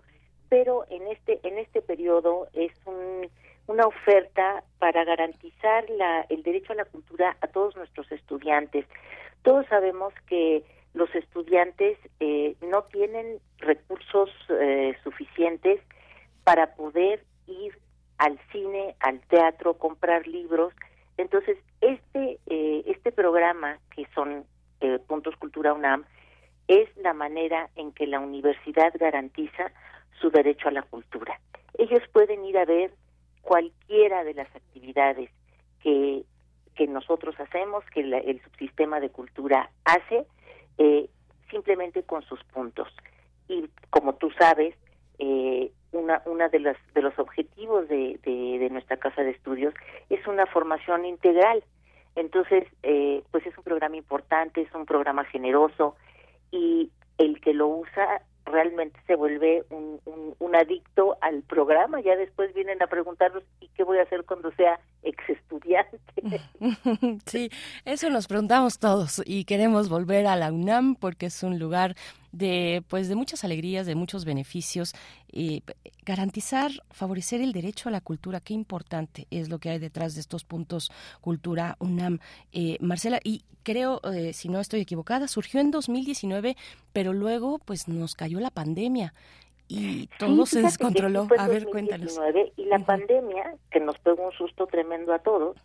[0.54, 2.72] pero en este en este periodo es
[3.66, 8.86] una oferta para garantizar la, el derecho a la cultura a todos nuestros estudiantes.
[9.42, 10.64] Todos sabemos que
[10.94, 15.82] los estudiantes eh, no tienen recursos eh, suficientes
[16.44, 17.76] para poder ir
[18.20, 20.72] al cine, al teatro, comprar libros.
[21.18, 24.46] Entonces, este, eh, este programa, que son
[25.08, 26.06] Puntos Cultura UNAM,
[26.68, 29.72] es la manera en que la universidad garantiza
[30.24, 31.38] su derecho a la cultura.
[31.78, 32.94] Ellos pueden ir a ver
[33.42, 35.30] cualquiera de las actividades
[35.82, 36.24] que,
[36.76, 40.26] que nosotros hacemos, que el subsistema de cultura hace,
[40.78, 41.10] eh,
[41.52, 42.88] simplemente con sus puntos.
[43.50, 44.76] Y como tú sabes,
[45.20, 49.74] eh, una, una de, las, de los objetivos de, de, nuestra casa de estudios
[50.10, 51.66] es una formación integral.
[52.16, 55.98] Entonces, eh, pues es un programa importante, es un programa generoso
[56.50, 60.00] y el que lo usa realmente se vuelve un,
[60.40, 62.02] un, adicto al programa.
[62.02, 66.00] Ya después vienen a preguntarnos, ¿y qué voy a hacer cuando sea ex estudiante?
[67.26, 67.50] Sí,
[67.86, 71.96] eso nos preguntamos todos y queremos volver a la UNAM porque es un lugar
[72.34, 74.94] de pues de muchas alegrías, de muchos beneficios
[75.32, 75.64] y
[76.06, 80.22] garantizar, favorecer el derecho a la cultura, qué importante es lo que hay detrás de
[80.22, 80.92] estos puntos
[81.22, 82.20] cultura UNAM.
[82.52, 86.58] Eh, Marcela, y creo, eh, si no estoy equivocada, surgió en 2019,
[86.92, 89.14] pero luego pues nos cayó la pandemia
[89.68, 91.28] y todo se descontroló.
[91.38, 92.20] A ver, cuéntanos.
[92.58, 95.58] Y la pandemia, que nos pegó un susto tremendo a todos,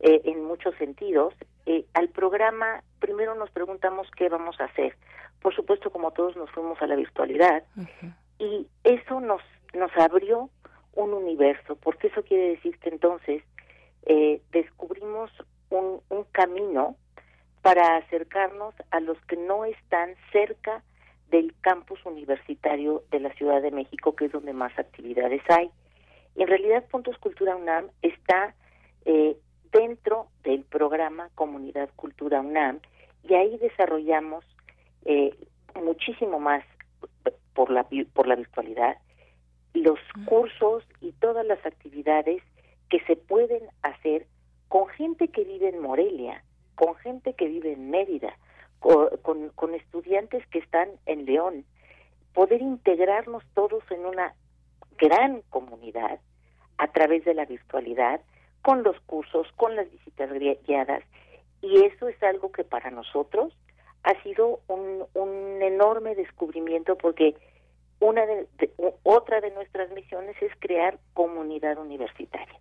[0.00, 1.34] eh, en muchos sentidos,
[1.66, 4.96] eh, al programa primero nos preguntamos qué vamos a hacer.
[5.42, 7.64] Por supuesto, como todos nos fuimos a la virtualidad
[8.38, 9.42] y eso nos,
[9.74, 10.50] nos abrió
[10.94, 13.42] un universo, porque eso quiere decir que entonces
[14.06, 15.30] eh, descubrimos
[15.70, 16.96] un, un camino
[17.62, 20.82] para acercarnos a los que no están cerca
[21.30, 25.70] del campus universitario de la Ciudad de México, que es donde más actividades hay.
[26.36, 28.54] En realidad, Puntos Cultura UNAM está
[29.04, 29.36] eh,
[29.72, 32.80] dentro del programa Comunidad Cultura UNAM
[33.24, 34.44] y ahí desarrollamos
[35.04, 35.34] eh,
[35.74, 36.64] muchísimo más
[37.54, 38.96] por la, por la virtualidad,
[39.74, 42.42] los cursos y todas las actividades
[42.88, 44.26] que se pueden hacer
[44.68, 48.36] con gente que vive en Morelia, con gente que vive en Mérida,
[48.80, 51.64] con, con, estudiantes que están en León,
[52.34, 54.34] poder integrarnos todos en una
[54.98, 56.20] gran comunidad
[56.78, 58.20] a través de la virtualidad,
[58.62, 60.30] con los cursos, con las visitas
[60.66, 61.04] guiadas,
[61.60, 63.52] y eso es algo que para nosotros
[64.02, 67.34] ha sido un, un enorme descubrimiento porque
[68.02, 68.48] una de,
[69.04, 72.58] otra de nuestras misiones es crear comunidad universitaria.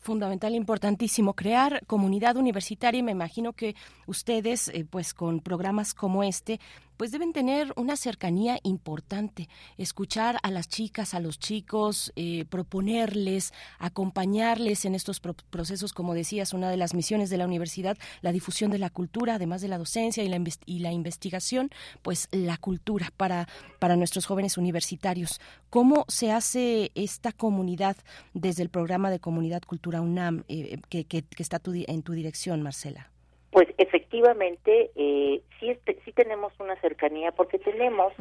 [0.00, 2.98] Fundamental, importantísimo, crear comunidad universitaria.
[2.98, 3.74] Y me imagino que
[4.06, 6.60] ustedes, eh, pues con programas como este,
[6.96, 9.48] pues deben tener una cercanía importante,
[9.78, 16.52] escuchar a las chicas, a los chicos, eh, proponerles, acompañarles en estos procesos, como decías,
[16.52, 19.78] una de las misiones de la universidad, la difusión de la cultura, además de la
[19.78, 21.70] docencia y la, y la investigación,
[22.02, 23.48] pues la cultura para,
[23.78, 25.40] para nuestros jóvenes universitarios.
[25.70, 27.96] ¿Cómo se hace esta comunidad
[28.32, 33.13] desde el programa de Comunidad Cultura UNAM eh, que, que, está en tu dirección, Marcela?
[33.54, 38.12] Pues efectivamente, eh, sí, sí tenemos una cercanía porque tenemos,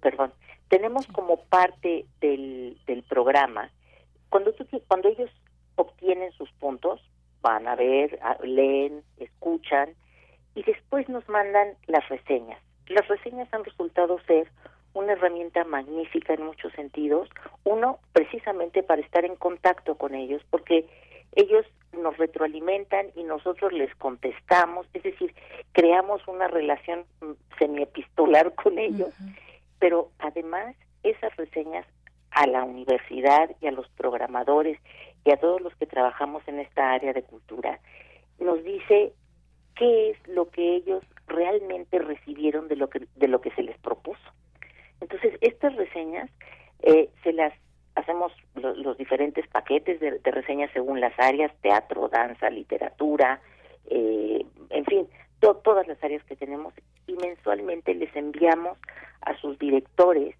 [0.00, 0.32] perdón,
[0.66, 3.70] tenemos como parte del, del programa,
[4.30, 5.30] cuando, tú, cuando ellos
[5.76, 7.00] obtienen sus puntos,
[7.40, 9.90] van a ver, leen, escuchan
[10.56, 12.60] y después nos mandan las reseñas.
[12.88, 14.48] Las reseñas han resultado ser
[14.94, 17.28] una herramienta magnífica en muchos sentidos.
[17.62, 20.88] Uno, precisamente para estar en contacto con ellos, porque
[21.32, 25.34] ellos nos retroalimentan y nosotros les contestamos, es decir,
[25.72, 29.14] creamos una relación mm, semiepistolar con ellos,
[29.78, 31.86] pero además esas reseñas
[32.30, 34.78] a la universidad y a los programadores
[35.24, 37.80] y a todos los que trabajamos en esta área de cultura
[38.38, 39.12] nos dice
[39.76, 43.78] qué es lo que ellos realmente recibieron de lo que de lo que se les
[43.78, 44.20] propuso.
[45.00, 46.30] Entonces estas reseñas
[46.82, 47.52] eh, se las
[48.00, 53.40] hacemos los diferentes paquetes de, reseñas según las áreas, teatro, danza, literatura,
[53.88, 55.08] eh, en fin,
[55.40, 56.74] todas las áreas que tenemos
[57.06, 58.78] y mensualmente les enviamos
[59.22, 60.36] a sus directores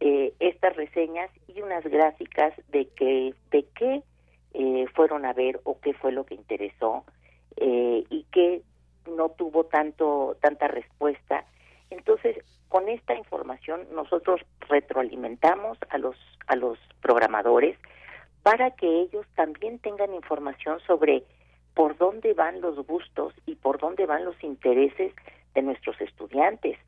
[0.00, 4.02] eh, estas reseñas y unas gráficas de que de qué
[4.54, 7.04] eh, fueron a ver o qué fue lo que interesó
[7.56, 8.62] y qué
[9.08, 11.44] no tuvo tanto tanta respuesta.
[11.90, 12.36] Entonces
[12.68, 16.16] con esta información nosotros retroalimentamos a los
[16.46, 17.78] a los programadores
[18.42, 21.24] para que ellos también tengan información sobre
[21.74, 25.12] por dónde van los gustos y por dónde van los intereses
[25.54, 26.78] de nuestros estudiantes.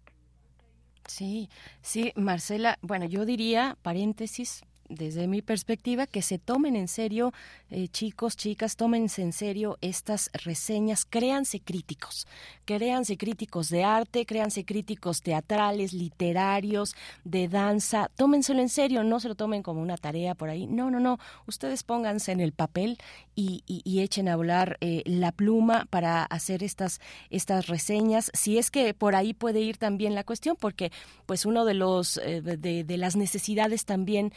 [1.06, 1.48] Sí,
[1.80, 7.32] sí, Marcela, bueno, yo diría, paréntesis, desde mi perspectiva, que se tomen en serio,
[7.70, 12.26] eh, chicos, chicas, tómense en serio estas reseñas, créanse críticos,
[12.64, 16.94] créanse críticos de arte, créanse críticos teatrales, literarios,
[17.24, 20.90] de danza, tómenselo en serio, no se lo tomen como una tarea por ahí, no,
[20.90, 22.98] no, no, ustedes pónganse en el papel
[23.34, 23.62] y,
[23.96, 27.00] echen a volar eh, la pluma para hacer estas,
[27.30, 30.92] estas reseñas, si es que por ahí puede ir también la cuestión, porque
[31.24, 34.32] pues uno de los, eh, de las necesidades también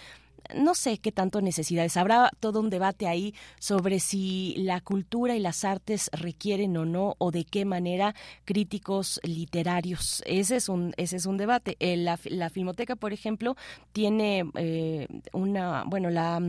[0.55, 1.97] no sé qué tanto necesidades.
[1.97, 7.15] Habrá todo un debate ahí sobre si la cultura y las artes requieren o no,
[7.17, 10.23] o de qué manera críticos literarios.
[10.25, 11.75] Ese es un, ese es un debate.
[11.79, 13.55] Eh, la, la Filmoteca, por ejemplo,
[13.91, 16.41] tiene eh, una, bueno, la,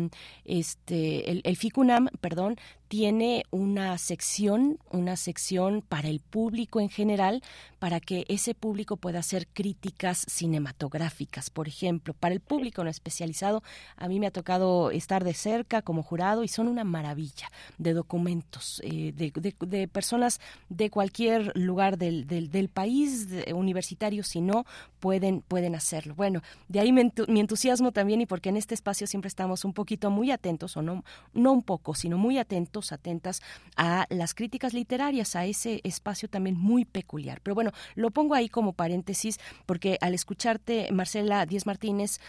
[0.45, 2.57] este, el, el FICUNAM, perdón,
[2.91, 7.41] tiene una sección, una sección para el público en general,
[7.79, 13.63] para que ese público pueda hacer críticas cinematográficas, por ejemplo, para el público no especializado.
[13.97, 17.49] A mí me ha tocado estar de cerca como jurado y son una maravilla
[17.79, 24.65] de documentos eh, de, personas de cualquier lugar del, del, país, universitario, si no,
[24.99, 26.17] pueden, pueden hacerlo.
[26.17, 27.03] Bueno, de ahí mi,
[27.41, 31.05] entusiasmo también y porque en este espacio siempre estamos un poquito muy atentos, o no,
[31.35, 33.43] no un poco, sino muy atentos atentas
[33.77, 37.41] a las críticas literarias, a ese espacio también muy peculiar.
[37.43, 42.21] Pero bueno, lo pongo ahí como paréntesis porque al escucharte, Marcela Díez Martínez,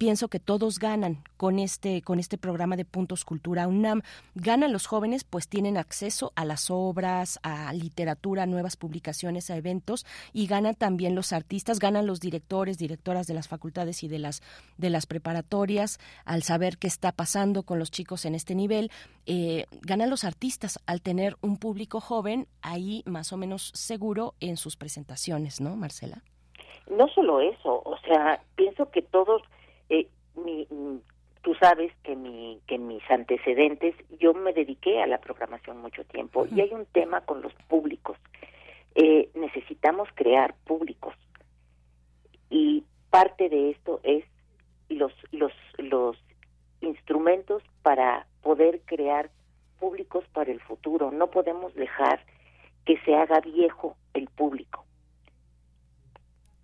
[0.00, 4.00] pienso que todos ganan con este con este programa de Puntos Cultura UNAM.
[4.34, 10.06] Ganan los jóvenes, pues tienen acceso a las obras, a literatura, nuevas publicaciones, a eventos
[10.32, 14.40] y ganan también los artistas, ganan los directores, directoras de las facultades y de las
[14.78, 18.90] de las preparatorias al saber qué está pasando con los chicos en este nivel.
[19.26, 24.56] Eh, ganan los artistas al tener un público joven ahí más o menos seguro en
[24.56, 26.22] sus presentaciones, ¿no, Marcela?
[26.88, 29.42] No solo eso, o sea, pienso que todos
[29.90, 30.66] eh, mi,
[31.42, 36.46] tú sabes que mi que mis antecedentes yo me dediqué a la programación mucho tiempo
[36.46, 38.16] y hay un tema con los públicos
[38.94, 41.14] eh, necesitamos crear públicos
[42.48, 44.24] y parte de esto es
[44.88, 46.16] los los los
[46.80, 49.30] instrumentos para poder crear
[49.78, 51.10] públicos para el futuro.
[51.10, 52.20] No podemos dejar
[52.84, 54.84] que se haga viejo el público.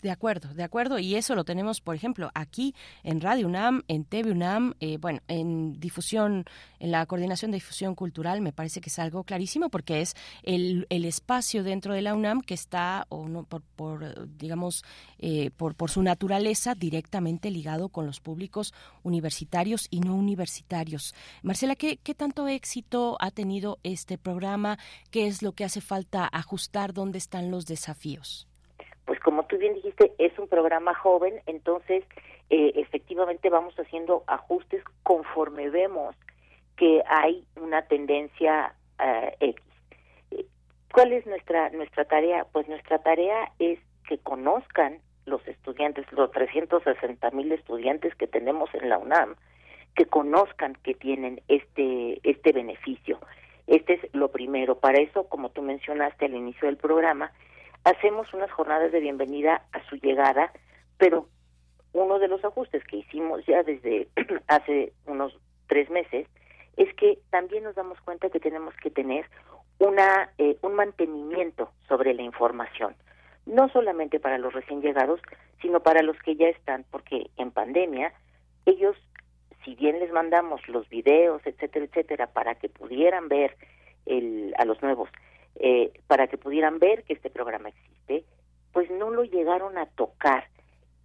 [0.07, 1.01] De acuerdo, de acuerdo.
[1.01, 5.19] Y eso lo tenemos, por ejemplo, aquí en Radio UNAM, en TV UNAM, eh, bueno,
[5.27, 6.45] en difusión,
[6.79, 10.15] en la coordinación de difusión cultural, me parece que es algo clarísimo porque es
[10.45, 14.85] el, el espacio dentro de la UNAM que está, o no, por, por digamos,
[15.19, 21.17] eh, por, su naturaleza, directamente ligado con los públicos universitarios y no universitarios.
[21.43, 24.79] Marcela, ¿qué, qué tanto éxito ha tenido este programa?
[25.11, 26.93] ¿Qué es lo que hace falta ajustar?
[26.93, 28.47] ¿Dónde están los desafíos?
[29.07, 32.05] Pues como tú bien dijiste, es un programa joven, entonces
[32.51, 36.15] eh, efectivamente vamos haciendo ajustes conforme vemos
[36.77, 39.63] que hay una tendencia eh, X.
[40.93, 42.47] ¿Cuál es nuestra nuestra tarea?
[42.53, 43.79] Pues nuestra tarea es
[44.09, 49.35] que conozcan los estudiantes, los 360 mil estudiantes que tenemos en la UNAM,
[49.95, 53.19] que conozcan que tienen este este beneficio.
[53.67, 54.79] Este es lo primero.
[54.79, 57.33] Para eso, como tú mencionaste al inicio del programa,
[57.87, 60.53] hacemos unas jornadas de bienvenida a su llegada,
[60.99, 61.29] pero
[61.93, 64.09] uno de los ajustes que hicimos ya desde
[64.49, 65.39] hace unos
[65.69, 66.27] tres meses
[66.77, 69.31] es que también nos damos cuenta que tenemos que tener
[69.79, 72.97] una eh, un mantenimiento sobre la información,
[73.47, 75.21] no solamente para los recién llegados,
[75.63, 78.13] sino para los que ya están, porque en pandemia
[78.65, 78.97] ellos,
[79.65, 83.57] si bien les mandamos los videos, etcétera, etcétera, para que pudieran ver
[84.07, 85.09] el, a los nuevos,
[85.59, 88.25] eh, para que pudieran ver que este programa existe,
[88.73, 90.49] pues no lo llegaron a tocar.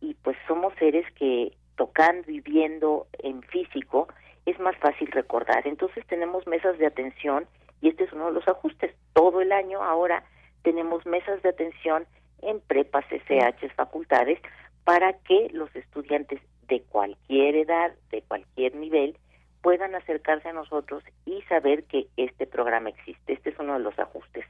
[0.01, 4.07] Y pues somos seres que tocando y viendo en físico
[4.45, 5.67] es más fácil recordar.
[5.67, 7.45] Entonces tenemos mesas de atención
[7.81, 8.93] y este es uno de los ajustes.
[9.13, 10.23] Todo el año ahora
[10.63, 12.05] tenemos mesas de atención
[12.41, 14.39] en prepas, SH, facultades,
[14.83, 19.17] para que los estudiantes de cualquier edad, de cualquier nivel,
[19.61, 23.33] puedan acercarse a nosotros y saber que este programa existe.
[23.33, 24.45] Este es uno de los ajustes.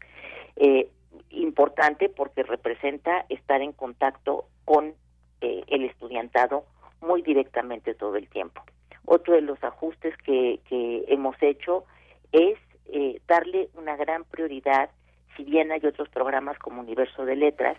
[0.55, 0.89] Eh,
[1.29, 4.93] importante porque representa estar en contacto con
[5.41, 6.65] eh, el estudiantado
[7.01, 8.63] muy directamente todo el tiempo.
[9.05, 11.85] Otro de los ajustes que, que hemos hecho
[12.31, 12.57] es
[12.93, 14.89] eh, darle una gran prioridad,
[15.35, 17.77] si bien hay otros programas como Universo de Letras,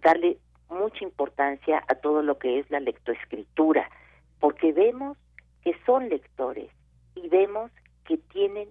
[0.00, 0.38] darle
[0.70, 3.90] mucha importancia a todo lo que es la lectoescritura,
[4.40, 5.18] porque vemos
[5.62, 6.70] que son lectores
[7.14, 7.70] y vemos
[8.04, 8.68] que tienen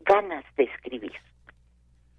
[0.00, 1.16] ganas de escribir,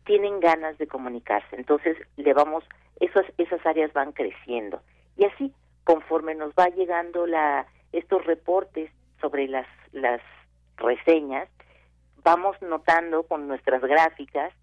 [0.06, 1.56] tienen ganas de comunicarse.
[1.56, 2.64] Entonces le vamos,
[3.00, 4.82] esas, esas áreas van creciendo.
[5.18, 10.22] Y así, conforme nos va llegando la, estos reportes sobre las, las
[10.78, 11.50] reseñas,
[12.24, 14.54] vamos notando con nuestras gráficas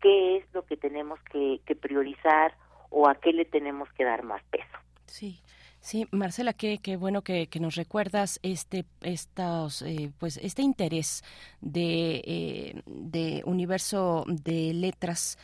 [0.00, 2.54] qué es lo que tenemos que, que priorizar
[2.90, 4.78] o a qué le tenemos que dar más peso.
[5.06, 5.40] Sí.
[5.80, 11.22] Sí, Marcela, qué, qué bueno que, nos recuerdas este, estos, eh, pues este interés
[11.60, 15.38] de, eh, de universo de letras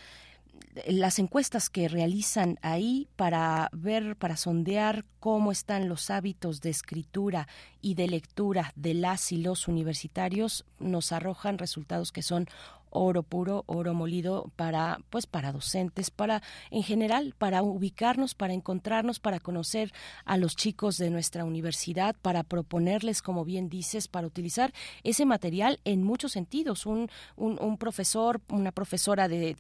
[0.87, 7.47] las encuestas que realizan ahí para ver, para sondear cómo están los hábitos de escritura
[7.81, 12.49] y de lectura de las y los universitarios, nos arrojan resultados que son
[12.95, 19.21] oro puro, oro molido para pues para docentes, para en general para ubicarnos, para encontrarnos,
[19.21, 19.93] para conocer
[20.25, 24.73] a los chicos de nuestra universidad, para proponerles, como bien dices, para utilizar
[25.03, 26.87] ese material en muchos sentidos.
[26.87, 29.55] Un, un, profesor, una profesora de,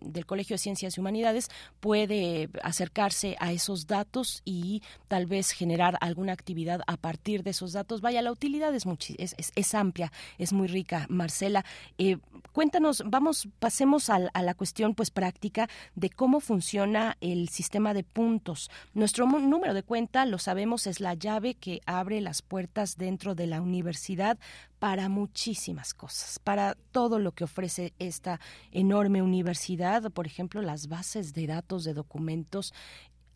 [0.00, 1.48] del Colegio de Ciencias y Humanidades
[1.80, 7.72] puede acercarse a esos datos y tal vez generar alguna actividad a partir de esos
[7.72, 8.00] datos.
[8.00, 8.84] Vaya, la utilidad es,
[9.18, 11.06] es, es, amplia, es muy rica.
[11.08, 11.64] Marcela,
[11.98, 12.18] eh,
[12.52, 18.70] cuéntanos, vamos, pasemos a, la cuestión pues práctica de cómo funciona el sistema de puntos.
[18.94, 23.46] Nuestro número de cuenta, lo sabemos, es la llave que abre las puertas dentro de
[23.46, 24.38] la universidad
[24.78, 28.40] para muchísimas cosas, para todo lo que ofrece esta
[28.70, 32.72] enorme universidad, por ejemplo, las bases de datos de documentos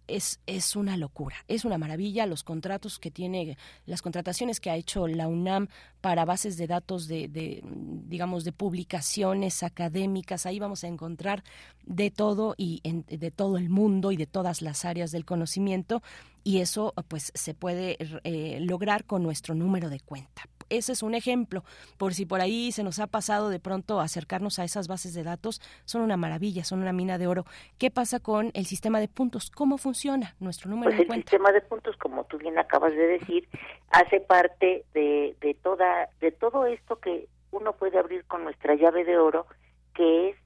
[0.06, 3.56] es, es una locura, es una maravilla los contratos que tiene,
[3.86, 5.68] las contrataciones que ha hecho la UNAM
[6.00, 10.46] para bases de datos de, de, digamos, de publicaciones académicas.
[10.46, 11.44] Ahí vamos a encontrar
[11.84, 16.02] de todo y de todo el mundo y de todas las áreas del conocimiento
[16.44, 21.14] y eso pues se puede eh, lograr con nuestro número de cuenta ese es un
[21.14, 21.64] ejemplo.
[21.98, 25.22] Por si por ahí se nos ha pasado de pronto acercarnos a esas bases de
[25.22, 27.44] datos, son una maravilla, son una mina de oro.
[27.78, 29.50] ¿Qué pasa con el sistema de puntos?
[29.50, 31.20] ¿Cómo funciona nuestro número pues de el cuenta?
[31.20, 33.48] El sistema de puntos, como tú bien acabas de decir,
[33.90, 39.04] hace parte de, de toda de todo esto que uno puede abrir con nuestra llave
[39.04, 39.46] de oro,
[39.94, 40.36] que es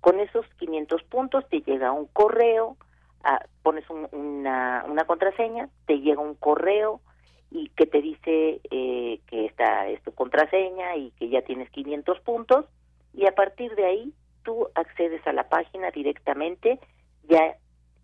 [0.02, 2.78] Con esos 500 puntos te llega un correo,
[3.24, 7.02] ah, pones una, una, contraseña, te llega un correo
[7.50, 12.20] y que te dice eh, que esta es tu contraseña y que ya tienes 500
[12.20, 12.66] puntos
[13.14, 14.14] y a partir de ahí
[14.46, 16.80] tú accedes a la página directamente
[17.28, 17.58] ya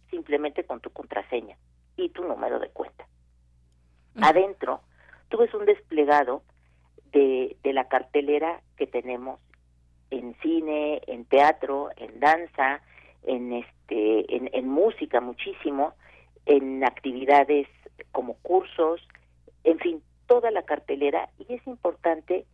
[0.09, 1.55] simplemente con tu contraseña
[1.95, 3.07] y tu número de cuenta.
[4.21, 4.81] Adentro,
[5.29, 6.43] tú ves un desplegado
[7.13, 9.39] de, de la cartelera que tenemos
[10.09, 12.81] en cine, en teatro, en danza,
[13.23, 15.93] en este, en, en música muchísimo,
[16.45, 17.67] en actividades
[18.11, 18.99] como cursos,
[19.63, 22.45] en fin, toda la cartelera y es importante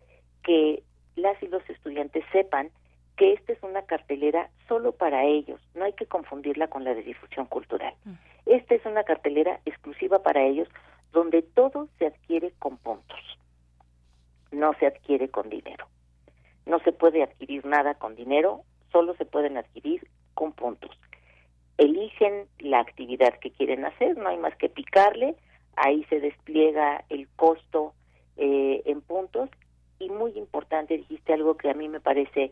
[0.43, 0.83] que
[1.15, 2.69] las y los estudiantes sepan
[3.17, 7.01] que esta es una cartelera solo para ellos, no hay que confundirla con la de
[7.01, 7.93] difusión cultural.
[8.05, 8.13] Mm.
[8.45, 10.69] Esta es una cartelera exclusiva para ellos
[11.11, 13.19] donde todo se adquiere con puntos,
[14.51, 15.87] no se adquiere con dinero.
[16.65, 20.91] No se puede adquirir nada con dinero, solo se pueden adquirir con puntos.
[21.77, 25.35] Eligen la actividad que quieren hacer, no hay más que picarle,
[25.75, 27.93] ahí se despliega el costo
[28.35, 29.49] eh, en puntos
[29.97, 32.51] y muy importante, dijiste algo que a mí me parece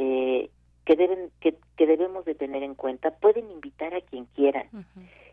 [0.00, 0.48] eh,
[0.84, 4.68] que deben que, debemos de tener en cuenta, pueden invitar a quien quieran.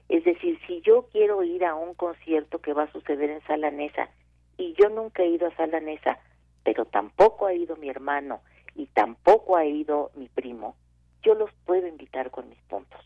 [0.10, 3.70] Es decir, si yo quiero ir a un concierto que va a suceder en Sala
[3.70, 4.10] Nesa
[4.58, 6.18] y yo nunca he ido a Sala Nesa,
[6.64, 8.42] pero tampoco ha ido mi hermano
[8.74, 10.76] y tampoco ha ido mi primo,
[11.22, 13.02] yo los puedo invitar con mis puntos.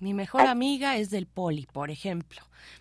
[0.00, 2.40] Mi mejor amiga es del poli, por ejemplo.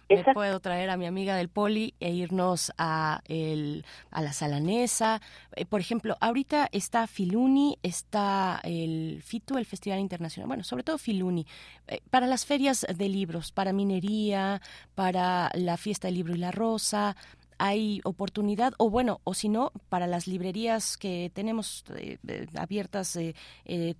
[0.09, 5.21] Me puedo traer a mi amiga del poli e irnos a, el, a la salanesa.
[5.55, 10.97] Eh, por ejemplo, ahorita está Filuni, está el FITU, el Festival Internacional, bueno, sobre todo
[10.97, 11.45] Filuni,
[11.87, 14.61] eh, para las ferias de libros, para minería,
[14.95, 17.15] para la fiesta del libro y la rosa,
[17.59, 23.15] hay oportunidad, o bueno, o si no, para las librerías que tenemos eh, eh, abiertas
[23.15, 23.33] eh,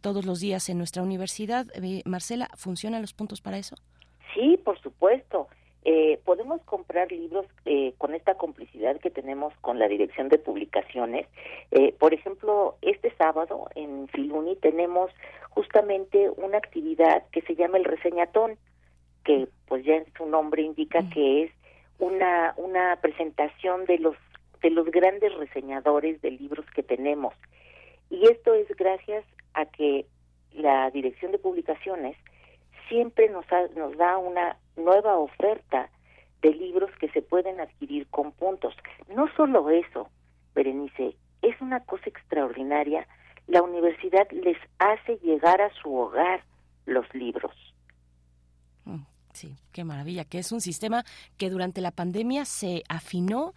[0.02, 1.68] todos los días en nuestra universidad,
[2.06, 3.76] Marcela, ¿funcionan los puntos para eso?
[4.34, 5.48] Sí, por supuesto.
[6.26, 7.46] podemos comprar libros
[7.98, 11.28] con esta complicidad que tenemos con la Dirección de Publicaciones.
[11.98, 15.12] por ejemplo, este sábado en Filuni tenemos
[15.52, 18.58] justamente una actividad que se llama el reseñatón,
[19.24, 21.10] que pues ya en su nombre indica mm.
[21.10, 21.52] que es
[21.99, 24.15] una, una presentación de los,
[24.61, 27.34] de los grandes reseñadores de libros que tenemos.
[28.10, 30.06] Y esto es gracias a que
[30.53, 32.15] la Dirección de Publicaciones
[32.88, 33.45] siempre nos,
[33.76, 35.90] nos da una nueva oferta
[36.41, 38.76] de libros que se pueden adquirir con puntos.
[39.14, 40.10] No solo eso,
[40.53, 43.07] Berenice, es una cosa extraordinaria.
[43.48, 46.44] La universidad les hace llegar a su hogar
[46.86, 47.53] los libros.
[49.38, 51.06] Sí, qué maravilla, que es un sistema
[51.38, 53.54] que durante la pandemia se afinó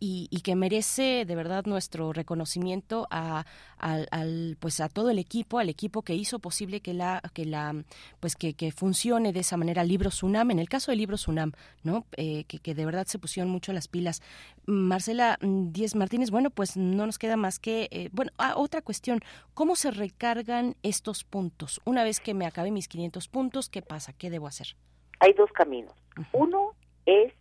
[0.00, 3.44] y, que merece de verdad nuestro reconocimiento a,
[3.78, 7.84] al, pues a todo el equipo, al equipo que hizo posible que la que la
[8.18, 10.50] pues que, funcione de esa manera Libro Sunam.
[10.50, 11.52] En el caso de Libro Sunam,
[11.84, 14.22] no, eh, que, que, de verdad se pusieron mucho las pilas.
[14.66, 18.82] Marcela mm, Díez Martínez, bueno, pues no nos queda más que eh, bueno ah, otra
[18.82, 19.20] cuestión,
[19.54, 21.80] ¿cómo se recargan estos puntos?
[21.84, 24.12] Una vez que me acabé mis 500 puntos, ¿qué pasa?
[24.12, 24.74] ¿Qué debo hacer?
[25.20, 25.94] Hay dos caminos.
[26.32, 26.72] Uno
[27.06, 27.32] es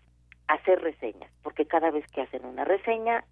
[0.47, 3.23] hacer reseñas, porque cada vez que hacen una reseña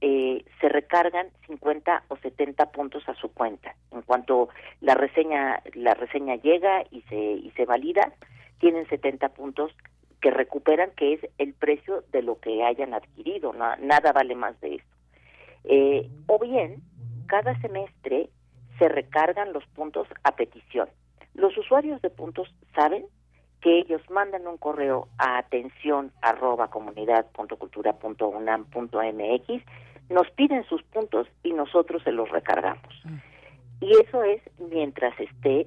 [0.00, 3.74] eh, se recargan 50 o 70 puntos a su cuenta.
[3.92, 4.50] En cuanto
[4.80, 8.12] la reseña la reseña llega y se y se valida,
[8.58, 9.72] tienen 70 puntos
[10.20, 13.52] que recuperan, que es el precio de lo que hayan adquirido.
[13.52, 14.86] nada vale más de eso.
[15.64, 16.82] Eh, o bien,
[17.26, 18.28] cada semestre
[18.78, 20.88] se recargan los puntos a petición.
[21.34, 23.06] Los usuarios de puntos saben
[23.66, 29.62] que ellos mandan un correo a atención arroba comunidad.cultura.unam.mx,
[30.08, 32.94] nos piden sus puntos y nosotros se los recargamos.
[33.80, 34.40] Y eso es
[34.70, 35.66] mientras esté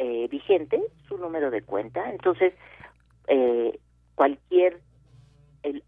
[0.00, 2.10] eh, vigente su número de cuenta.
[2.10, 2.52] Entonces,
[3.28, 3.78] eh,
[4.16, 4.80] cualquier
[5.62, 5.84] el,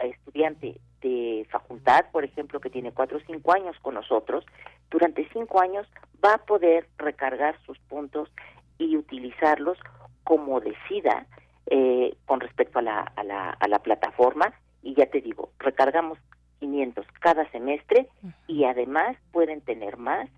[0.00, 4.44] estudiante de facultad, por ejemplo, que tiene cuatro o cinco años con nosotros,
[4.90, 5.86] durante cinco años
[6.24, 8.28] va a poder recargar sus puntos
[8.76, 9.78] y utilizarlos
[10.26, 11.26] como decida
[11.66, 14.52] eh, con respecto a la, a, la, a la plataforma.
[14.82, 16.18] Y ya te digo, recargamos
[16.58, 18.08] 500 cada semestre
[18.46, 20.28] y además pueden tener más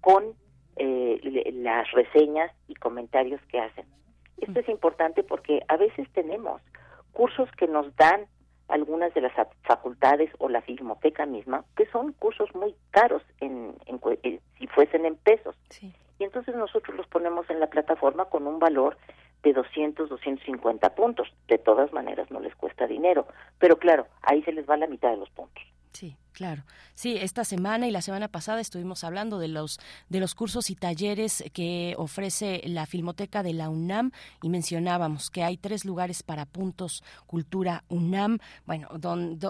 [0.00, 0.34] con
[0.76, 3.86] eh, las reseñas y comentarios que hacen.
[4.38, 6.60] Esto es importante porque a veces tenemos
[7.12, 8.26] cursos que nos dan
[8.68, 9.32] algunas de las
[9.62, 13.74] facultades o la filmoteca misma, que son cursos muy caros en,
[14.22, 15.56] eh, si fuesen en pesos.
[16.18, 18.96] Y entonces nosotros los ponemos en la plataforma con un valor
[19.42, 21.32] de 200, 250 puntos.
[21.46, 23.26] De todas maneras no les cuesta dinero,
[23.58, 25.62] pero claro, ahí se les va la mitad de los puntos.
[25.92, 26.64] Sí, claro.
[26.94, 29.78] Sí, esta semana y la semana pasada estuvimos hablando de los
[30.08, 34.10] de los cursos y talleres que ofrece la Filmoteca de la UNAM
[34.42, 38.88] y mencionábamos que hay tres lugares para puntos cultura UNAM, bueno,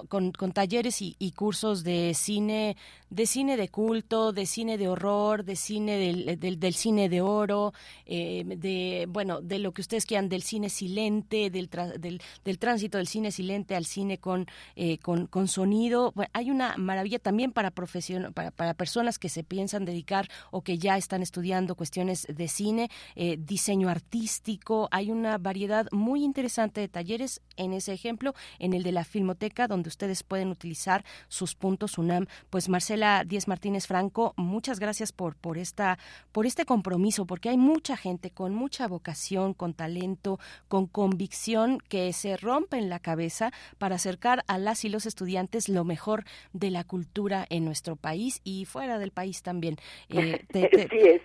[0.09, 2.77] con, talleres y, cursos de cine,
[3.11, 7.73] de cine de culto, de cine de horror, de cine del, del, cine de oro,
[8.07, 11.69] eh, de bueno, de lo que ustedes quieran, del cine silente, del,
[11.99, 14.47] del, tránsito del cine silente al cine con
[14.77, 20.29] eh, con, con sonido hay una maravilla también para, para, personas que se piensan dedicar
[20.51, 24.89] o que ya están estudiando cuestiones de cine, eh, diseño artístico.
[24.91, 29.69] Hay una variedad muy interesante de talleres en ese ejemplo, en el de la Filmoteca,
[29.69, 32.27] donde ustedes pueden utilizar sus puntos UNAM.
[32.51, 35.99] Pues Marcela Díez Martínez Franco, muchas gracias por, por, esta,
[36.33, 40.39] por este compromiso, porque hay mucha gente con mucha vocación, con talento,
[40.69, 45.69] con convicción que se rompe en la cabeza para acercar a las y los estudiantes
[45.69, 46.25] lo mejor
[46.59, 49.77] de la cultura en nuestro país y fuera del país también.
[50.11, 51.21] Eh, te,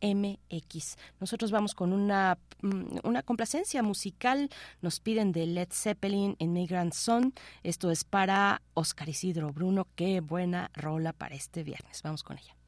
[0.02, 0.96] unam.mx.
[1.20, 4.50] Nosotros vamos con una, mm, una complacencia musical.
[4.80, 7.32] Nos piden de Led Zeppelin en Migrant Son.
[7.62, 9.86] Esto es para Oscar Isidro Bruno.
[9.96, 12.02] Qué buena rola para este viernes.
[12.02, 12.59] Vamos con ella.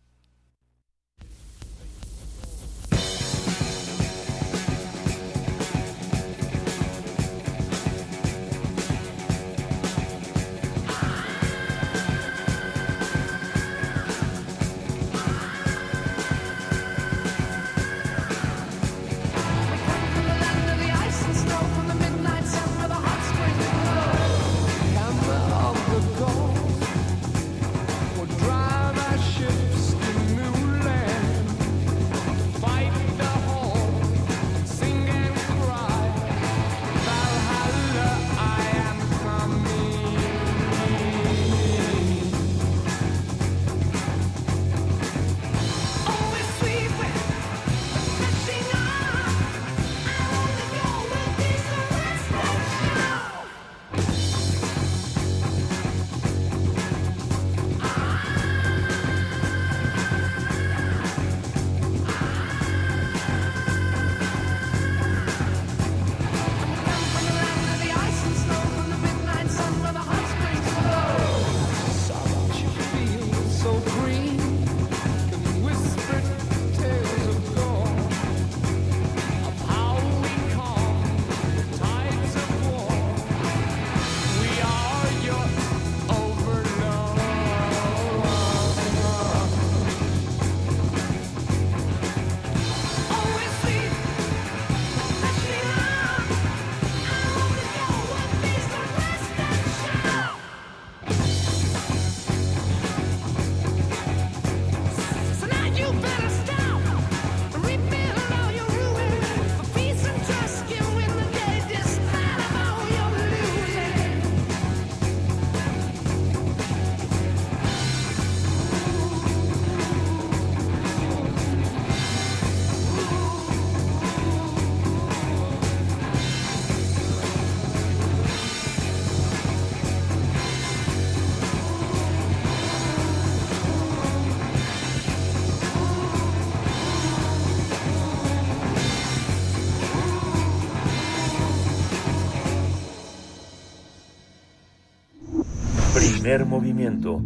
[146.23, 147.21] Primer movimiento.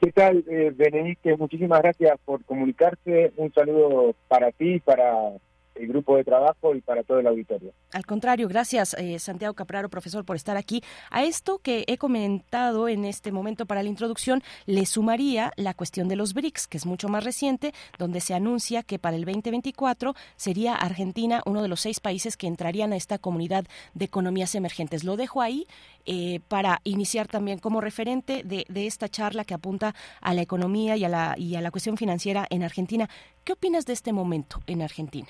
[0.01, 1.37] ¿Qué tal, eh, Berenice?
[1.37, 3.33] Muchísimas gracias por comunicarse.
[3.37, 5.33] Un saludo para ti, para
[5.75, 7.73] el grupo de trabajo y para todo el auditorio.
[7.93, 10.83] Al contrario, gracias eh, Santiago Capraro, profesor, por estar aquí.
[11.11, 16.09] A esto que he comentado en este momento para la introducción, le sumaría la cuestión
[16.09, 20.15] de los BRICS, que es mucho más reciente, donde se anuncia que para el 2024
[20.37, 23.65] sería Argentina uno de los seis países que entrarían a esta comunidad
[23.95, 25.05] de economías emergentes.
[25.05, 25.67] Lo dejo ahí
[26.07, 30.97] eh, para iniciar también como referente de, de, esta charla que apunta a la economía
[30.97, 33.09] y a la, y a la cuestión financiera en Argentina.
[33.45, 35.29] ¿Qué opinas de este momento en Argentina?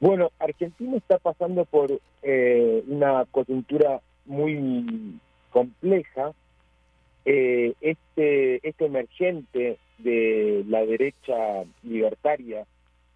[0.00, 5.20] Bueno, Argentina está pasando por eh, una coyuntura muy
[5.50, 6.32] compleja.
[7.26, 12.64] Eh, este, este emergente de la derecha libertaria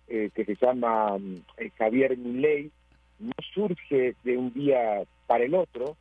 [0.09, 1.17] eh, que se llama
[1.57, 2.71] eh, Javier Milei
[3.19, 5.97] no surge de un día para el otro.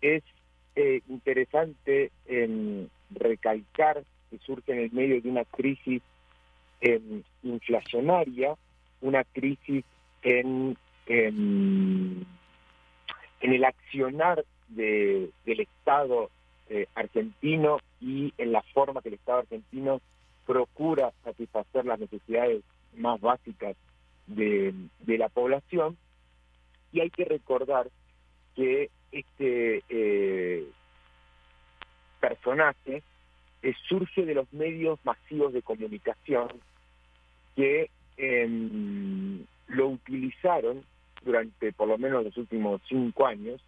[0.00, 0.22] Es
[0.76, 6.00] eh, interesante em, recalcar que surge en el medio de una crisis
[6.80, 8.54] em, inflacionaria,
[9.02, 9.84] una crisis
[10.26, 10.76] en,
[11.06, 12.26] en,
[13.40, 16.30] el accionar de, del Estado
[16.68, 20.00] eh, argentino y en la forma que el Estado argentino
[20.44, 22.64] procura satisfacer las necesidades
[22.96, 23.76] más básicas
[24.26, 25.96] de, de la población.
[26.92, 27.88] Y hay que recordar
[28.56, 30.66] que este eh,
[32.20, 33.04] personaje
[33.62, 36.48] eh, surge de los medios masivos de comunicación
[37.54, 40.84] que eh, lo utilizaron
[41.22, 43.60] durante por lo menos los últimos cinco años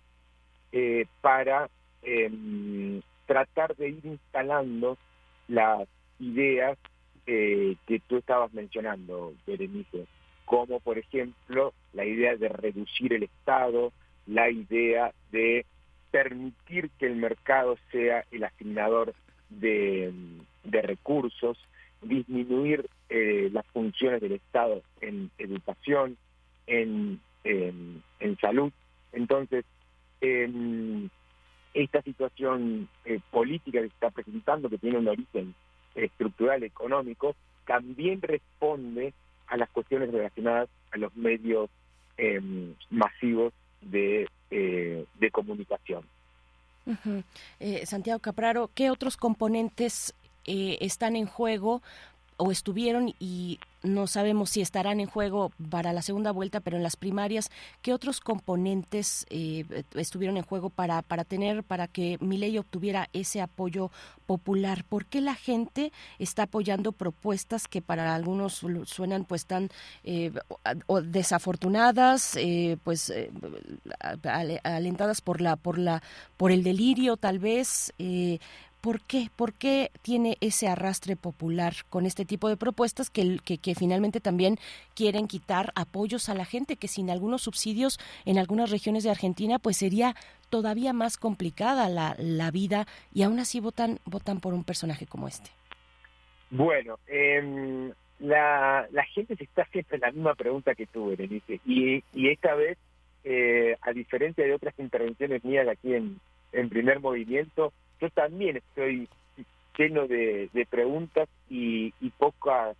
[0.72, 1.68] eh, para
[2.02, 4.96] eh, tratar de ir instalando
[5.48, 5.88] las
[6.20, 6.78] ideas
[7.26, 10.06] eh, que tú estabas mencionando, Berenice,
[10.44, 13.92] como por ejemplo la idea de reducir el Estado,
[14.26, 15.66] la idea de
[16.10, 19.14] permitir que el mercado sea el asignador
[19.50, 20.12] de,
[20.64, 21.58] de recursos,
[22.02, 26.16] disminuir eh, las funciones del Estado en educación,
[26.66, 28.02] en, en,
[28.40, 28.72] salud.
[29.12, 29.64] Entonces,
[30.20, 31.08] eh,
[31.74, 35.54] esta situación eh, política que se está presentando, que tiene un origen
[35.94, 37.34] estructural económico,
[37.66, 39.12] también responde
[39.46, 41.70] a las cuestiones relacionadas a los medios
[42.16, 42.40] eh,
[42.90, 46.04] masivos de, eh, de comunicación.
[47.60, 50.14] Eh, Santiago Capraro, ¿qué otros componentes
[50.48, 51.82] eh, están en juego
[52.38, 56.82] o estuvieron y no sabemos si estarán en juego para la segunda vuelta, pero en
[56.82, 57.50] las primarias,
[57.82, 59.64] ¿qué otros componentes eh,
[59.94, 63.90] estuvieron en juego para, para tener, para que Milei obtuviera ese apoyo
[64.26, 64.84] popular?
[64.84, 69.68] ¿Por qué la gente está apoyando propuestas que para algunos suenan pues tan
[70.02, 70.32] eh,
[71.04, 73.12] desafortunadas, eh, pues
[74.22, 76.02] alentadas por la, por la,
[76.36, 77.92] por el delirio tal vez?
[78.80, 79.28] ¿Por qué?
[79.34, 83.38] ¿Por qué tiene ese arrastre popular con este tipo de propuestas que,
[83.76, 84.56] finalmente también
[84.94, 89.58] quieren quitar apoyos a la gente, que sin algunos subsidios en algunas regiones de Argentina,
[89.58, 90.14] pues sería
[90.48, 95.26] todavía más complicada la, la vida y aún así votan, votan por un personaje como
[95.26, 95.50] este?
[96.50, 102.02] Bueno, eh, la, la gente se está haciendo la misma pregunta que tú, Berenice, y,
[102.14, 102.78] y esta vez,
[103.24, 106.20] eh, a diferencia de otras intervenciones mías aquí en,
[106.52, 109.08] en primer movimiento, yo también estoy
[109.76, 112.76] lleno de, de preguntas y, y pocas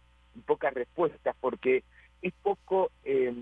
[0.47, 1.83] pocas respuestas porque
[2.23, 3.33] es poco eh,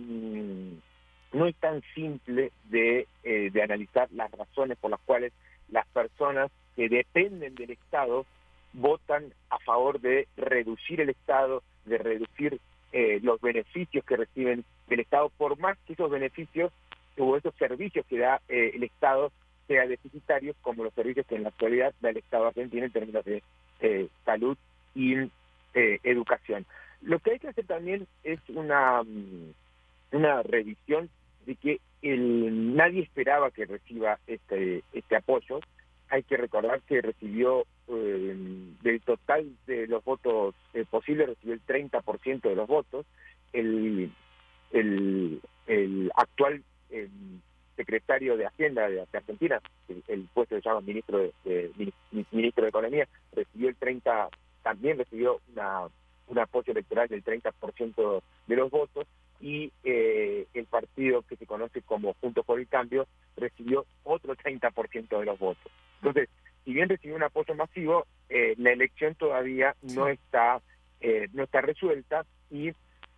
[1.32, 5.32] no es tan simple de, eh, de analizar las razones por las cuales
[5.70, 8.24] las personas que dependen del Estado
[8.72, 12.60] votan a favor de reducir el Estado, de reducir
[12.92, 16.72] eh, los beneficios que reciben del Estado, por más que esos beneficios
[17.18, 19.32] o esos servicios que da eh, el Estado
[19.66, 23.24] sea deficitarios como los servicios que en la actualidad da el Estado argentino en términos
[23.24, 23.42] de
[23.80, 24.56] eh, salud
[24.94, 25.14] y
[25.74, 26.66] eh, educación.
[27.02, 29.52] Lo que hay que hacer también es una, mm,
[30.12, 31.10] una revisión
[31.44, 35.60] de que el, nadie esperaba que reciba este, este apoyo.
[36.08, 38.36] Hay que recordar que recibió, eh,
[38.82, 43.06] del total de los votos eh, posibles, recibió el 30% de los votos.
[43.52, 44.12] El,
[44.72, 47.08] el, el actual eh,
[47.76, 51.92] secretario de Hacienda de, Argentina, el, el, puesto se llama ministro de, de,
[52.32, 54.28] ministro de Economía, recibió el 30,
[54.62, 55.88] también recibió una,
[56.28, 59.06] un apoyo electoral del 30% de los votos
[59.40, 65.18] y eh, el partido que se conoce como Juntos por el Cambio recibió otro 30%
[65.18, 65.70] de los votos.
[66.00, 66.28] Entonces,
[66.64, 70.60] si bien recibió un apoyo masivo, eh, la elección todavía no está
[71.00, 72.72] eh, no está resuelta y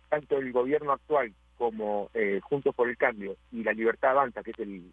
[0.09, 4.51] tanto el gobierno actual como eh, Juntos por el Cambio y la Libertad Avanza, que
[4.51, 4.91] es el,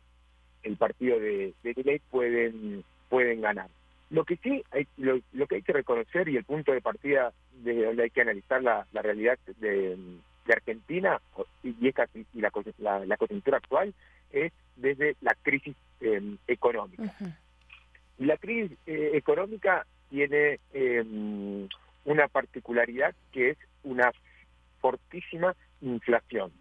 [0.64, 3.68] el partido de, de pueden, pueden ganar.
[4.10, 7.32] Lo que sí, hay, lo, lo, que hay que reconocer y el punto de partida
[7.62, 9.96] de donde hay que analizar la, la realidad de,
[10.44, 11.20] de, Argentina
[11.62, 13.94] y, esta, y la, la, la, coyuntura actual
[14.32, 17.02] es desde la crisis eh, económica.
[17.02, 17.34] Uh -huh.
[18.18, 21.04] La crisis eh, económica tiene eh,
[22.04, 24.12] una particularidad que es una
[24.80, 26.52] fortísima inflación.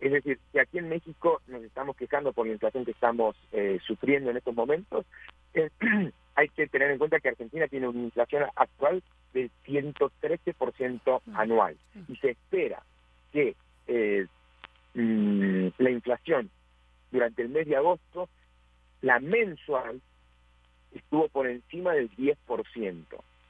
[0.00, 3.78] Es decir, que aquí en México nos estamos quejando por la inflación que estamos eh,
[3.86, 5.04] sufriendo en estos momentos,
[5.54, 5.70] eh,
[6.34, 9.02] hay que tener en cuenta que Argentina tiene una inflación actual
[9.34, 11.76] del 113% anual
[12.08, 12.82] y se espera
[13.32, 13.54] que
[13.86, 14.26] eh,
[14.94, 16.50] mmm, la inflación
[17.10, 18.28] durante el mes de agosto,
[19.02, 20.00] la mensual,
[20.92, 22.36] estuvo por encima del 10%.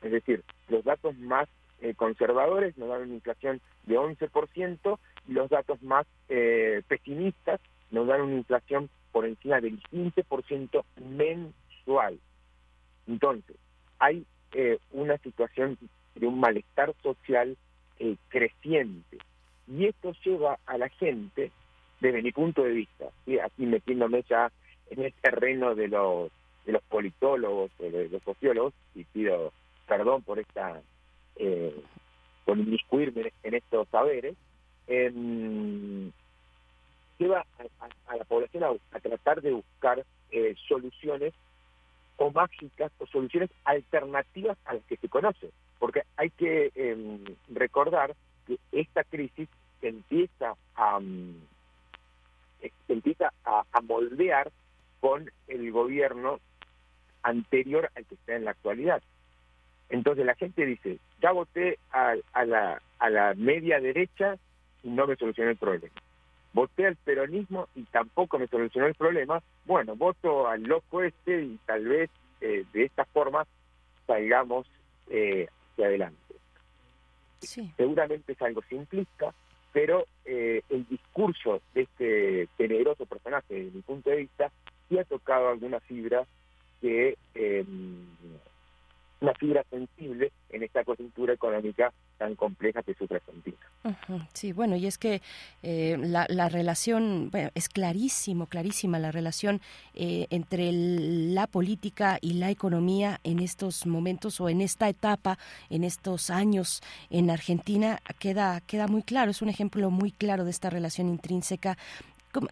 [0.02, 1.48] Es decir, los datos más
[1.80, 4.98] eh, conservadores nos dan una inflación de 11% y
[5.31, 12.19] los datos más eh, pesimistas nos dan una inflación por encima del 15% mensual.
[13.07, 13.57] Entonces,
[13.98, 15.78] hay eh, una situación
[16.15, 17.57] de un malestar social
[17.98, 19.19] eh, creciente
[19.69, 21.52] y esto lleva a la gente,
[22.01, 23.39] desde mi punto de vista, ¿sí?
[23.39, 24.51] aquí metiéndome ya
[24.90, 26.31] en el terreno de los
[26.66, 29.52] de los politólogos o de los sociólogos, y pido
[29.86, 30.82] perdón por esta
[31.36, 31.74] eh,
[32.44, 34.35] por inmiscuirme en estos saberes,
[34.90, 36.10] eh,
[37.18, 37.46] lleva
[38.08, 41.32] a, la población a, tratar de buscar eh, soluciones
[42.16, 45.50] o mágicas o soluciones alternativas a las que se conoce.
[45.78, 47.18] Porque hay que eh,
[47.48, 48.14] recordar
[48.46, 49.48] que esta crisis
[49.80, 51.34] empieza a, um,
[52.88, 54.50] empieza a, a moldear
[55.00, 56.40] con el gobierno
[57.22, 59.02] anterior al que está en la actualidad.
[59.88, 64.36] Entonces la gente dice, ya voté a, a, la, a la media derecha
[64.82, 65.94] y no me solucionó el problema.
[66.52, 69.43] Voté al peronismo y tampoco me solucionó el problema.
[69.66, 73.47] Bueno, voto al loco este y tal vez eh, de esta forma
[74.07, 74.66] salgamos
[75.09, 76.35] eh, hacia adelante.
[77.40, 77.73] Sí.
[77.77, 79.32] Seguramente es algo simplista,
[79.73, 84.51] pero eh, el discurso de este tenebroso personaje, desde mi punto de vista,
[84.89, 86.27] sí ha tocado alguna fibra
[86.81, 87.65] que eh,
[89.20, 93.56] una fibra sensible en esta coyuntura económica tan compleja que sufre Argentina.
[94.34, 95.22] Sí, bueno, y es que
[95.62, 99.60] eh, la, la, relación, es clarísimo, clarísima la relación
[99.94, 105.38] eh, entre la política y la economía en estos momentos o en esta etapa,
[105.70, 110.51] en estos años en Argentina, queda, queda muy claro, es un ejemplo muy claro de
[110.51, 111.78] esta relación intrínseca.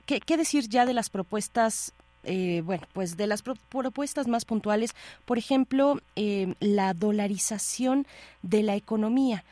[0.07, 1.95] ¿Qué, qué decir ya de las propuestas
[2.29, 4.95] eh, bueno, pues de las pro propuestas más puntuales,
[5.25, 8.07] por ejemplo, eh, la dolarización
[8.43, 9.45] de la economía.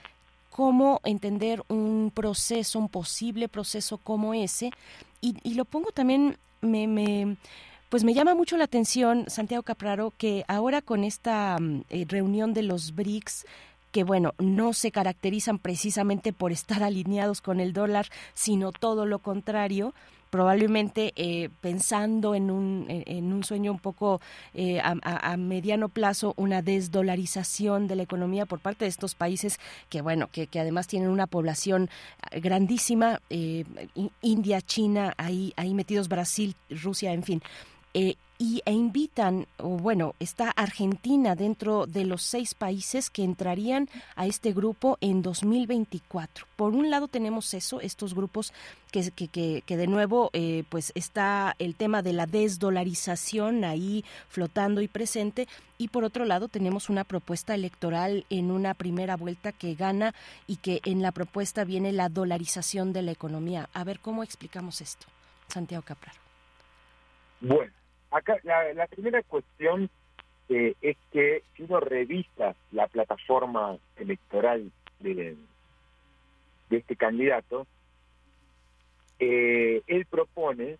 [0.50, 4.70] Cómo entender un proceso, un posible proceso como ese.
[5.20, 7.36] Y, y lo pongo también, me, me,
[7.88, 12.52] pues me llama mucho la atención, Santiago Capraro, que ahora con esta mm, eh, reunión
[12.52, 13.46] de los BRICS,
[13.92, 19.20] que bueno, no se caracterizan precisamente por estar alineados con el dólar, sino todo lo
[19.20, 19.94] contrario,
[20.30, 24.20] probablemente eh, pensando en un, en un sueño un poco
[24.54, 29.58] eh, a, mediano plazo, una desdolarización de la economía por parte de estos países
[29.88, 31.88] que, bueno, que, que además tienen una población
[32.32, 33.20] grandísima,
[34.22, 37.42] India, China, ahí, ahí metidos Brasil, Rusia, en fin.
[37.98, 43.88] Eh, y, e invitan, o bueno, está Argentina dentro de los seis países que entrarían
[44.14, 46.46] a este grupo en 2024.
[46.56, 48.52] Por un lado tenemos eso, estos grupos
[48.90, 54.80] que, que, que, de nuevo, eh, pues está el tema de la desdolarización ahí flotando
[54.80, 55.48] y presente,
[55.78, 60.14] y por otro lado tenemos una propuesta electoral en una primera vuelta que gana
[60.46, 63.68] y que en la propuesta viene la dolarización de la economía.
[63.72, 65.06] A ver, ¿cómo explicamos esto?
[65.48, 66.18] Santiago Capraro.
[67.40, 67.72] Bueno,
[68.16, 69.90] Acá la, primera cuestión
[70.48, 75.36] eh, es que si uno revisa la plataforma electoral de,
[76.70, 77.66] de este candidato,
[79.18, 80.78] eh, él propone,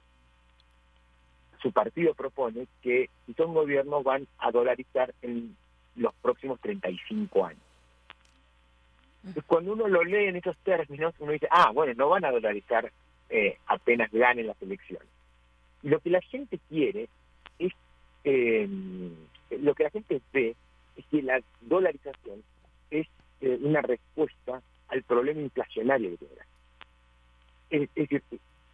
[1.61, 5.55] su partido propone que si son gobiernos van a dolarizar en
[5.95, 7.61] los próximos 35 años.
[9.19, 12.31] Entonces, cuando uno lo lee en esos términos, uno dice, ah, bueno, no van a
[12.31, 12.91] dolarizar
[13.29, 15.09] eh, apenas ganen las elecciones.
[15.83, 17.11] Y lo que la gente quiere
[18.27, 18.69] eh,
[19.61, 20.57] lo que la gente ve
[20.97, 22.43] es que la dolarización
[22.91, 23.07] es
[23.41, 26.27] eh, una respuesta al problema inflacionario que
[27.69, 27.89] tiene.
[28.11, 28.23] Es,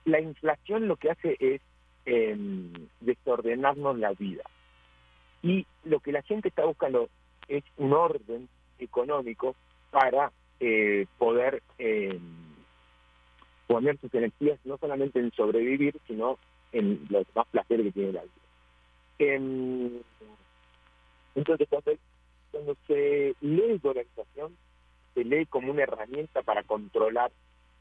[0.07, 1.61] la inflación lo que hace es
[2.07, 4.43] em, desordenarnos la vida.
[5.43, 7.11] Y lo que la gente está buscando
[7.47, 8.49] es un orden
[8.79, 9.55] económico
[9.91, 12.21] para eh, poder em,
[13.67, 16.39] poner sus energías no solamente en sobrevivir, sino
[16.73, 18.42] en los más placeres que tiene la vida.
[21.35, 21.69] Entonces,
[22.51, 24.57] cuando, se lee dolarización,
[25.15, 27.31] se lee como una herramienta para controlar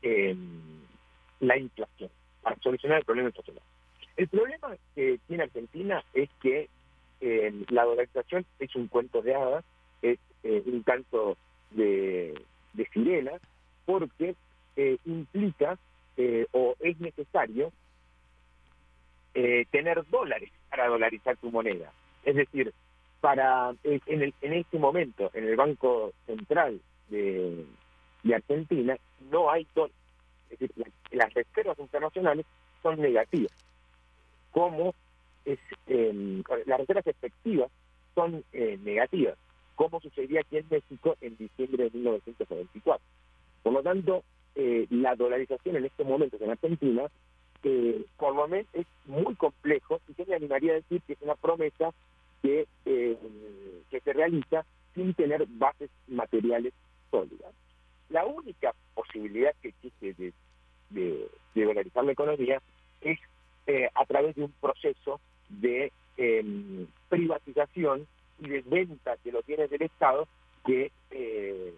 [0.02, 0.82] em,
[1.40, 2.10] la inflación,
[2.42, 3.68] para solucionar el problema inflacionario.
[4.18, 6.70] El problema que tiene Argentina es que
[7.20, 9.66] em, la dolarización es un cuento de hadas,
[10.02, 11.38] es eh, un canto
[11.72, 12.40] de,
[12.74, 13.42] de sirenas,
[13.86, 14.36] porque
[14.76, 15.78] eh, implica
[16.18, 17.72] eh, o es necesario
[19.72, 21.92] tener dólares para dolarizar tu moneda.
[22.24, 22.74] Es decir,
[23.20, 26.80] para en, el, en este momento, en el Banco Central
[27.10, 27.66] de,
[28.34, 28.98] Argentina,
[29.30, 29.96] no hay dólares.
[30.50, 32.46] Es decir, las reservas internacionales
[32.82, 33.52] son negativas.
[34.52, 34.96] Como
[35.46, 37.70] es, eh, las reservas efectivas
[38.16, 39.38] son eh, negativas,
[39.76, 43.06] como sucedía aquí en México en diciembre de 1994.
[43.64, 44.24] Por lo tanto,
[44.56, 47.10] eh, la dolarización en estos momentos en Argentina
[47.62, 51.22] que por lo menos es muy complejo y yo me animaría a decir que es
[51.22, 51.92] una promesa
[52.42, 53.18] que, eh,
[53.90, 54.66] que se realiza
[54.96, 56.74] sin tener bases materiales
[57.10, 57.54] sólidas.
[58.10, 60.34] La única posibilidad que existe de,
[60.90, 62.62] de, dolarizar la economía
[63.02, 63.20] es
[63.68, 65.20] eh, a través de un proceso
[65.50, 68.08] de em, privatización
[68.40, 70.28] y de venta de los bienes del Estado
[70.66, 71.74] que, eh,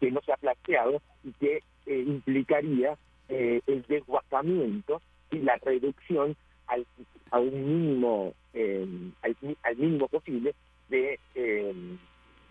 [0.00, 2.96] que no se ha planteado y que implicaría
[3.28, 6.36] eh, el desguazamiento y la reducción
[6.66, 6.86] al,
[7.30, 8.86] a un mínimo eh,
[9.22, 10.54] al, mínimo posible
[10.90, 11.74] de eh,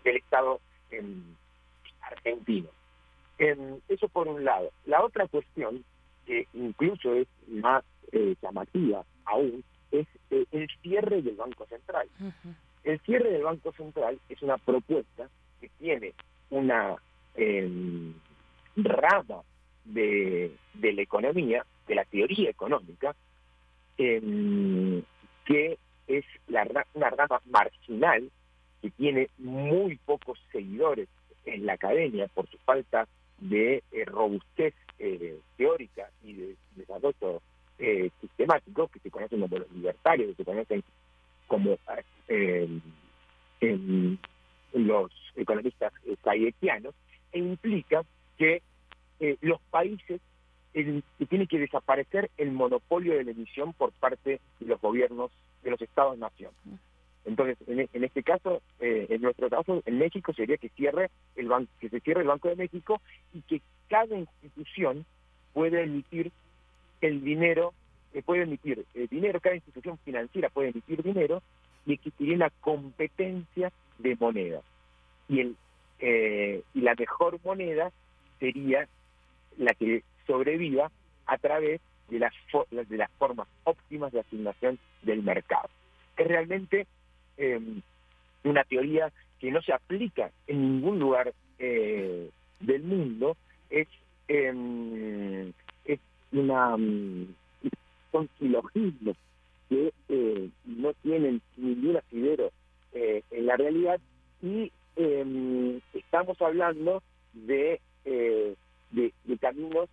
[0.02, 0.60] del Estado
[2.00, 2.68] argentino.
[3.88, 4.70] eso por un lado.
[4.84, 5.84] La otra cuestión,
[6.26, 7.84] que incluso es más
[8.42, 12.08] llamativa aún, es el cierre del Banco Central.
[12.82, 15.28] El cierre del Banco Central es una propuesta
[15.60, 16.14] que tiene
[16.50, 16.96] una
[18.76, 19.42] rama
[19.84, 23.14] de, la economía, de la teoría económica,
[23.96, 28.30] que es la, una rama marginal
[28.82, 31.08] que tiene muy pocos seguidores
[31.46, 33.06] en la academia por su falta
[33.38, 37.42] de eh, robustez eh, teórica y de desarrollo
[37.78, 40.84] eh, sistemático, que se conocen como los libertarios, que se conocen
[41.46, 41.78] como
[44.72, 45.92] los economistas
[46.24, 46.94] hayetianos,
[47.32, 48.04] e implica
[48.38, 48.62] que
[49.20, 50.20] eh, los países
[50.72, 55.30] que tiene que desaparecer el monopolio de la emisión por parte de los gobiernos
[55.62, 56.50] de los estados-nación.
[57.24, 61.48] Entonces, en, en, este caso, eh, en nuestro caso, en México sería que cierre el
[61.48, 63.00] banco, que se cierre el Banco de México
[63.32, 65.06] y que cada institución
[65.52, 66.32] pueda emitir
[67.00, 67.72] el dinero,
[68.12, 71.40] eh, puede emitir el dinero, cada institución financiera puede emitir dinero
[71.86, 74.60] y existiría una competencia de moneda.
[75.28, 75.56] Y el
[76.00, 77.90] y la mejor moneda
[78.38, 78.86] sería
[79.58, 80.90] la que sobreviva
[81.26, 82.32] a través de las,
[82.70, 85.68] de las formas óptimas de asignación del mercado.
[86.16, 86.86] Es realmente
[87.36, 87.80] em,
[88.44, 93.36] una teoría que no se aplica en ningún lugar eh, del mundo,
[93.70, 93.88] es,
[94.28, 95.52] em,
[95.84, 96.00] es
[96.32, 97.34] una, mm,
[98.12, 99.16] son silogismos
[99.68, 102.50] que eh, no tienen ningún asidero
[102.92, 103.98] eh, en la realidad
[104.42, 107.02] y em, estamos hablando
[107.32, 107.80] de,
[108.94, 109.88] de, caminos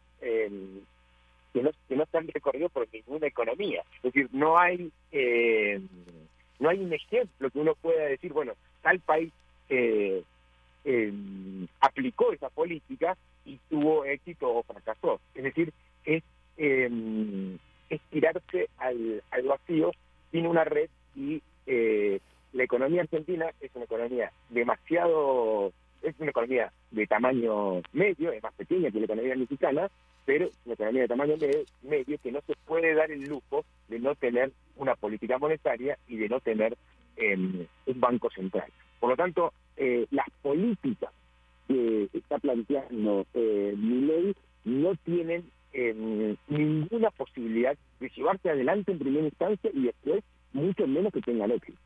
[1.53, 3.83] que no, que no están recorridos por ninguna economía.
[3.97, 5.81] Es decir, no hay, eh,
[6.59, 9.31] no hay un ejemplo que uno pueda decir, bueno, tal país
[9.69, 10.23] eh,
[10.85, 11.13] eh,
[11.79, 15.19] aplicó esa política y tuvo éxito o fracasó.
[15.35, 15.73] Es decir,
[16.05, 16.23] es,
[16.57, 19.91] es tirarse al, al vacío
[20.31, 21.41] sin una red y
[22.53, 25.71] la economía argentina es una economía demasiado,
[26.01, 29.89] es una economía de tamaño medio, es más pequeña que la economía mexicana,
[30.25, 31.35] pero una economía de tamaño
[31.83, 36.17] medio que no se puede dar el lujo de no tener una política monetaria y
[36.17, 36.77] de no tener
[37.17, 38.71] em, un banco central.
[38.99, 41.11] Por lo tanto, eh, las políticas
[41.67, 44.33] que está planteando eh, mi
[44.63, 50.23] no tienen em, ninguna posibilidad de llevarse adelante en primera instancia y después
[50.53, 51.79] mucho menos que tengan éxito.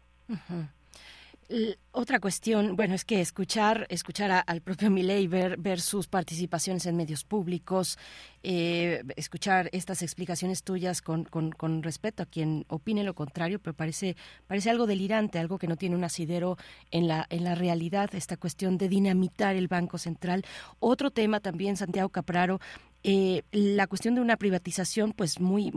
[1.92, 6.98] Otra cuestión, bueno, es que escuchar, escuchar al propio Milei, ver, ver sus participaciones en
[6.98, 8.00] medios públicos,
[8.42, 13.76] eh, escuchar estas explicaciones tuyas con, con, con, respecto a quien opine lo contrario, pero
[13.76, 14.16] parece,
[14.48, 16.58] parece algo delirante, algo que no tiene un asidero
[16.90, 20.44] en la, en la realidad, esta cuestión de dinamitar el Banco Central.
[20.80, 22.60] Otro tema también, Santiago Capraro,
[23.08, 25.72] eh, la cuestión de una privatización pues muy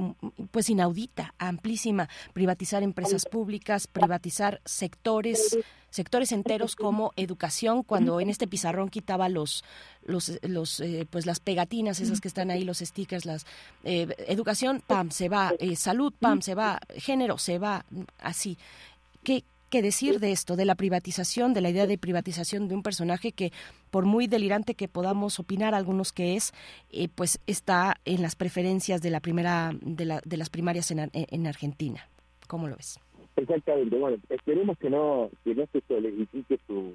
[0.51, 5.59] pues inaudita, amplísima, privatizar empresas públicas, privatizar sectores
[5.91, 9.63] sectores enteros como educación cuando en este pizarrón quitaba los
[10.05, 13.45] los los eh, pues las pegatinas esas que están ahí los stickers las
[13.85, 17.85] eh, educación pam se va salud pam se va género se va
[18.21, 18.57] así.
[19.23, 22.83] Qué qué decir de esto, de la privatización, de la idea de privatización de un
[22.83, 23.53] personaje que,
[23.91, 26.53] por muy delirante que podamos opinar algunos que es,
[26.91, 31.11] eh, pues está en las preferencias de la primera, de, la, de las primarias en,
[31.13, 32.09] en Argentina.
[32.47, 32.99] ¿Cómo lo ves?
[33.37, 33.97] Exactamente.
[33.97, 36.95] Bueno, esperemos que no, que no se solidifique su,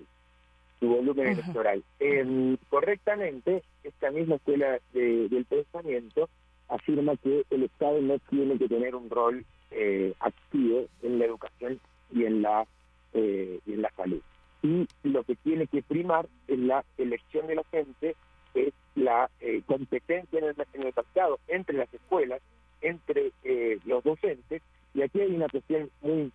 [0.80, 1.84] su volumen electoral.
[2.00, 6.30] Em, correctamente, esta misma escuela del pensamiento
[6.68, 11.80] afirma que el Estado no tiene que tener un rol eh, activo en la educación
[12.14, 12.66] y en la,
[13.14, 14.22] eh, en la salud.
[14.62, 18.16] Y lo que tiene que primar en la elección de la gente
[18.54, 22.42] es la eh, competencia en el, en el mercado entre las escuelas,
[22.82, 24.62] entre eh, los docentes,
[24.94, 26.32] y aquí hay una cuestión muy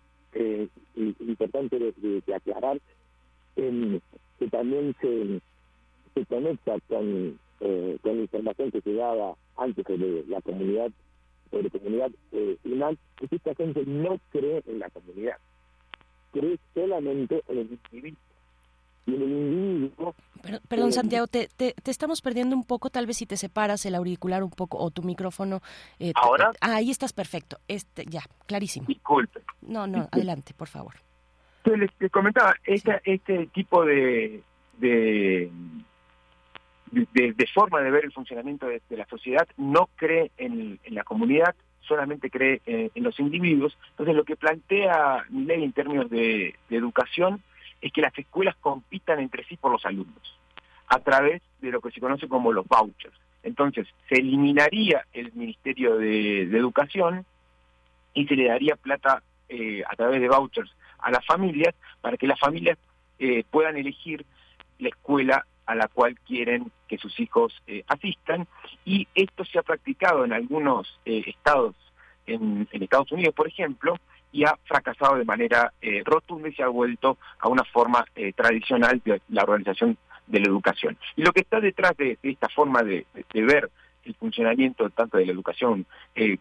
[1.19, 2.79] importante de, aclarar,
[3.55, 5.41] que también se,
[6.13, 10.91] se conecta con, con la información que se daba antes de la comunidad
[11.51, 15.37] de la comunidad eh, que esta gente no cree en la comunidad
[16.31, 18.19] cree solamente en el individuo.
[19.05, 20.15] Y en el individuo...
[20.67, 24.43] Perdón, Santiago, te, te, estamos perdiendo un poco, tal vez si te separas el auricular
[24.43, 25.61] un poco o tu micrófono.
[25.99, 26.51] Eh, ¿Ahora?
[26.61, 27.59] ah, ahí estás perfecto.
[27.67, 28.87] Este, ya, clarísimo.
[28.87, 29.41] Disculpe.
[29.61, 30.93] No, no, adelante, por favor.
[31.65, 34.41] les, comentaba, este, este tipo de,
[34.77, 35.51] de,
[36.91, 41.55] de, forma de ver el funcionamiento de, la sociedad no cree en, en la comunidad,
[41.89, 43.77] solamente cree eh, en los individuos.
[43.89, 47.43] Entonces lo que plantea mi ley en términos de, educación
[47.81, 50.39] es que las escuelas compitan entre sí por los alumnos,
[50.87, 53.15] a través de lo que se conoce como los vouchers.
[53.43, 57.25] Entonces se eliminaría el Ministerio de, Educación
[58.13, 62.27] y se le daría plata eh, a través de vouchers a las familias para que
[62.27, 62.77] las familias
[63.17, 64.25] eh, puedan elegir
[64.77, 68.47] la escuela a la cual quieren que sus hijos eh, asistan
[68.85, 71.75] y esto se ha practicado en algunos eh, estados,
[72.25, 73.95] en, Estados Unidos por ejemplo,
[74.31, 78.03] y ha fracasado de manera eh, rotunda y se ha vuelto a una forma
[78.35, 80.97] tradicional de la organización de la educación.
[81.15, 83.69] Y lo que está detrás de, esta forma de, ver
[84.05, 85.85] el funcionamiento tanto de la educación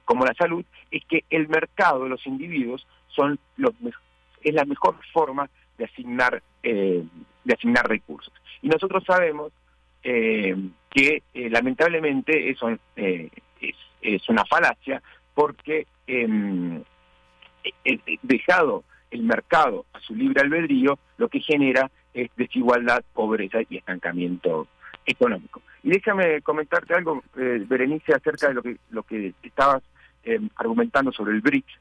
[0.07, 3.75] como la salud es que el mercado, los individuos, son los
[4.43, 6.43] es la mejor forma de asignar
[7.49, 8.33] de asignar recursos.
[8.61, 9.53] Y nosotros sabemos
[10.05, 10.55] eh,
[10.91, 13.31] que eh, lamentablemente eso eh,
[14.03, 15.03] es, una falacia
[15.35, 16.83] porque em,
[18.23, 24.69] dejado el mercado a su libre albedrío, lo que genera es desigualdad, pobreza y estancamiento
[25.07, 25.63] económico.
[25.83, 29.83] Y déjame comentarte algo, Berenice, acerca de lo que, lo que estabas
[30.23, 31.81] em, argumentando sobre el BRICS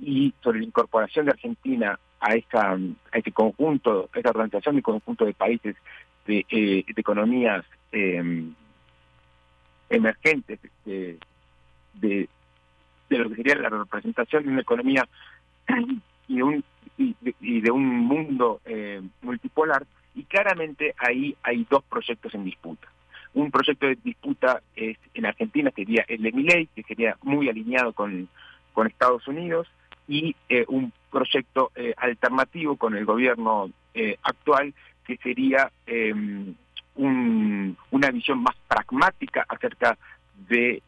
[0.00, 4.82] y sobre la incorporación de Argentina a esta a este conjunto, a esta organización y
[4.82, 5.76] conjunto de países
[6.26, 8.54] de, eh, economías em,
[9.88, 11.18] emergentes de,
[13.08, 15.06] de lo que sería la representación de una economía
[16.28, 16.64] y de un,
[16.98, 22.88] y de, un mundo eh, multipolar, y claramente ahí hay dos proyectos en disputa.
[23.34, 27.92] Un proyecto de disputa es en Argentina sería el de Milei, que sería muy alineado
[27.92, 28.28] con,
[28.72, 29.68] con Estados Unidos,
[30.08, 33.70] y eh, un proyecto eh, alternativo con el gobierno
[34.22, 34.74] actual,
[35.06, 36.54] que sería em,
[36.96, 39.96] un, una visión más pragmática acerca
[40.50, 40.82] de,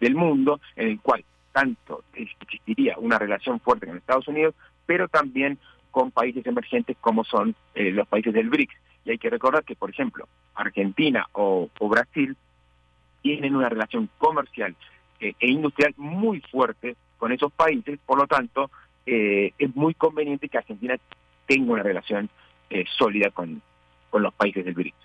[0.00, 4.56] del mundo, en el cual tanto existiría una relación fuerte con Estados Unidos,
[4.86, 5.58] pero también
[5.92, 8.74] con países emergentes como son eh, los países del BRICS.
[9.04, 12.36] Y hay que recordar que, por ejemplo, Argentina o, Brasil
[13.20, 14.74] tienen una relación comercial
[15.20, 18.70] eh, e industrial muy fuerte con esos países, por lo tanto,
[19.06, 20.96] eh, es muy conveniente que Argentina
[21.46, 22.28] tenga una relación
[22.96, 23.60] sólida con,
[24.08, 24.96] con los países del BRICS.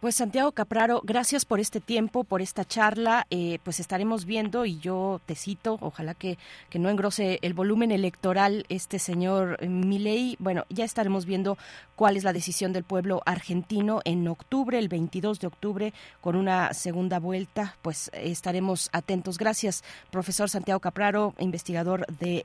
[0.00, 3.26] Pues Santiago Capraro, gracias por este tiempo, por esta charla.
[3.28, 6.38] Eh, pues estaremos viendo y yo te cito, ojalá que,
[6.70, 10.36] que no engrose el volumen electoral este señor Milei.
[10.38, 11.58] Bueno, ya estaremos viendo
[11.96, 15.92] cuál es la decisión del pueblo argentino en octubre, el 22 de octubre,
[16.22, 17.76] con una segunda vuelta.
[17.82, 19.36] Pues estaremos atentos.
[19.36, 22.42] Gracias, profesor Santiago Capraro, investigador de,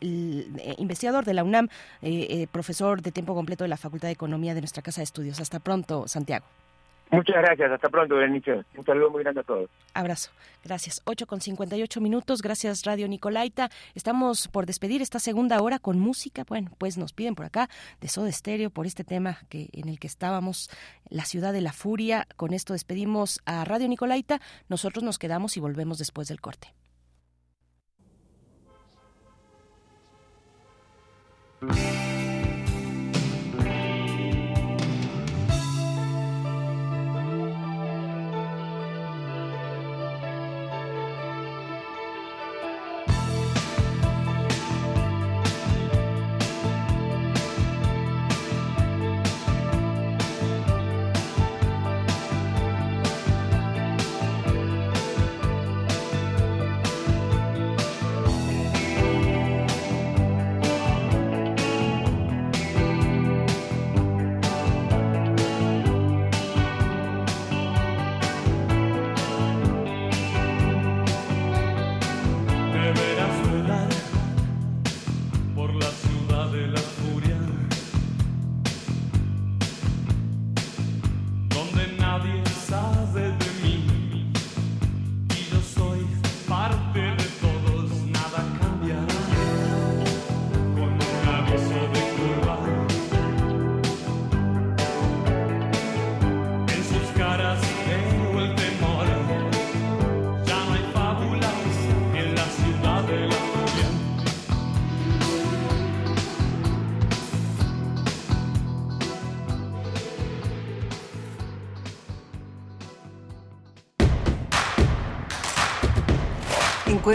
[0.78, 1.70] investigador de la UNAM,
[2.02, 5.06] eh, eh, profesor de tiempo completo de la Facultad de Economía de nuestra Casa de
[5.06, 5.40] Estudios.
[5.40, 6.46] Hasta pronto, Santiago.
[7.11, 8.65] Muchas gracias, hasta pronto, Berenice.
[8.76, 9.69] Un saludo muy grande a todos.
[9.94, 10.32] Abrazo,
[10.64, 11.02] gracias.
[11.06, 13.69] 8 con 58 minutos, gracias Radio Nicolaita.
[13.94, 16.44] Estamos por despedir esta segunda hora con música.
[16.48, 17.69] Bueno, pues nos piden por acá
[18.02, 20.69] de Soda Stereo por este tema que en el que estábamos,
[21.10, 22.27] La Ciudad de la Furia.
[22.36, 24.41] Con esto despedimos a Radio Nicolaita.
[24.68, 26.73] Nosotros nos quedamos y volvemos después del corte.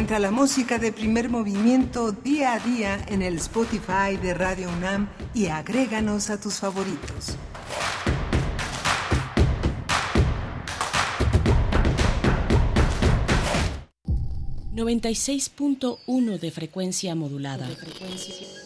[0.01, 5.11] Encuentra la música de primer movimiento día a día en el Spotify de Radio UNAM
[5.35, 7.37] y agréganos a tus favoritos.
[14.75, 17.69] ...96.1 de frecuencia modulada...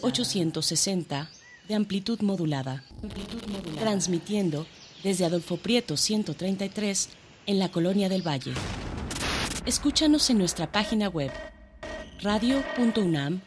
[0.03, 1.27] ...860
[1.67, 2.85] de amplitud modulada...
[3.77, 4.65] ...transmitiendo
[5.03, 7.09] desde Adolfo Prieto 133...
[7.45, 8.53] ...en la Colonia del Valle...
[9.65, 11.31] Escúchanos en nuestra página web
[12.21, 13.41] radio.unam.mx.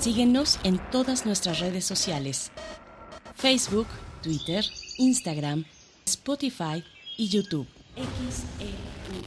[0.00, 2.50] Síguenos en todas nuestras redes sociales:
[3.36, 3.86] Facebook,
[4.20, 4.64] Twitter,
[4.96, 5.64] Instagram,
[6.06, 6.82] Spotify
[7.16, 7.68] y YouTube.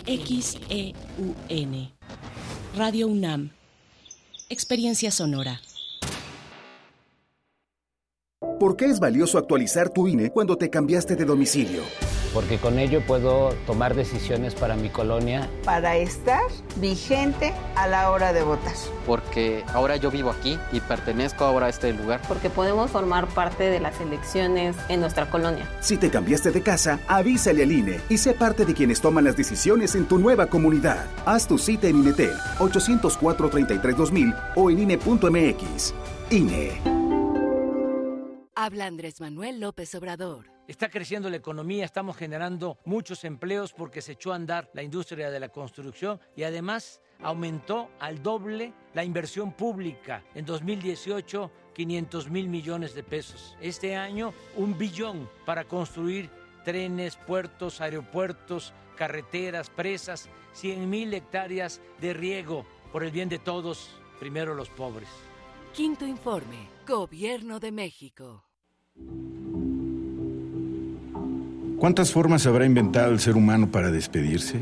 [0.05, 1.91] XEUN.
[2.75, 3.51] Radio UNAM.
[4.49, 5.61] Experiencia sonora.
[8.59, 11.83] ¿Por qué es valioso actualizar tu INE cuando te cambiaste de domicilio?
[12.33, 15.49] Porque con ello puedo tomar decisiones para mi colonia.
[15.65, 16.43] Para estar
[16.77, 18.73] vigente a la hora de votar.
[19.05, 22.21] Porque ahora yo vivo aquí y pertenezco ahora a este lugar.
[22.27, 25.67] Porque podemos formar parte de las elecciones en nuestra colonia.
[25.81, 29.37] Si te cambiaste de casa, avísale al INE y sé parte de quienes toman las
[29.37, 31.05] decisiones en tu nueva comunidad.
[31.25, 35.93] Haz tu cita en INETEL 804-33-2000 o en INE.mx.
[36.29, 37.01] INE.
[38.55, 40.50] Habla Andrés Manuel López Obrador.
[40.67, 45.29] Está creciendo la economía, estamos generando muchos empleos porque se echó a andar la industria
[45.29, 50.23] de la construcción y además aumentó al doble la inversión pública.
[50.35, 53.57] En 2018, 500 mil millones de pesos.
[53.59, 56.29] Este año, un billón para construir
[56.63, 62.65] trenes, puertos, aeropuertos, carreteras, presas, 100 mil hectáreas de riego.
[62.91, 63.89] Por el bien de todos,
[64.19, 65.09] primero los pobres.
[65.73, 68.43] Quinto informe, Gobierno de México.
[71.81, 74.59] ¿Cuántas formas habrá inventado el ser humano para despedirse?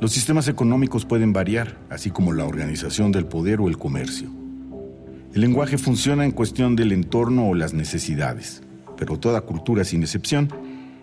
[0.00, 4.30] Los sistemas económicos pueden variar, así como la organización del poder o el comercio.
[5.34, 8.62] El lenguaje funciona en cuestión del entorno o las necesidades,
[8.96, 10.48] pero toda cultura, sin excepción,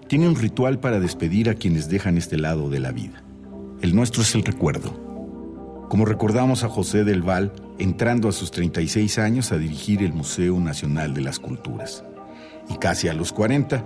[0.08, 3.22] tiene un ritual para despedir a quienes dejan este lado de la vida.
[3.84, 5.00] El nuestro es el recuerdo.
[5.90, 10.60] Como recordamos a José del Val entrando a sus 36 años a dirigir el Museo
[10.60, 12.04] Nacional de las Culturas.
[12.68, 13.86] Y casi a los 40,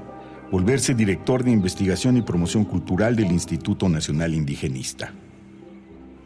[0.51, 5.13] volverse director de investigación y promoción cultural del Instituto Nacional Indigenista.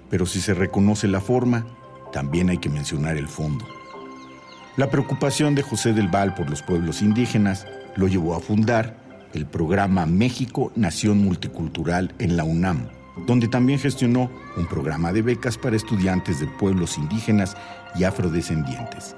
[0.10, 1.66] Pero si se reconoce la forma,
[2.14, 3.66] también hay que mencionar el fondo.
[4.78, 8.98] La preocupación de José del Val por los pueblos indígenas lo llevó a fundar
[9.34, 12.88] el programa México Nación Multicultural en la UNAM,
[13.28, 17.58] donde también gestionó un programa de becas para estudiantes de pueblos indígenas
[17.96, 19.16] y afrodescendientes.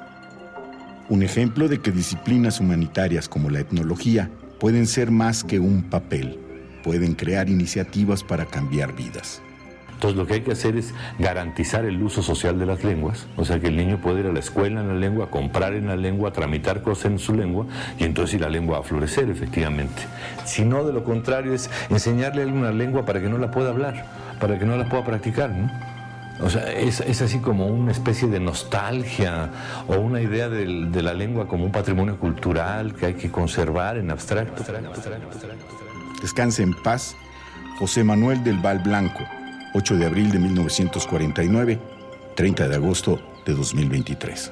[1.09, 6.39] Un ejemplo de que disciplinas humanitarias como la etnología pueden ser más que un papel,
[6.83, 9.41] pueden crear iniciativas para cambiar vidas.
[9.95, 13.45] Entonces lo que hay que hacer es garantizar el uso social de las lenguas, o
[13.45, 15.95] sea que el niño puede ir a la escuela en la lengua, comprar en la
[15.95, 17.65] lengua, tramitar cosas en su lengua
[17.97, 20.03] y entonces la lengua va a florecer efectivamente.
[20.43, 23.69] Si no, de lo contrario es enseñarle a una lengua para que no la pueda
[23.69, 24.05] hablar,
[24.39, 25.94] para que no la pueda practicar, ¿no?
[26.41, 29.49] O sea, es, es, así como una especie de nostalgia
[29.87, 33.97] o una idea de, de la lengua como un patrimonio cultural que hay que conservar
[33.97, 34.63] en abstracto.
[36.21, 37.15] Descanse en paz,
[37.79, 39.23] José Manuel del Val Blanco,
[39.73, 41.79] 8 de abril de 1949,
[42.35, 44.51] 30 de agosto de 2023.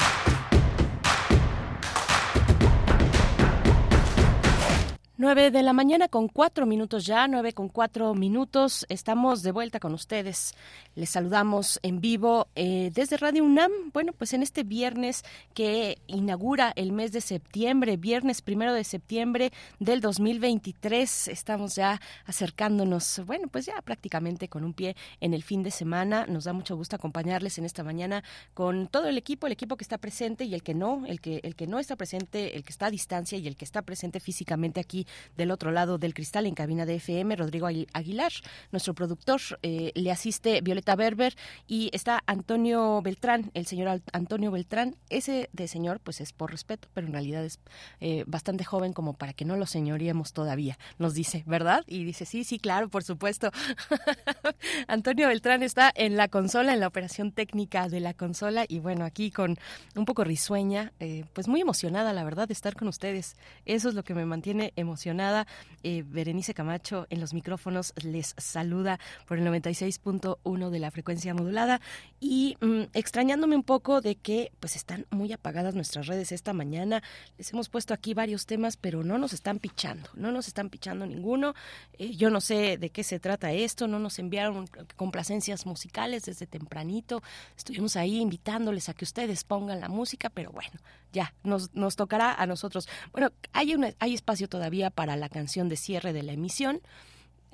[5.21, 8.87] 9 de la mañana con cuatro minutos ya, nueve con cuatro minutos.
[8.89, 10.55] Estamos de vuelta con ustedes.
[10.95, 13.71] Les saludamos en vivo eh, desde Radio UNAM.
[13.93, 15.23] Bueno, pues en este viernes
[15.53, 21.27] que inaugura el mes de septiembre, viernes primero de septiembre del 2023.
[21.27, 26.25] Estamos ya acercándonos, bueno, pues ya prácticamente con un pie en el fin de semana.
[26.25, 28.23] Nos da mucho gusto acompañarles en esta mañana
[28.55, 31.41] con todo el equipo, el equipo que está presente y el que no, el que,
[31.43, 34.19] el que no está presente, el que está a distancia y el que está presente
[34.19, 35.05] físicamente aquí
[35.37, 38.31] del otro lado del cristal en cabina de FM, Rodrigo Aguilar,
[38.71, 41.35] nuestro productor, eh, le asiste Violeta Berber
[41.67, 44.95] y está Antonio Beltrán, el señor Antonio Beltrán.
[45.09, 47.59] Ese de señor, pues es por respeto, pero en realidad es
[47.99, 51.83] eh, bastante joven como para que no lo señoríamos todavía, nos dice, ¿verdad?
[51.87, 53.51] Y dice, sí, sí, claro, por supuesto.
[54.87, 59.05] Antonio Beltrán está en la consola, en la operación técnica de la consola y bueno,
[59.05, 59.57] aquí con
[59.95, 63.35] un poco risueña, eh, pues muy emocionada, la verdad, de estar con ustedes.
[63.65, 65.47] Eso es lo que me mantiene emocionada emocionada.
[65.83, 71.81] Eh, Berenice Camacho en los micrófonos les saluda por el 96.1 de la frecuencia modulada
[72.19, 77.01] y mm, extrañándome un poco de que pues están muy apagadas nuestras redes esta mañana.
[77.39, 81.07] Les hemos puesto aquí varios temas, pero no nos están pichando, no nos están pichando
[81.07, 81.55] ninguno.
[81.97, 86.45] Eh, yo no sé de qué se trata esto, no nos enviaron complacencias musicales desde
[86.45, 87.23] tempranito.
[87.57, 90.79] Estuvimos ahí invitándoles a que ustedes pongan la música, pero bueno,
[91.11, 92.87] ya, nos, nos tocará a nosotros.
[93.11, 96.81] Bueno, hay, un, hay espacio todavía para la canción de cierre de la emisión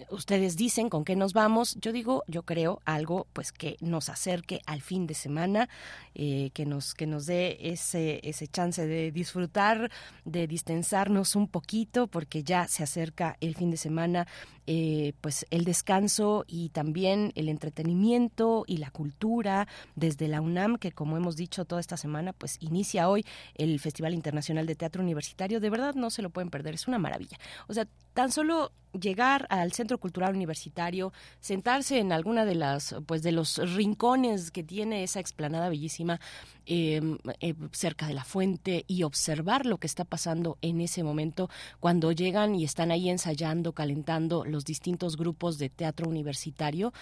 [0.09, 1.75] ustedes dicen con qué nos vamos.
[1.81, 5.69] Yo digo, yo creo algo pues que nos acerque al fin de semana,
[6.15, 9.91] eh, que nos que nos dé ese ese chance de disfrutar,
[10.25, 14.27] de distensarnos un poquito, porque ya se acerca el fin de semana.
[14.69, 19.65] Eh, pues el descanso y también el entretenimiento y la cultura
[19.95, 23.25] desde la UNAM que como hemos dicho toda esta semana pues inicia hoy
[23.55, 26.99] el Festival Internacional de Teatro Universitario de verdad no se lo pueden perder es una
[26.99, 27.37] maravilla
[27.69, 27.87] o sea
[28.17, 33.57] tan solo llegar al Centro Cultural Universitario, sentarse en alguna de las, pues de los
[33.75, 36.19] rincones que tiene esa explanada bellísima
[36.65, 41.47] em, eh, cerca de la fuente y observar lo que está pasando en ese momento
[41.79, 46.93] cuando llegan y están ahí ensayando, calentando los distintos grupos de teatro universitario,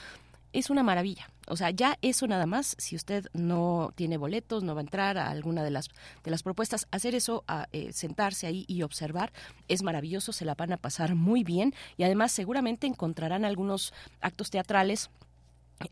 [0.56, 1.30] es una maravilla.
[1.48, 5.18] O sea, ya eso nada más, si usted no tiene boletos, no va a entrar
[5.18, 5.90] a alguna de las,
[6.24, 9.34] de las propuestas, hacer eso, eh, sentarse ahí y observar,
[9.68, 14.50] es maravilloso, se la van a pasar muy bien y además seguramente encontrarán algunos actos
[14.50, 15.10] teatrales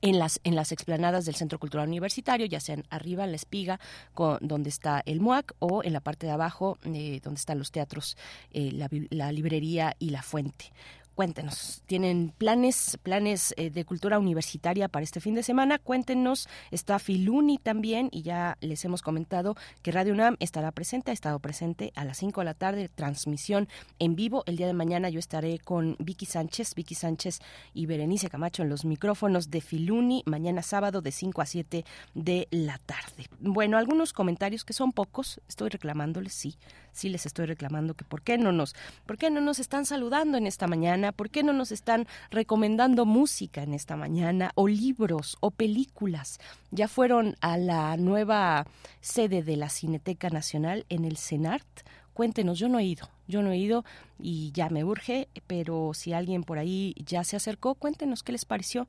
[0.02, 3.82] en las, en las explanadas del Centro Cultural Universitario, ya sean arriba en la espiga,
[4.14, 7.72] con, donde está el MUAC, o en la parte de abajo, eh, donde están los
[7.72, 8.18] teatros,
[8.52, 10.72] eh, la, la librería y la fuente.
[11.16, 15.78] Cuéntenos, ¿tienen planes, planes eh, de cultura universitaria para este fin de semana?
[15.78, 21.14] Cuéntenos, está Filuni también y ya les hemos comentado que Radio UNAM estará presente, ha
[21.14, 23.70] estado presente a las 5 de la tarde, transmisión
[24.00, 24.44] en vivo.
[24.48, 27.42] El día de mañana yo estaré con Vicky Sánchez, Vicky Sánchez
[27.76, 31.86] y Berenice Camacho en los micrófonos de Filuni, mañana sábado de 5 a 7
[32.16, 33.28] de la tarde.
[33.40, 36.58] Bueno, algunos comentarios que son pocos, estoy reclamándoles, sí,
[36.94, 38.76] sí les estoy reclamando que por qué no nos,
[39.06, 43.06] por qué no nos están saludando en esta mañana, por qué no nos están recomendando
[43.06, 46.40] música en esta mañana, o libros, o películas.
[46.72, 48.66] Ya fueron a la nueva
[49.02, 51.68] sede de la Cineteca Nacional en el CENART.
[52.14, 53.84] Cuéntenos, yo no he ido, yo no he ido
[54.20, 58.46] y ya me urge, pero si alguien por ahí ya se acercó, cuéntenos qué les
[58.46, 58.88] pareció.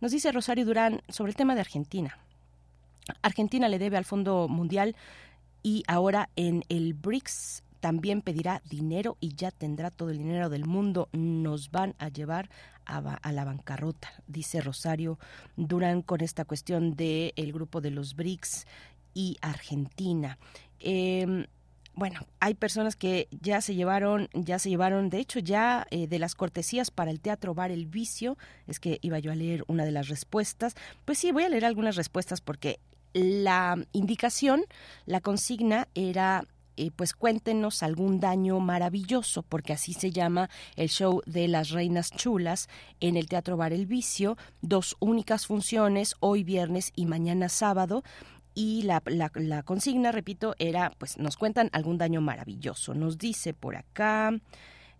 [0.00, 2.18] Nos dice Rosario Durán sobre el tema de Argentina.
[3.22, 4.94] Argentina le debe al Fondo Mundial
[5.66, 10.64] y ahora en el BRICS también pedirá dinero y ya tendrá todo el dinero del
[10.64, 11.08] mundo.
[11.10, 12.48] Nos van a llevar
[12.84, 15.18] a, la bancarrota, dice Rosario
[15.56, 18.64] Durán con esta cuestión del el grupo de los BRICS
[19.12, 20.38] y Argentina.
[20.78, 21.46] Em,
[21.94, 26.20] bueno, hay personas que ya se llevaron, ya se llevaron, de hecho, ya eh, de
[26.20, 28.38] las cortesías para el teatro Bar El Vicio,
[28.68, 30.76] es que iba yo a leer una de las respuestas.
[31.04, 32.78] Pues sí, voy a leer algunas respuestas porque
[33.12, 34.64] la indicación,
[35.06, 36.44] la consigna era
[36.78, 42.10] eh, pues cuéntenos algún daño maravilloso, porque así se llama el show de las Reinas
[42.10, 42.68] Chulas
[43.00, 48.02] en el Teatro Bar El Vicio, dos únicas funciones, hoy viernes y mañana sábado.
[48.54, 52.94] Y la, la consigna, repito, era, pues nos cuentan algún daño maravilloso.
[52.94, 54.32] Nos dice por acá,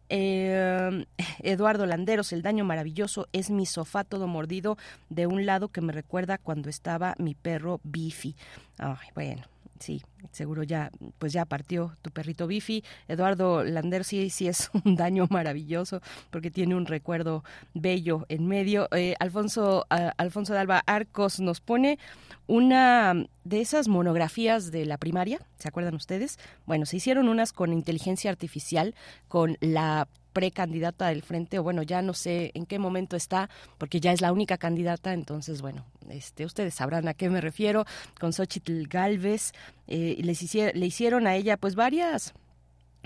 [0.09, 1.05] eh,
[1.43, 4.77] Eduardo Landeros, el daño maravilloso es mi sofá todo mordido
[5.09, 8.37] de un lado que me recuerda cuando estaba mi perro Bifi.
[8.79, 9.43] Ay, bueno,
[9.81, 12.85] sí, seguro ya, pues ya partió tu perrito Bifi.
[13.09, 16.01] Eduardo Lander sí, sí es un daño maravilloso
[16.31, 17.45] porque tiene un recuerdo
[17.75, 18.89] bello en medio.
[18.93, 21.99] Eh, Alfonso, Alfonso de Arcos nos pone
[22.47, 26.39] una de esas monografías de la primaria, ¿se acuerdan ustedes?
[26.65, 28.95] Bueno, se hicieron unas con inteligencia artificial,
[29.29, 33.49] con la precandidata del frente, o bueno, ya no sé en qué momento está,
[33.79, 37.87] porque ya es la única candidata, entonces, bueno, este, ustedes sabrán a qué me refiero,
[38.21, 39.53] con Xochitl Galvez,
[39.87, 42.35] eh, les le hicieron a ella pues varias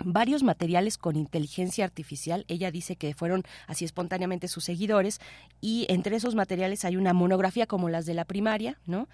[0.02, 2.44] varios materiales con inteligencia artificial.
[2.48, 5.20] Ella dice que fueron así espontáneamente sus seguidores
[5.60, 9.08] y entre esos materiales hay una monografía como las de la primaria, ¿no?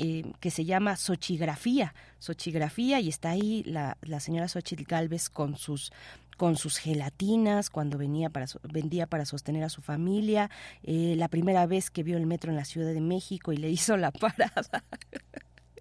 [0.00, 5.56] Eh, que se llama Xochigrafía, Xochigrafía y está ahí la, la señora Xochitl Galvez con
[5.56, 5.90] sus
[6.38, 10.50] con sus gelatinas cuando venía para vendía para sostener a su familia,
[10.84, 13.68] eh, la primera vez que vio el metro en la Ciudad de México y le
[13.68, 14.84] hizo la parada.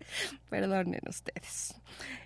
[0.50, 1.76] Perdonen ustedes.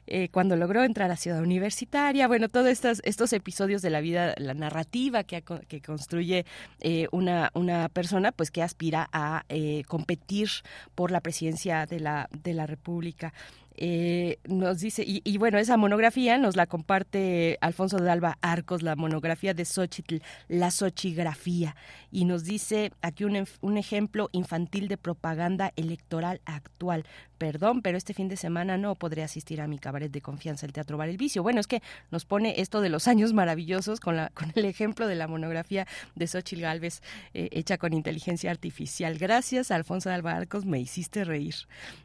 [0.07, 4.33] Eh, cuando logró entrar a Ciudad Universitaria, bueno, todos estos, estos episodios de la vida,
[4.37, 6.45] la narrativa que, que construye
[6.81, 9.45] eh, una, una persona, pues que aspira a
[9.87, 10.49] competir
[10.95, 13.33] por la presidencia de la, de la República.
[13.75, 18.95] Eh, nos dice, y, bueno, esa monografía nos la comparte Alfonso de Alba Arcos, la
[18.95, 20.17] monografía de Xochitl,
[20.47, 21.75] la Xochigrafía,
[22.11, 27.05] y nos dice aquí un, un ejemplo infantil de propaganda electoral actual.
[27.41, 30.73] Perdón, pero este fin de semana no podré asistir a mi cabaret de confianza, el
[30.73, 31.41] Teatro Bar El Vicio.
[31.41, 31.81] Bueno, es que
[32.11, 35.87] nos pone esto de los años maravillosos con, la, con el ejemplo de la monografía
[36.13, 37.01] de Xochitl Galvez
[37.33, 39.17] eh, hecha con inteligencia artificial.
[39.17, 41.55] Gracias, Alfonso de Alba Arcos, me hiciste reír.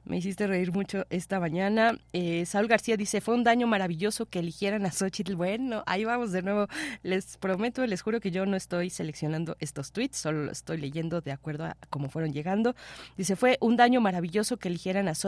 [0.07, 4.39] Me hiciste reír mucho esta mañana eh, Saúl García dice, fue un daño maravilloso que
[4.39, 5.35] eligieran a Xochitl.
[5.35, 6.67] Bueno, ahí vamos de nuevo.
[7.03, 11.21] Les prometo, les juro que yo no estoy seleccionando estos tweets, solo lo estoy leyendo
[11.21, 12.75] de acuerdo a cómo fueron llegando.
[13.19, 15.26] Dice, fue un daño maravilloso que eligieran a Xochitl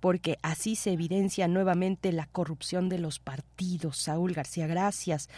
[0.00, 3.96] porque así se evidencia nuevamente la corrupción de los partidos.
[3.98, 5.28] Saúl García, gracias.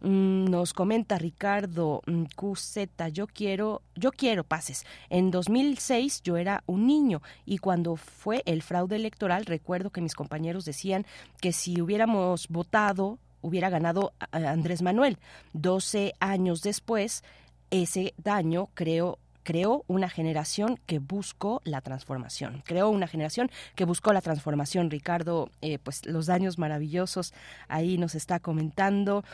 [0.00, 4.84] Mm, nos comenta Ricardo mm, QZ, yo quiero, yo quiero pases.
[5.10, 10.14] En 2006 yo era un niño y cuando fue el fraude electoral recuerdo que mis
[10.14, 11.06] compañeros decían
[11.40, 15.18] que si hubiéramos votado hubiera ganado Andrés Manuel.
[15.52, 17.22] 12 años después,
[17.70, 22.62] ese daño creo creó una generación que buscó la transformación.
[22.64, 24.90] Creó una generación que buscó la transformación.
[24.90, 27.32] Ricardo, eh, pues los daños maravillosos
[27.68, 29.24] ahí nos está comentando.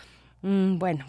[0.42, 1.06] Mm, bueno,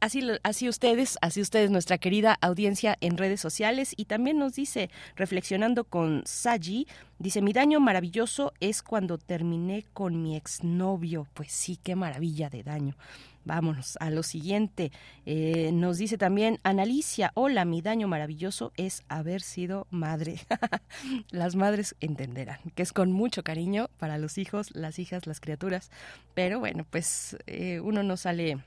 [0.00, 3.92] Así, así ustedes, así ustedes, nuestra querida audiencia en redes sociales.
[3.98, 6.86] Y también nos dice, reflexionando con Saji,
[7.18, 11.26] dice, mi daño maravilloso es cuando terminé con mi exnovio.
[11.34, 12.96] Pues sí, qué maravilla de daño.
[13.44, 14.92] Vámonos a lo siguiente.
[15.24, 20.40] Eh, nos dice también Analicia, hola, mi daño maravilloso es haber sido madre.
[21.30, 25.90] las madres entenderán que es con mucho cariño para los hijos, las hijas, las criaturas.
[26.34, 28.58] Pero bueno, pues eh, uno no sale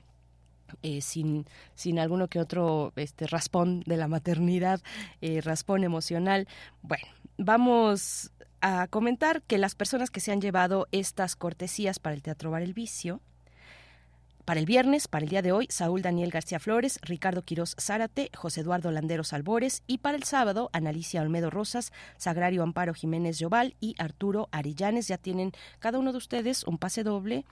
[0.82, 1.46] eh, sin,
[1.76, 4.80] sin alguno que otro este, raspón de la maternidad,
[5.42, 6.48] raspón emocional.
[6.82, 7.06] Bueno,
[7.38, 12.50] vamos a comentar que las personas que se han llevado estas cortesías para el Teatro
[12.50, 13.20] Bar El Vicio,
[14.44, 18.30] para el viernes, para el día de hoy, Saúl Daniel García Flores, Ricardo Quirós Zárate,
[18.34, 23.74] José Eduardo Landeros Albores y para el sábado, Analicia Olmedo Rosas, Sagrario Amparo Jiménez Lloval
[23.80, 25.08] y Arturo Arellanes.
[25.08, 27.44] Ya tienen cada uno de ustedes un pase doble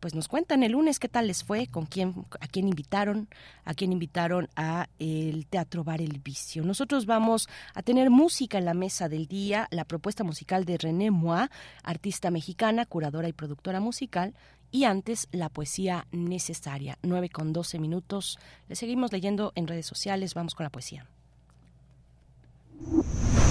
[0.00, 3.28] pues nos cuentan el lunes qué tal les fue, con quién, a quién invitaron,
[3.64, 6.62] a quién invitaron a el Teatro Bar El Vicio.
[6.62, 11.10] Nosotros vamos a tener música en la mesa del día, la propuesta musical de René
[11.10, 11.50] Moa,
[11.82, 14.34] artista mexicana, curadora y productora musical,
[14.70, 18.38] y antes la poesía necesaria, 9 con 12 minutos.
[18.68, 21.06] Le seguimos leyendo en redes sociales, vamos con la poesía.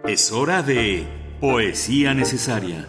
[0.08, 1.04] Es hora de
[1.40, 2.88] Poesía Necesaria.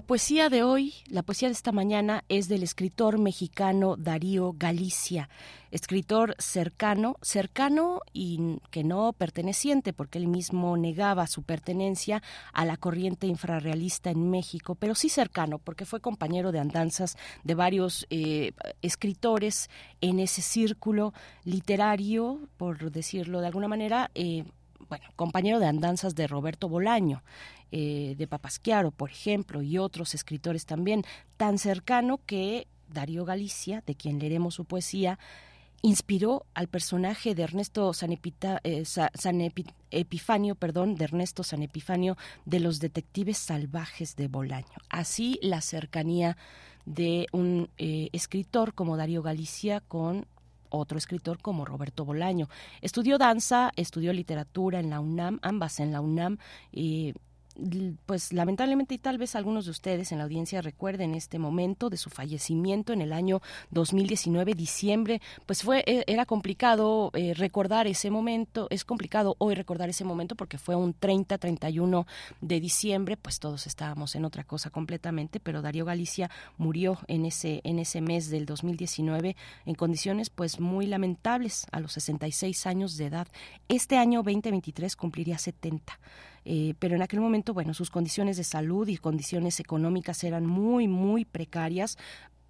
[0.00, 5.28] La poesía de hoy, la poesía de esta mañana es del escritor mexicano Darío Galicia
[5.70, 12.22] escritor cercano, cercano y que no perteneciente, porque él mismo negaba su pertenencia
[12.54, 17.54] a la corriente infrarrealista en México, pero sí cercano, porque fue compañero de andanzas de
[17.54, 19.68] varios eh, escritores
[20.00, 21.12] en ese círculo
[21.44, 24.10] literario, por decirlo de alguna manera.
[24.14, 24.44] Eh,
[24.88, 27.22] bueno, compañero de andanzas de Roberto Bolaño,
[27.72, 31.04] eh, de Papasquiaro, por ejemplo, y otros escritores también,
[31.36, 35.18] tan cercano que Darío Galicia, de quien leeremos su poesía,
[35.82, 39.52] inspiró al personaje de Ernesto San, eh,
[39.90, 41.66] Epifanio, perdón, de Ernesto San
[42.44, 44.66] de los detectives salvajes de Bolaño.
[44.88, 46.36] Así la cercanía
[46.84, 50.26] de un eh, escritor como Darío Galicia con
[50.70, 52.48] otro escritor como Roberto Bolaño.
[52.80, 56.38] Estudió danza, estudió literatura en la UNAM, ambas en la UNAM.
[58.06, 61.96] Pues lamentablemente y tal vez algunos de ustedes en la audiencia recuerden este momento de
[61.96, 68.10] su fallecimiento en el año 2019 diciembre pues fue e, era complicado eh, recordar ese
[68.10, 72.06] momento es complicado hoy recordar ese momento porque fue un 30 31
[72.40, 77.60] de diciembre pues todos estábamos en otra cosa completamente pero Darío Galicia murió en ese
[77.64, 83.06] en ese mes del 2019 en condiciones pues muy lamentables a los 66 años de
[83.06, 83.28] edad.
[83.68, 85.98] Este año 2023 cumpliría 70
[86.52, 90.88] eh, pero en aquel momento, bueno, sus condiciones de salud y condiciones económicas eran muy,
[90.88, 91.96] muy precarias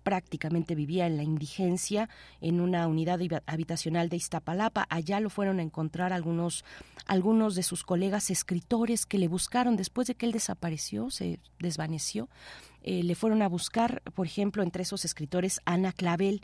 [0.03, 2.09] prácticamente vivía en la indigencia
[2.41, 4.87] en una unidad habitacional de Iztapalapa.
[4.89, 6.65] Allá lo fueron a encontrar algunos,
[7.05, 12.31] algunos de sus colegas escritores que le buscaron después de que él desapareció, se desvaneció.
[12.83, 16.41] Eh, le fueron a buscar, por ejemplo, entre esos escritores, Ana Clavel,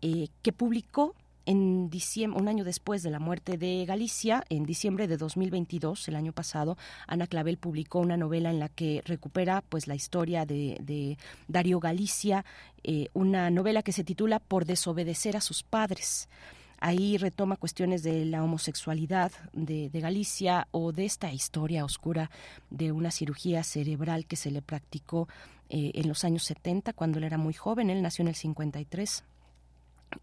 [0.00, 1.14] eh, que publicó
[1.46, 1.90] en
[2.34, 6.76] un año después de la muerte de Galicia, en diciembre de 2022, el año pasado,
[7.06, 11.16] Ana Clavel publicó una novela en la que recupera pues la historia de,
[11.48, 12.44] Darío Galicia,
[12.82, 16.28] eh, una novela que se titula Por desobedecer a sus padres.
[16.78, 22.30] Ahí retoma cuestiones de la homosexualidad de, Galicia o de esta historia oscura
[22.70, 25.28] de una cirugía cerebral que se le practicó
[25.70, 27.88] eh, en los años 70 cuando él era muy joven.
[27.88, 29.24] Él nació en el 53.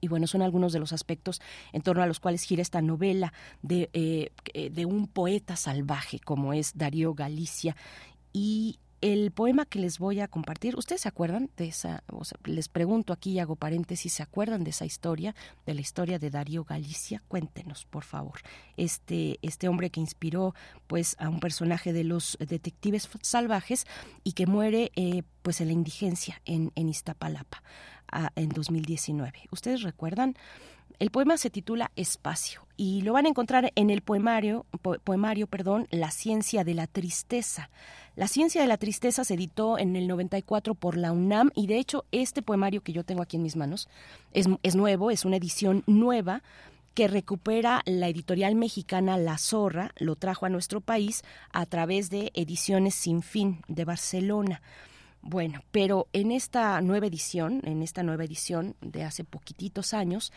[0.01, 1.41] Y bueno, son algunos de los aspectos
[1.71, 6.53] en torno a los cuales gira esta novela de, eh, de un poeta salvaje como
[6.53, 7.75] es Darío Galicia.
[8.31, 12.03] Y el poema que les voy a compartir, ¿ustedes se acuerdan de esa?
[12.45, 15.35] les pregunto aquí y hago paréntesis, ¿se acuerdan de esa historia,
[15.65, 17.21] de la historia de Darío Galicia?
[17.27, 18.39] Cuéntenos, por favor.
[18.77, 20.55] Este, este hombre que inspiró
[20.87, 23.85] pues a un personaje de los detectives salvajes
[24.23, 27.61] y que muere eh, pues en la indigencia en, en Iztapalapa
[28.35, 29.49] en 2019.
[29.51, 30.35] ¿Ustedes recuerdan?
[30.99, 34.65] El poema se titula Espacio y lo van a encontrar en el poemario,
[35.03, 37.69] poemario perdón, La ciencia de la tristeza.
[38.15, 41.77] La ciencia de la tristeza se editó en el 94 por la UNAM y de
[41.77, 43.89] hecho este poemario que yo tengo aquí en mis manos
[44.33, 46.43] es, es nuevo, es una edición nueva
[46.93, 52.31] que recupera la editorial mexicana La Zorra, lo trajo a nuestro país a través de
[52.35, 54.61] Ediciones Sin Fin de Barcelona.
[55.21, 60.33] Bueno, pero en esta nueva edición, en esta nueva edición de hace poquititos años,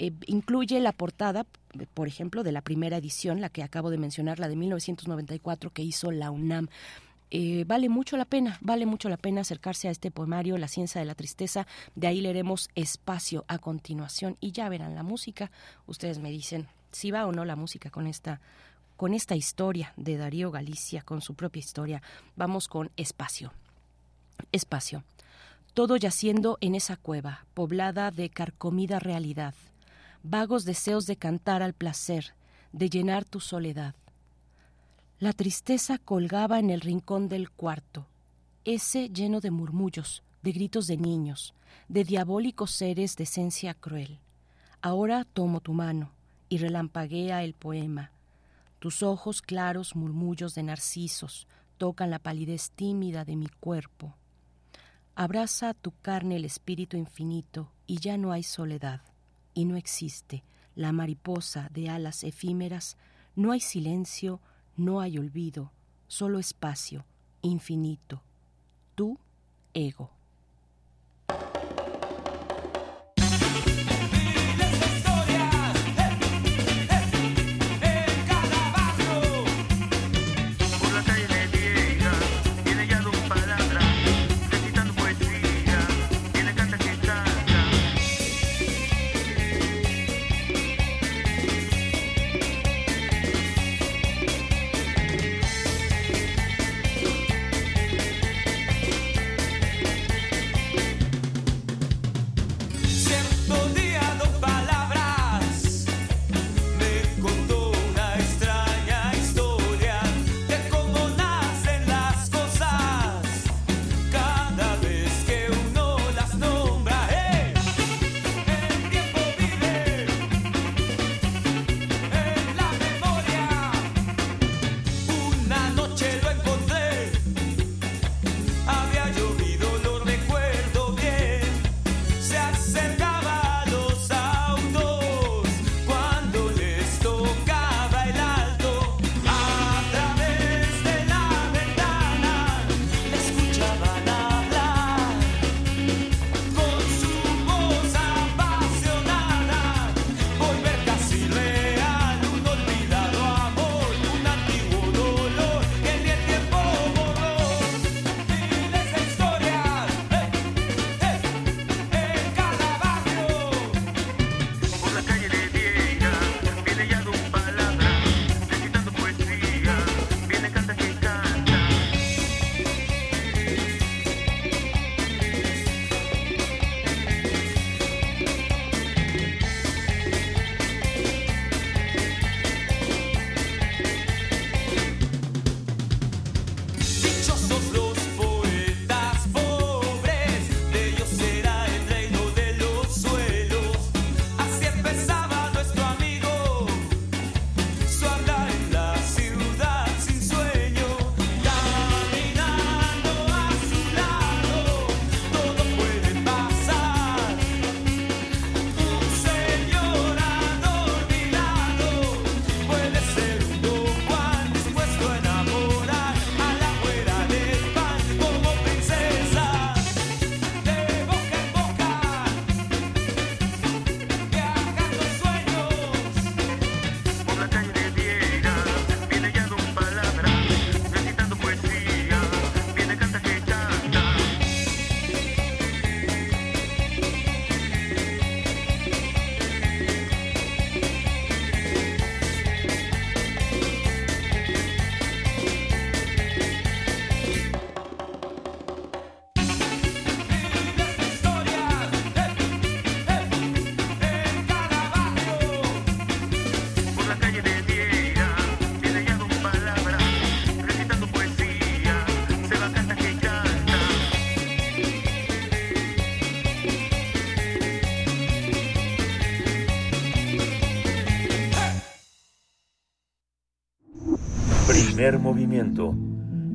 [0.00, 1.44] eh, incluye la portada,
[1.92, 5.82] por ejemplo, de la primera edición, la que acabo de mencionar, la de 1994 que
[5.82, 6.68] hizo la UNAM.
[7.30, 11.02] Eh, vale mucho la pena, vale mucho la pena acercarse a este poemario, La ciencia
[11.02, 11.66] de la tristeza.
[11.96, 15.50] De ahí leeremos Espacio a continuación y ya verán la música.
[15.86, 18.40] Ustedes me dicen si va o no la música con esta
[18.96, 22.02] con esta historia de Darío Galicia, con su propia historia.
[22.36, 23.52] Vamos con Espacio.
[24.50, 25.04] Espacio.
[25.74, 29.54] Todo yaciendo en esa cueva, poblada de carcomida realidad,
[30.22, 32.34] vagos deseos de cantar al placer,
[32.72, 33.94] de llenar tu soledad.
[35.18, 38.06] La tristeza colgaba en el rincón del cuarto,
[38.64, 41.54] ese lleno de murmullos, de gritos de niños,
[41.88, 44.18] de diabólicos seres de esencia cruel.
[44.82, 46.12] Ahora tomo tu mano
[46.48, 48.12] y relampaguea el poema.
[48.78, 54.14] Tus ojos claros murmullos de narcisos tocan la palidez tímida de mi cuerpo.
[55.14, 59.02] Abraza a tu carne el espíritu infinito y ya no hay soledad,
[59.54, 60.44] y no existe
[60.74, 62.96] la mariposa de alas efímeras,
[63.34, 64.40] no hay silencio,
[64.76, 65.72] no hay olvido,
[66.08, 67.04] solo espacio,
[67.42, 68.22] infinito.
[68.94, 69.18] Tu
[69.74, 70.19] ego.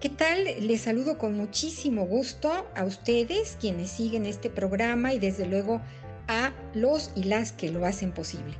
[0.00, 0.38] ¿Qué tal?
[0.60, 5.80] Les saludo con muchísimo gusto a ustedes, quienes siguen este programa y desde luego
[6.26, 8.54] a los y las que lo hacen posible.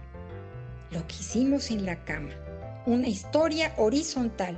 [0.93, 2.31] Lo que hicimos en la cama,
[2.87, 4.57] una historia horizontal.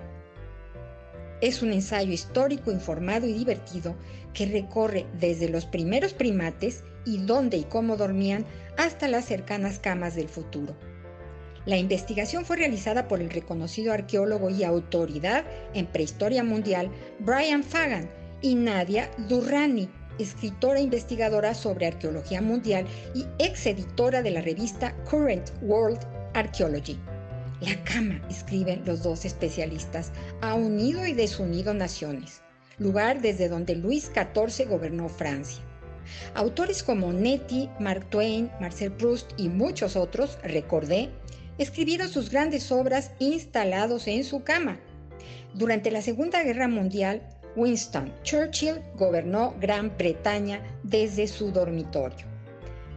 [1.41, 3.95] Es un ensayo histórico informado y divertido
[4.33, 8.45] que recorre desde los primeros primates y dónde y cómo dormían
[8.79, 10.77] hasta las cercanas camas del futuro.
[11.67, 18.09] La investigación fue realizada por el reconocido arqueólogo y autoridad en prehistoria mundial Brian Fagan
[18.41, 24.95] y Nadia Durrani, escritora e investigadora sobre arqueología mundial y ex editora de la revista
[25.11, 26.01] Current World
[26.35, 26.99] Archaeology.
[27.61, 30.13] La cama, escriben los dos especialistas,
[30.43, 32.43] ha unido y desunido naciones,
[32.77, 35.63] lugar desde donde Luis XIV gobernó Francia.
[36.35, 41.09] Autores como Nettie, Mark Twain, Marcel Proust y muchos otros, recordé,
[41.57, 44.79] escribieron sus grandes obras instalados en su cama.
[45.55, 47.23] Durante la Segunda Guerra Mundial,
[47.57, 52.27] Winston Churchill gobernó Gran Bretaña desde su dormitorio.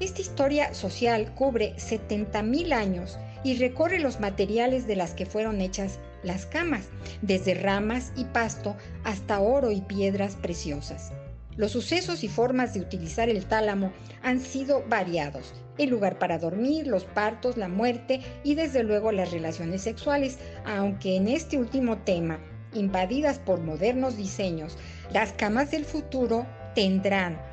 [0.02, 6.00] Esta historia social cubre 70.000 años y recorre los materiales de las que fueron hechas
[6.24, 6.90] las camas,
[7.22, 11.11] desde ramas y pasto hasta oro y piedras preciosas.
[11.56, 13.92] Los sucesos y formas de utilizar el tálamo
[14.24, 19.32] han sido variados, el lugar para dormir, los partos, la muerte y desde luego las
[19.32, 22.40] relaciones sexuales, aunque en este último tema,
[22.74, 24.77] invadidas por modernos diseños,
[25.11, 26.45] las camas del futuro
[26.76, 27.49] tendrán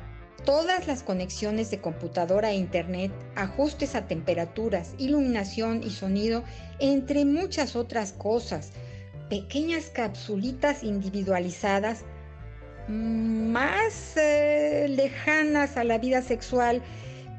[0.47, 6.41] todas las conexiones de computadora a internet, ajustes a temperaturas, iluminación y sonido,
[6.79, 8.71] entre muchas otras cosas,
[9.29, 12.05] pequeñas capsulitas individualizadas
[12.87, 16.81] más eh, lejanas a la vida sexual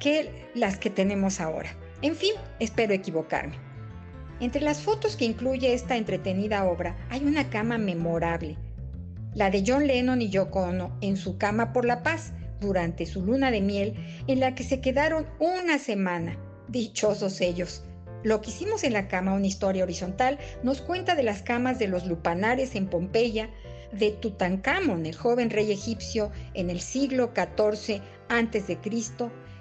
[0.01, 1.71] que las que tenemos ahora.
[2.03, 3.57] En fin, espero equivocarme.
[4.39, 8.59] Entre las fotos que incluye esta entretenida obra hay una cama memorable,
[9.33, 13.23] la de John Lennon y Yoko Ono en su cama por la paz durante su
[13.25, 13.95] luna de miel
[14.27, 16.39] en la que se quedaron una semana.
[16.69, 17.83] Dichosos ellos.
[18.25, 21.89] Lo que hicimos en la cama, una historia horizontal, nos cuenta de las camas de
[21.89, 23.49] los lupanares en Pompeya,
[23.93, 28.79] de Tutankamón, el joven rey egipcio en el siglo XIV a.C.,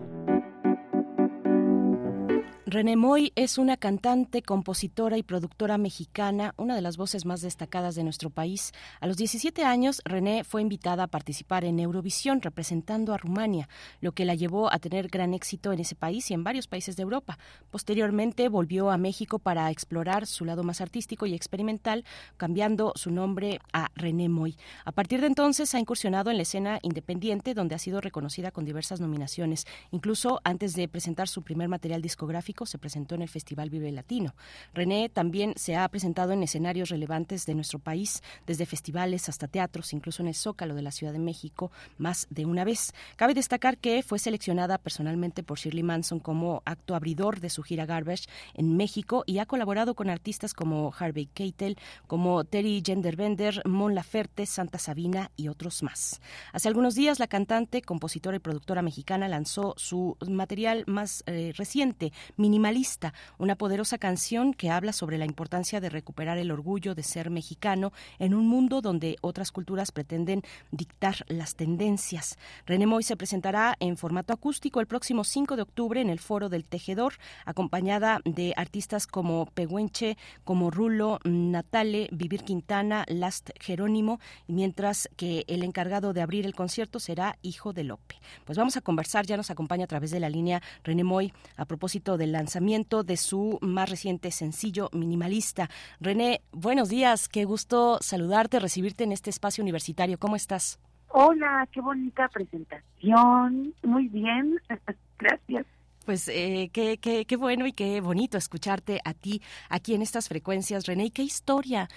[2.74, 7.94] René Moy es una cantante, compositora y productora mexicana, una de las voces más destacadas
[7.94, 8.72] de nuestro país.
[8.98, 13.68] A los 17 años, René fue invitada a participar en Eurovisión representando a Rumania,
[14.00, 16.96] lo que la llevó a tener gran éxito en ese país y en varios países
[16.96, 17.38] de Europa.
[17.70, 22.04] Posteriormente volvió a México para explorar su lado más artístico y experimental,
[22.36, 24.56] cambiando su nombre a René Moy.
[24.84, 28.64] A partir de entonces ha incursionado en la escena independiente, donde ha sido reconocida con
[28.64, 29.64] diversas nominaciones.
[29.92, 34.34] Incluso antes de presentar su primer material discográfico, se presentó en el Festival Vive Latino.
[34.72, 39.92] René también se ha presentado en escenarios relevantes de nuestro país, desde festivales hasta teatros,
[39.92, 42.92] incluso en el Zócalo de la Ciudad de México, más de una vez.
[43.16, 47.86] Cabe destacar que fue seleccionada personalmente por Shirley Manson como acto abridor de su gira
[47.86, 51.76] Garbage en México y ha colaborado con artistas como Harvey Keitel,
[52.06, 56.20] como Terry Genderbender, Mon Laferte, Santa Sabina y otros más.
[56.52, 62.12] Hace algunos días la cantante, compositora y productora mexicana lanzó su material más eh, reciente,
[62.54, 67.28] Minimalista, una poderosa canción que habla sobre la importancia de recuperar el orgullo de ser
[67.28, 72.38] mexicano en un mundo donde otras culturas pretenden dictar las tendencias.
[72.64, 76.48] René Moy se presentará en formato acústico el próximo 5 de octubre en el Foro
[76.48, 85.08] del Tejedor, acompañada de artistas como Pehuenche, como Rulo, Natale, Vivir Quintana, Last Jerónimo, mientras
[85.16, 88.20] que el encargado de abrir el concierto será Hijo de Lope.
[88.44, 91.64] Pues vamos a conversar, ya nos acompaña a través de la línea René Moy a
[91.64, 95.70] propósito del lanzamiento de su más reciente sencillo minimalista.
[96.00, 100.18] René, buenos días, qué gusto saludarte, recibirte en este espacio universitario.
[100.18, 100.78] ¿Cómo estás?
[101.08, 103.72] Hola, qué bonita presentación.
[103.82, 104.60] Muy bien,
[105.18, 105.64] gracias.
[106.04, 109.40] Pues eh, qué, qué, qué bueno y qué bonito escucharte a ti
[109.70, 111.10] aquí en estas frecuencias, René.
[111.10, 111.88] ¿Qué historia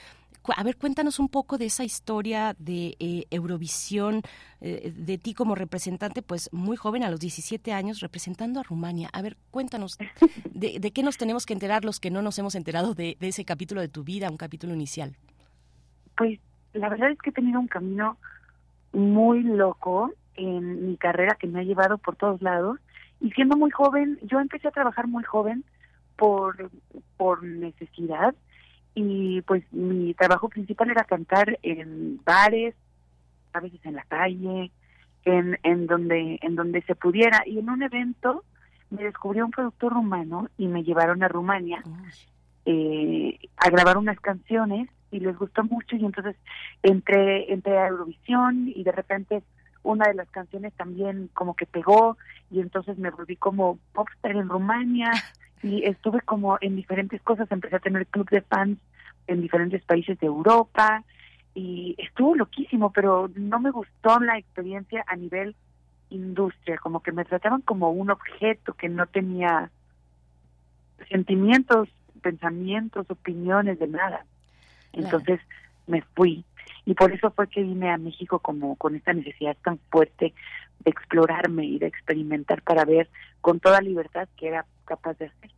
[0.56, 4.22] a ver, cuéntanos un poco de esa historia de eh, Eurovisión,
[4.62, 9.10] eh, de ti como representante, pues muy joven, a los 17 años, representando a Rumania.
[9.14, 9.98] A ver, cuéntanos,
[10.54, 13.82] de, qué nos tenemos que enterar los que no nos hemos enterado de, ese capítulo
[13.82, 15.16] de tu vida, un capítulo inicial?
[16.16, 16.40] Pues
[16.74, 18.18] la verdad es que he tenido un camino
[18.94, 22.80] muy loco en mi carrera que me ha llevado por todos lados.
[23.20, 25.64] Y siendo muy joven, yo empecé a trabajar muy joven
[26.16, 26.70] por,
[27.18, 28.36] por necesidad
[29.00, 32.74] y pues mi trabajo principal era cantar en bares,
[33.54, 34.72] a veces en la calle,
[35.24, 37.44] en, en donde en donde se pudiera.
[37.46, 38.44] Y en un evento
[38.90, 41.84] me descubrió un productor rumano y me llevaron a Rumania
[42.66, 45.96] eh, a grabar unas canciones y les gustó mucho.
[45.96, 46.36] Y entonces
[46.82, 49.44] entré entré a Eurovisión y de repente
[49.84, 52.18] una de las canciones también como que pegó
[52.50, 55.12] y entonces me volví como popstar en Rumania
[55.64, 58.80] y estuve como en diferentes cosas, empecé a tener club de fans
[59.28, 61.04] en diferentes países de Europa
[61.54, 65.56] y estuvo loquísimo, pero no me gustó la experiencia a nivel
[66.10, 69.72] industria, como que me trataban como un objeto que no tenía
[71.10, 71.90] sentimientos,
[72.22, 74.26] pensamientos, opiniones de nada.
[74.94, 75.40] Entonces
[75.86, 76.46] me fui
[76.86, 80.34] y por eso fue que vine a México como con esta necesidad tan fuerte
[80.80, 83.10] de explorarme y de experimentar para ver
[83.42, 85.52] con toda libertad que era capaz de hacer.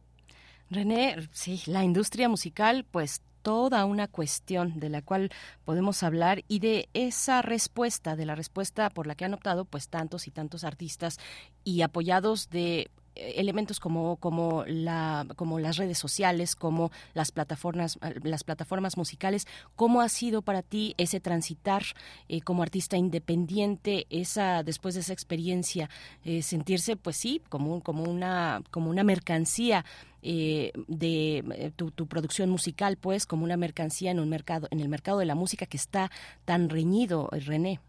[0.70, 5.32] René, sí, la industria musical pues toda una cuestión de la cual
[5.66, 9.88] podemos hablar y de esa respuesta, de la respuesta por la que han optado pues
[9.88, 11.18] tantos y tantos artistas
[11.64, 12.92] y apoyados de
[13.36, 20.02] elementos como como la como las redes sociales como las plataformas las plataformas musicales cómo
[20.02, 21.84] ha sido para ti ese transitar
[22.28, 25.90] eh, como artista independiente esa después de esa experiencia
[26.24, 29.86] eh, sentirse pues sí como como una como una mercancía
[30.22, 34.90] eh, de tu, tu, producción musical pues como una mercancía en un mercado en el
[34.90, 36.12] mercado de la música que está
[36.46, 37.80] tan reñido René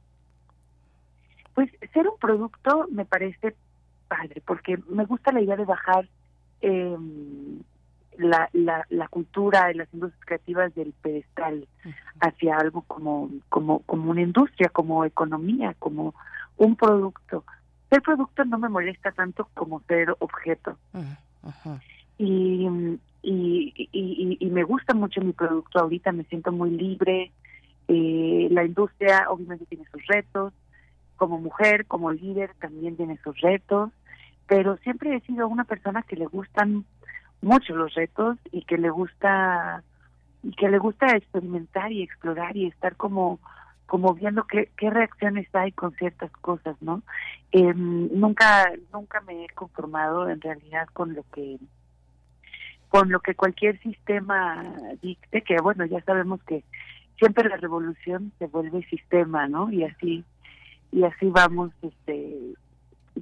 [1.54, 3.56] pues ser un producto me parece
[4.10, 6.08] padre, porque me gusta la idea de bajar
[6.60, 7.60] em,
[8.18, 11.66] la, la, la, cultura y las industrias creativas del pedestal
[12.20, 16.14] hacia algo como, como, como una industria, como economía, como
[16.56, 17.44] un producto.
[17.88, 20.76] Ser producto no me molesta tanto como ser objeto.
[22.18, 22.66] Y,
[23.22, 27.32] y, y, y, me gusta mucho mi producto ahorita, me siento muy libre.
[27.88, 30.52] Eh, la industria obviamente tiene sus retos,
[31.16, 33.90] como mujer, como líder también tiene sus retos
[34.50, 36.84] pero siempre he sido una persona que le gustan
[37.40, 39.84] mucho los retos y que le gusta
[40.42, 43.38] y que le gusta experimentar y explorar y estar como
[43.86, 47.04] como viendo qué, qué reacciones hay con ciertas cosas, ¿no?
[47.52, 51.56] Eh, nunca nunca me he conformado en realidad con lo que
[52.88, 56.64] con lo que cualquier sistema dicte, que bueno, ya sabemos que
[57.20, 59.70] siempre la revolución se vuelve sistema, ¿no?
[59.70, 60.24] Y así
[60.90, 62.56] y así vamos este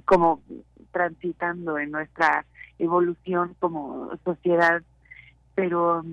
[0.05, 0.41] como
[0.91, 2.45] transitando en nuestra
[2.77, 4.81] evolución como sociedad
[5.55, 6.03] pero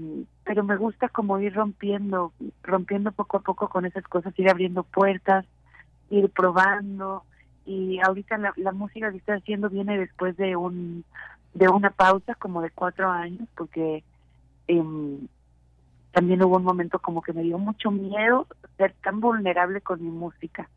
[0.45, 2.33] pero me gusta como ir rompiendo
[2.63, 5.47] rompiendo poco a poco con esas cosas ir abriendo puertas
[6.11, 7.25] ir probando
[7.65, 11.05] y ahorita la, música que estoy haciendo viene después de un
[11.55, 14.05] de una pausa como de cuatro años porque
[14.69, 15.27] em,
[16.13, 20.11] también hubo un momento como que me dio mucho miedo ser tan vulnerable con mi
[20.11, 20.69] música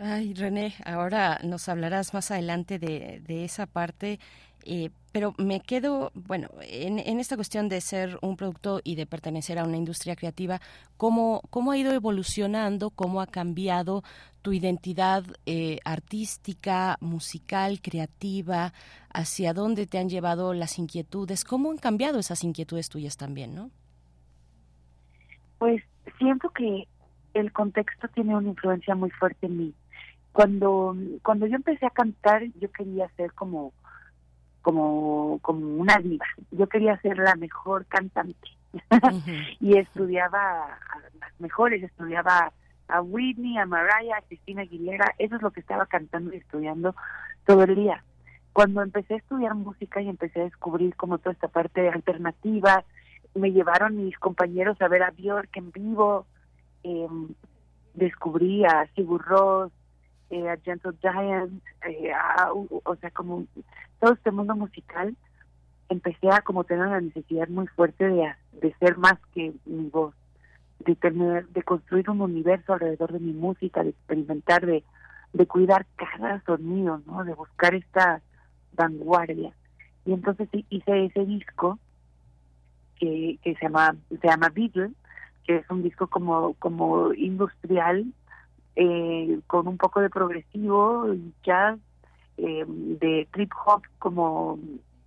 [0.00, 4.18] Ay, René, ahora nos hablarás más adelante de, esa parte,
[4.64, 9.58] eh, pero me quedo, bueno, en, esta cuestión de ser un producto y de pertenecer
[9.58, 10.60] a una industria creativa,
[10.96, 14.02] ¿cómo, cómo ha ido evolucionando, cómo ha cambiado
[14.42, 18.72] tu identidad eh, artística, musical, creativa,
[19.12, 23.70] hacia dónde te han llevado las inquietudes, cómo han cambiado esas inquietudes tuyas también, ¿no?
[25.58, 25.82] Pues
[26.18, 26.86] siento que
[27.38, 29.74] el contexto tiene una influencia muy fuerte en mí.
[30.32, 33.72] Cuando, cuando yo empecé a cantar, yo quería ser como,
[34.62, 36.26] como, como una diva.
[36.50, 38.48] Yo quería ser la mejor cantante.
[39.60, 42.52] y estudiaba a las mejores, estudiaba
[42.88, 46.94] a Whitney, a Mariah, a Cristina Aguilera, eso es lo que estaba cantando y estudiando
[47.44, 48.04] todo el día.
[48.52, 52.84] Cuando empecé a estudiar música y empecé a descubrir como toda esta parte alternativa,
[53.34, 56.26] me llevaron mis compañeros a ver a Björk en vivo,
[56.86, 57.08] eh,
[57.94, 59.72] descubrí a Sigur Ross,
[60.30, 62.12] eh, a Gentle Giant, eh,
[62.84, 63.44] o sea, como
[64.00, 65.16] todo este mundo musical,
[65.88, 70.14] empecé a como tener una necesidad muy fuerte de, de ser más que mi voz,
[70.80, 74.84] de tener, de construir un universo alrededor de mi música, de experimentar, de,
[75.32, 77.24] de cuidar cada sonido, ¿no?
[77.24, 78.20] De buscar esta
[78.74, 79.52] vanguardia.
[80.04, 81.78] Y entonces hice ese disco
[82.96, 84.92] que, que se llama se llama Beatle,
[85.46, 88.06] que es un disco como como industrial
[88.76, 91.06] eh, con un poco de progresivo,
[91.42, 91.78] jazz,
[92.36, 94.58] eh, de trip hop, como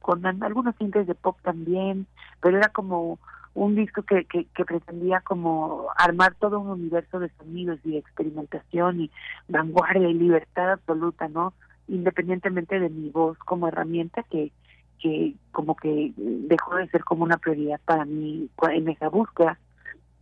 [0.01, 2.08] con algunos tintes de pop también,
[2.42, 3.19] pero era como
[3.53, 9.01] un disco que, que, que, pretendía como armar todo un universo de sonidos y experimentación
[9.01, 9.11] y
[9.48, 11.53] vanguardia y libertad absoluta, ¿no?
[11.88, 14.51] Independientemente de mi voz como herramienta que,
[15.00, 19.59] que como que dejó de ser como una prioridad para mí en esa búsqueda.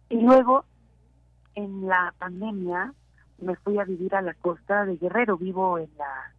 [0.10, 0.66] Y luego,
[1.56, 2.94] en la pandemia,
[3.40, 6.34] me fui a vivir a la costa de Guerrero, vivo en la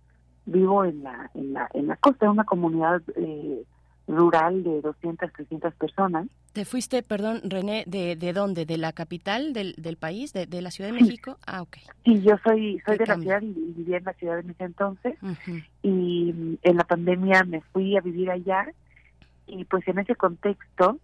[0.47, 3.62] vivo en la en la en la costa, una comunidad eh,
[4.08, 6.26] rural de 200, 300 personas.
[6.52, 8.64] ¿Te fuiste, perdón, René, de, de dónde?
[8.64, 11.38] ¿De la capital del, del país, de, de la Ciudad de México?
[11.47, 11.76] Ah, ok.
[12.05, 15.14] Sí, yo soy soy de la ciudad y, vivía en la ciudad en ese entonces.
[15.82, 18.66] Y en la pandemia me fui a vivir allá
[19.47, 20.98] y pues en ese contexto,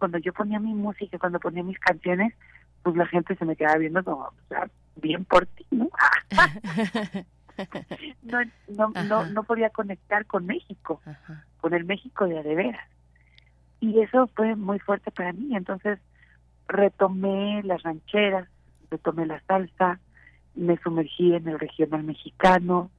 [0.00, 2.34] cuando yo ponía mi música, cuando ponía mis canciones,
[2.82, 5.88] pues la gente se me quedaba viendo como, o sea, bien por ti, ¿no?
[8.22, 8.38] no,
[8.68, 11.00] no, no, no, podía conectar con México,
[11.60, 12.88] con el México de veras.
[13.80, 15.54] Y eso fue muy fuerte para mí.
[15.54, 15.98] Entonces
[16.68, 18.48] retomé las rancheras,
[18.90, 20.00] retomé la salsa,
[20.54, 22.90] me sumergí en el regional mexicano,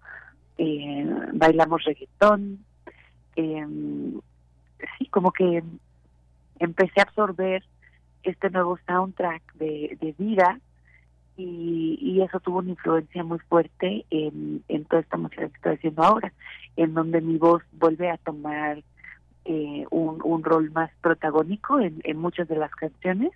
[0.57, 2.63] eh, bailamos reggaetón.
[3.35, 3.65] Eh,
[4.97, 5.63] sí, como que
[6.61, 7.63] empecé a absorber
[8.23, 10.59] este nuevo soundtrack de, vida
[11.35, 16.31] y, eso tuvo una influencia muy fuerte en, toda esta música que estoy haciendo ahora,
[16.77, 18.83] en donde mi voz vuelve a tomar
[19.45, 23.31] eh, un, rol más protagónico en, muchas de las canciones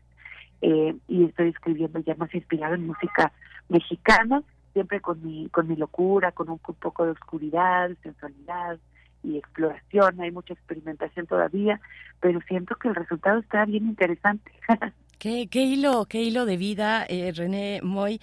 [0.61, 3.31] eh, y estoy escribiendo ya más inspirado en música
[3.69, 8.77] mexicana, siempre con mi, con mi locura, con un poco de oscuridad, sensualidad
[9.25, 11.79] y exploración, hay mucha experimentación todavía,
[12.19, 14.51] pero siento que el resultado está bien interesante.
[15.17, 18.19] Qué, qué hilo, qué hilo de vida, eh, René Moy,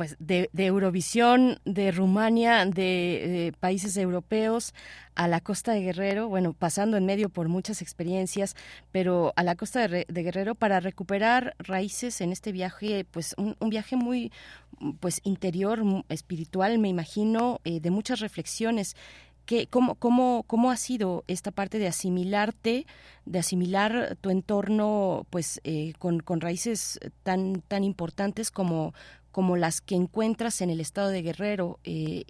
[0.00, 4.72] pues de, Eurovisión, de Rumania, de, países europeos
[5.14, 8.56] a la costa de Guerrero, bueno, pasando en medio por muchas experiencias,
[8.92, 13.96] pero a la costa de, Guerrero para recuperar raíces en este viaje, pues un, viaje
[13.96, 14.32] muy,
[15.00, 18.96] pues interior, espiritual, me imagino, eh, de muchas reflexiones
[19.70, 22.86] cómo, cómo, ¿Cómo ha sido esta parte de asimilarte,
[23.24, 28.94] de asimilar tu entorno pues eh, con, con, raíces tan, tan importantes como,
[29.32, 31.78] como las que encuentras en el estado de Guerrero?
[31.84, 32.24] Eh,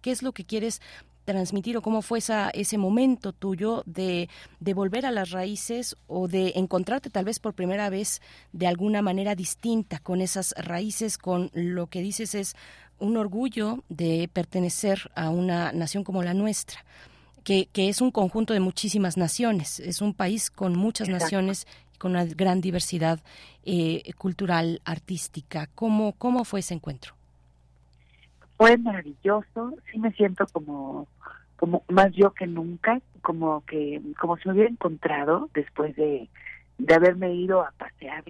[0.00, 0.80] ¿qué, es lo que quieres
[1.24, 4.28] transmitir o cómo fue esa, ese momento tuyo de,
[4.60, 8.20] de, volver a las raíces o de encontrarte tal vez por primera vez
[8.52, 12.56] de alguna manera distinta con esas raíces, con lo que dices es
[13.04, 16.84] un orgullo de pertenecer a una nación como la nuestra.
[17.44, 21.98] Que, que es un conjunto de muchísimas naciones, es un país con muchas naciones y
[21.98, 23.20] con una gran diversidad
[23.64, 25.68] eh, cultural, artística.
[25.74, 27.12] ¿Cómo, ¿Cómo fue ese encuentro?
[28.56, 31.06] Fue maravilloso, sí me siento como,
[31.56, 36.30] como más yo que nunca, como que como si me hubiera encontrado después de,
[36.78, 38.24] de haberme ido a pasear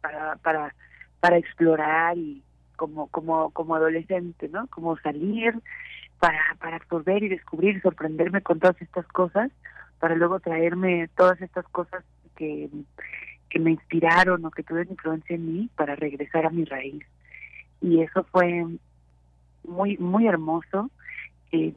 [0.00, 0.74] para, para,
[1.20, 2.42] para explorar y,
[2.76, 4.66] como como como adolescente, ¿no?
[4.68, 5.54] Como salir
[6.20, 9.50] para para absorber y descubrir, sorprenderme con todas estas cosas,
[9.98, 12.04] para luego traerme todas estas cosas
[12.36, 12.70] que
[13.50, 17.04] que me inspiraron o que tuvieron influencia en mí para regresar a mi raíz.
[17.80, 18.64] Y eso fue
[19.64, 20.90] muy muy hermoso.
[21.52, 21.72] Eh,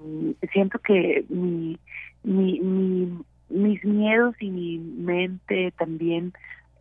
[0.52, 1.78] siento que mi,
[2.24, 6.34] mi, mi, mis miedos y mi mente también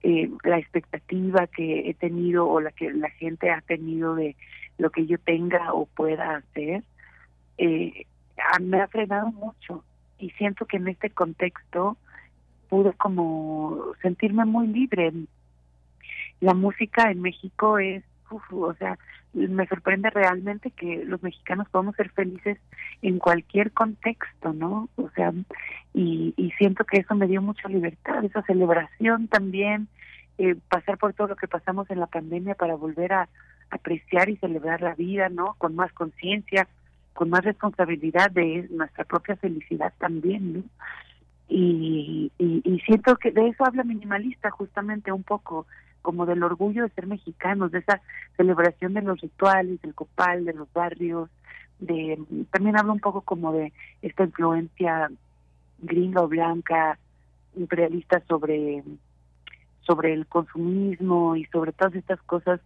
[0.03, 4.37] eh, la expectativa que he tenido o la que la gente ha tenido de
[4.79, 6.85] lo que yo tenga o pueda hacer,
[7.59, 8.07] eh,
[8.61, 9.85] me ha frenado mucho
[10.19, 11.97] y siento que en este contexto
[12.69, 15.13] pude como sentirme muy libre.
[16.41, 18.99] La música en México es, o sea,
[19.35, 22.59] me sorprende realmente que los mexicanos podemos ser felices
[23.03, 24.89] en cualquier contexto, ¿no?
[24.97, 25.33] O sea,
[25.95, 29.89] y, y siento que eso me dio mucha libertad, esa celebración también,
[30.39, 33.29] eh, pasar por todo lo que pasamos en la pandemia para volver a
[33.71, 35.55] apreciar y celebrar la vida, ¿no?
[35.59, 36.69] Con más conciencia,
[37.13, 40.63] con más responsabilidad de nuestra propia felicidad también, ¿no?
[41.51, 45.67] Y, y siento que de eso habla minimalista justamente un poco,
[46.03, 48.01] como del orgullo de ser mexicanos, de esa
[48.37, 51.29] celebración de los rituales, del copal, de los barrios,
[51.79, 52.19] de
[52.51, 55.11] también habla un poco como de esta influencia
[55.79, 56.99] gringa o blanca,
[57.57, 58.83] imperialista sobre,
[59.83, 62.61] sobre el consumismo y sobre todas estas cosas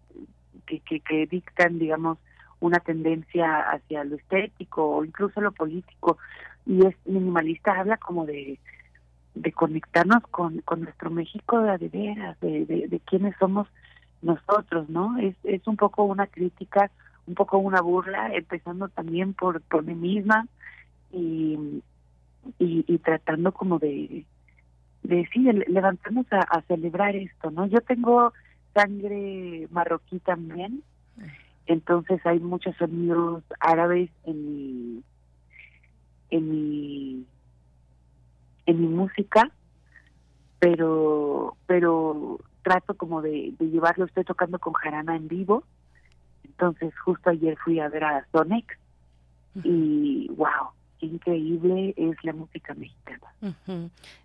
[0.67, 2.19] que, que, que dictan, digamos,
[2.61, 6.19] una tendencia hacia lo estético o incluso lo político.
[6.65, 8.59] Y es minimalista, habla como de,
[9.35, 13.67] de conectarnos con, con nuestro México de, veras, de, de, quiénes somos
[14.21, 15.19] nosotros, ¿no?
[15.19, 16.91] Es, es un poco una crítica,
[17.27, 20.47] un poco una burla, empezando también por, por mí misma
[21.13, 21.83] y,
[22.59, 24.25] y, tratando como de,
[25.03, 27.67] de sí, levantarnos a, a celebrar esto, ¿no?
[27.67, 28.33] Yo tengo
[28.75, 30.83] sangre marroquí también,
[31.67, 35.03] entonces hay muchos sonidos árabes en mi,
[36.31, 37.27] en mi,
[38.67, 39.51] en mi música,
[40.59, 45.65] pero, pero trato como de, de llevarlo, estoy tocando con jarana en vivo,
[46.45, 48.67] entonces justo ayer fui a ver a Sonex
[49.65, 53.35] y wow, increíble es la música mexicana.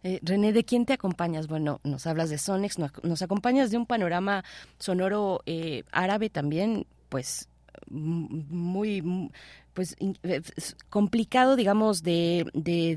[0.04, 1.48] Eh, René, ¿de quién te acompañas?
[1.48, 4.44] Bueno, nos hablas de Sonex, nos, nos acompañas de un panorama
[4.78, 7.50] sonoro eh, árabe también, pues
[7.90, 9.32] muy
[9.78, 10.42] pues eh,
[10.90, 12.96] complicado digamos de, de,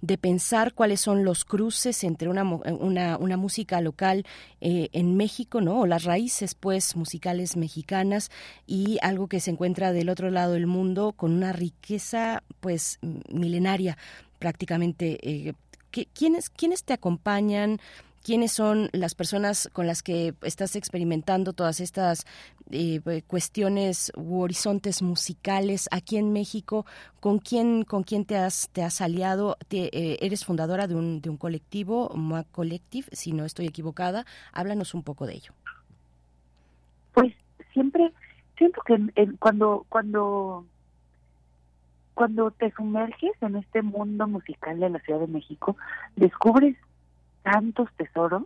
[0.00, 4.24] de, pensar cuáles son los cruces entre una, mu- una, una música local
[4.62, 8.30] eh, en México no o las raíces pues musicales mexicanas
[8.66, 12.98] y algo que se encuentra del otro lado del mundo con una riqueza pues
[13.30, 13.98] milenaria
[14.38, 15.52] prácticamente eh,
[15.90, 17.80] ¿qué- ¿quiénes, ¿quiénes te acompañan?
[18.28, 22.26] ¿Quiénes son las personas con las que estás experimentando todas estas
[22.70, 26.84] eh, eh, cuestiones u horizontes musicales aquí en México?
[27.20, 29.56] ¿Con quién, con quién te has, te has aliado?
[29.70, 34.26] Eh, eres fundadora de un, de un colectivo, MOA Collective, si no estoy equivocada.
[34.52, 35.54] Háblanos un poco de ello.
[37.14, 37.32] Pues
[37.72, 38.12] siempre
[38.58, 40.66] siento que en- cuando cuando
[42.12, 45.78] cuando te sumerges en este mundo musical de la Ciudad de México
[46.14, 46.76] descubres
[47.50, 48.42] tantos tesoros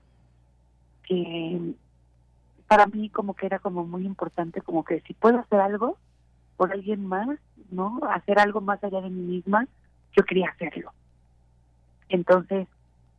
[1.03, 1.75] que
[2.69, 5.97] para mí como que era como muy importante como que si puedo hacer algo
[6.57, 7.29] por alguien más
[7.71, 9.67] no hacer algo más allá de mí misma
[10.17, 10.93] yo quería hacerlo.
[12.09, 12.69] Entonces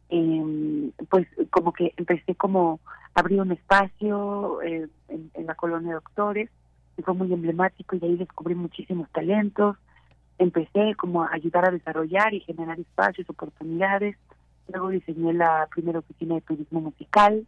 [0.10, 2.80] eh, pues como que empecé como
[3.14, 6.50] abrí un espacio eh, en, en la colonia de doctores
[6.98, 9.76] y fue muy emblemático y ahí descubrí muchísimos talentos.
[10.38, 14.16] Empecé como a ayudar a desarrollar y generar espacios oportunidades
[14.72, 17.45] luego diseñé la primera oficina de turismo musical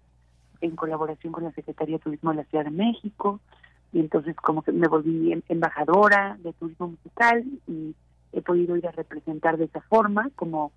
[0.61, 3.39] en colaboración con la Secretaría de Turismo de la Ciudad de México
[3.93, 7.95] y entonces como que me volví em- embajadora de turismo musical y
[8.33, 10.71] he podido ir a representar de esa forma como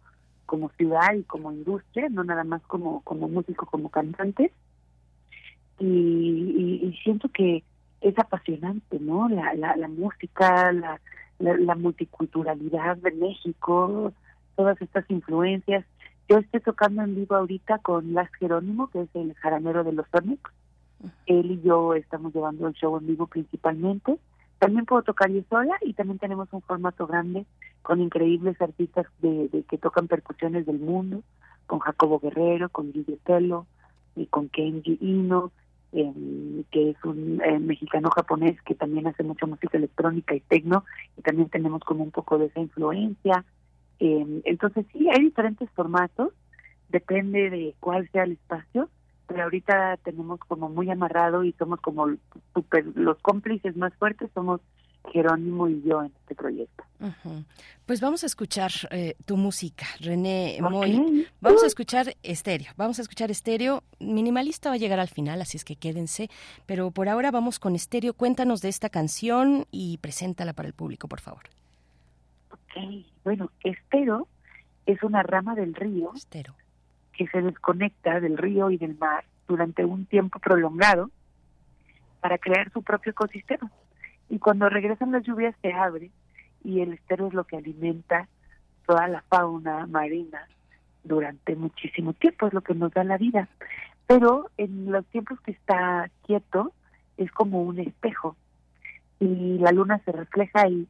[0.46, 4.52] como ciudad y como industria, no nada más como como músico, como cantante.
[5.78, 7.62] Y, y, y siento que
[8.00, 9.28] es apasionante, ¿no?
[9.28, 11.00] La, la, la música, la,
[11.38, 14.12] la, la multiculturalidad de México,
[14.56, 15.84] todas estas influencias.
[16.28, 20.06] Yo estoy tocando en vivo ahorita con Las Jerónimo, que es el jaranero de los
[20.12, 20.50] Sonics.
[21.26, 24.18] Él y yo estamos llevando el show en vivo principalmente.
[24.58, 27.46] También puedo tocar yo sola y también tenemos un formato grande
[27.82, 31.22] con increíbles artistas de, de que tocan percusiones del mundo,
[31.66, 33.66] con Jacobo Guerrero, con Guille Telo
[34.16, 35.52] y con Kenji Ino,
[35.92, 40.84] eh, que es un eh, mexicano japonés que también hace mucha música electrónica y tecno
[41.16, 43.44] y también tenemos como un poco de esa influencia.
[44.00, 46.32] Eh, entonces sí, hay diferentes formatos,
[46.88, 48.88] depende de cuál sea el espacio,
[49.26, 52.08] pero ahorita tenemos como muy amarrado y somos como
[52.54, 54.60] super, los cómplices más fuertes somos
[55.12, 56.84] Jerónimo y yo en este proyecto.
[57.86, 60.58] Pues vamos a escuchar eh, tu música, René.
[60.60, 61.26] Moy.
[61.40, 62.72] Vamos a escuchar estéreo.
[62.76, 63.82] Vamos a escuchar estéreo.
[64.00, 66.28] Minimalista va a llegar al final, así es que quédense.
[66.66, 68.14] Pero por ahora vamos con estéreo.
[68.14, 71.44] Cuéntanos de esta canción y preséntala para el público, por favor.
[73.24, 74.28] Bueno, estero
[74.86, 76.54] es una rama del río Estero.
[77.12, 81.10] que se desconecta del río y del mar durante un tiempo prolongado
[82.20, 83.70] para crear su propio ecosistema.
[84.28, 86.10] Y cuando regresan las lluvias se abre
[86.64, 88.28] y el estero es lo que alimenta
[88.86, 90.46] toda la fauna marina
[91.04, 93.48] durante muchísimo tiempo, es lo que nos da la vida.
[94.06, 96.72] Pero en los tiempos que está quieto
[97.16, 98.36] es como un espejo
[99.20, 100.86] y la luna se refleja ahí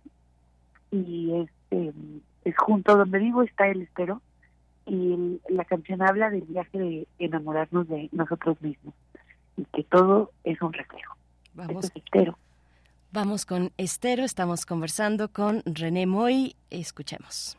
[0.91, 1.93] y es, eh,
[2.45, 4.23] es junto donde vivo está el estero
[4.87, 8.95] y la canción habla del viaje de enamorarnos de nosotros mismos
[9.57, 11.17] y que todo es un reflejo.
[11.55, 11.85] Vamos.
[11.85, 12.39] Es estero.
[13.11, 14.25] Vamos con Estero.
[14.25, 16.57] Estamos conversando con René Moy.
[16.71, 17.59] Escuchemos.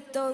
[0.00, 0.27] Todo.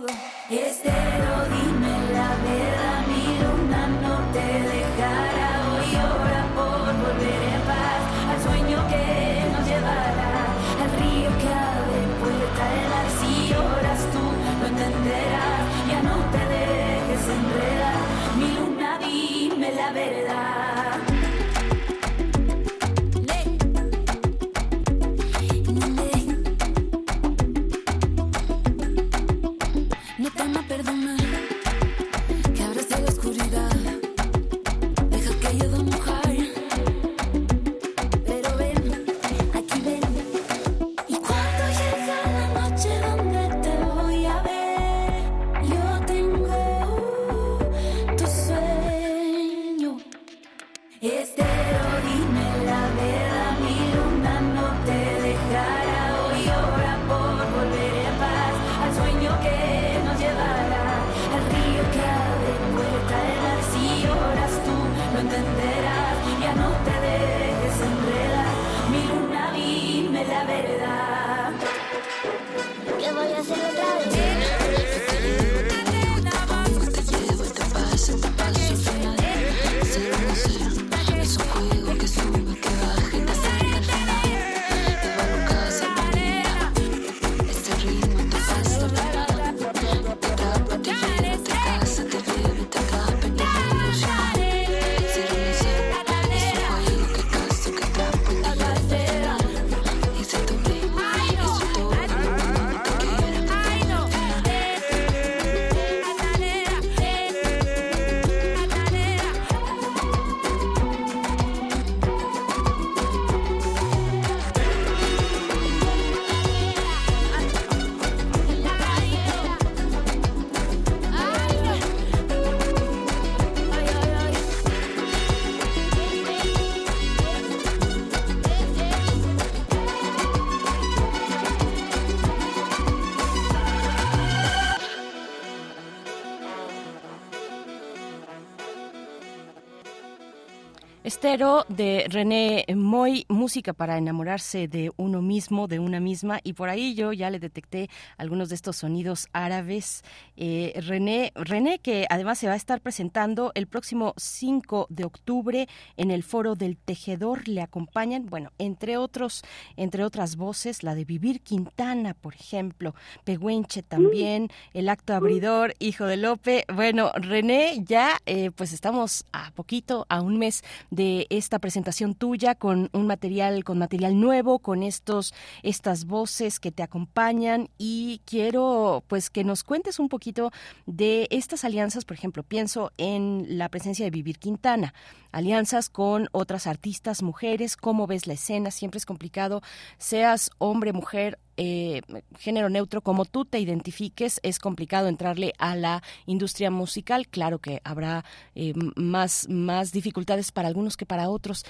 [141.25, 146.69] Estero de René Moy, música para enamorarse de uno mismo, de una misma, y por
[146.69, 147.89] ahí yo ya le detecté
[148.19, 150.03] algunos de estos sonidos árabes.
[150.37, 155.67] Eh, René, René, que además se va a estar presentando el próximo 5 de octubre
[155.97, 159.45] en el Foro del Tejedor, le acompañan, bueno, entre otros,
[159.79, 162.95] entre otras voces, la de Vivir Quintana, por ejemplo,
[163.25, 166.67] Pehuenche también, el acto abridor, Hijo de Lope.
[166.71, 172.55] Bueno, René, ya eh, pues estamos a poquito, a un mes de esta presentación tuya
[172.55, 177.69] con un material, con material nuevo, con estos, estas voces que te acompañan.
[177.79, 180.51] Y quiero pues que nos cuentes un poquito
[180.87, 184.95] de estas alianzas, por ejemplo, pienso en la presencia de Vivir Quintana,
[185.33, 189.63] alianzas con otras artistas, mujeres, cómo ves la escena, siempre es complicado,
[189.99, 192.03] seas hombre, mujer, eh,
[192.39, 197.29] género neutro, como tú te identifiques, es complicado entrarle a la industria musical.
[197.29, 198.25] Claro que habrá
[198.55, 201.65] eh, más, más dificultades para algunos que para otros.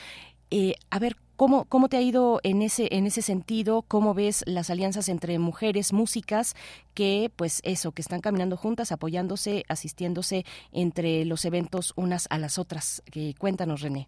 [0.50, 3.82] Eh, a ver, ¿cómo, ¿cómo te ha ido en ese, en ese sentido?
[3.82, 6.54] ¿Cómo ves las alianzas entre mujeres músicas
[6.94, 12.58] que, pues eso, que están caminando juntas, apoyándose, asistiéndose entre los eventos unas a las
[12.58, 13.02] otras?
[13.10, 14.06] Que cuéntanos, René.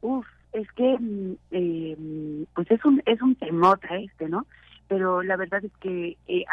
[0.00, 4.46] Uf, es que mm, eh, pues es un es un temota este, ¿no?
[4.88, 6.44] Pero la verdad es que eh,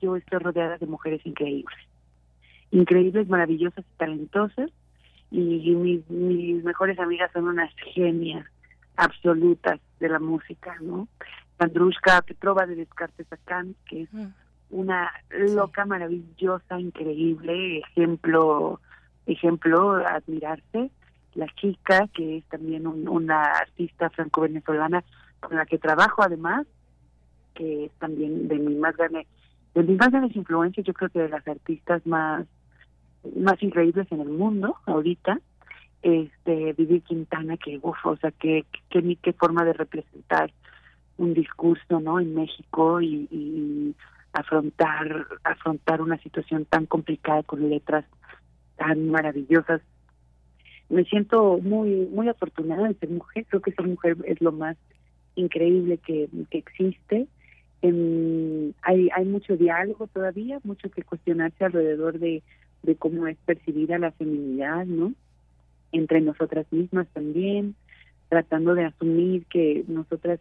[0.00, 1.78] yo estoy rodeada de mujeres increíbles,
[2.70, 4.70] increíbles, maravillosas y talentosas,
[5.30, 8.46] y, mis, mis mejores amigas son unas genias
[8.96, 11.06] absolutas de la música, ¿no?
[11.58, 14.08] Andrushka Petrova de Descartes Sacán, que es
[14.70, 18.80] una loca maravillosa, increíble, ejemplo,
[19.26, 20.90] ejemplo a admirarse.
[21.34, 25.04] La chica, que es también un- una artista franco-venezolana
[25.40, 26.66] con la que trabajo además,
[27.58, 29.26] que es también de mis más grandes,
[29.74, 32.46] de mis más grandes influencias, yo creo que de las artistas más,
[33.36, 35.40] más increíbles en el mundo ahorita,
[36.02, 40.52] este Vivir Quintana, que uf, o sea, que, que, qué forma de representar
[41.16, 42.20] un discurso, ¿no?
[42.20, 43.94] En México y, y
[44.32, 48.04] afrontar afrontar una situación tan complicada con letras
[48.76, 49.80] tan maravillosas.
[50.88, 53.46] Me siento muy muy afortunada de ser mujer.
[53.48, 54.76] Creo que ser mujer es lo más
[55.34, 57.26] increíble que, que existe.
[57.80, 62.42] Em, hay hay mucho diálogo todavía, mucho que cuestionarse alrededor de
[62.82, 65.12] de cómo es percibida la feminidad, ¿no?
[65.92, 67.74] Entre nosotras mismas también,
[68.28, 70.40] tratando de asumir que nosotras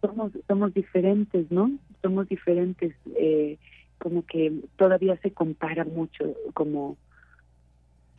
[0.00, 1.72] somos somos diferentes, ¿no?
[2.02, 3.58] Somos diferentes, eh,
[3.98, 6.96] como que todavía se compara mucho, como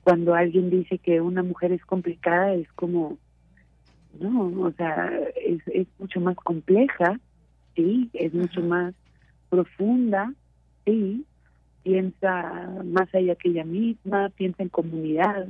[0.04, 3.18] cuando alguien dice que una mujer es complicada, es como,
[4.20, 7.20] no, o sea, es, es mucho más compleja,
[7.75, 8.93] sí, es mucho más
[9.50, 10.33] profunda,
[10.85, 11.25] sí,
[11.83, 15.48] piensa más allá que ella misma, piensa en comunidad,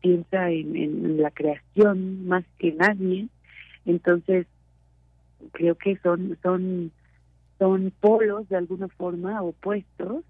[0.00, 3.28] piensa en, en la creación más que nadie,
[3.84, 4.46] entonces
[5.52, 6.90] creo que son son
[7.58, 10.24] son polos de alguna forma opuestos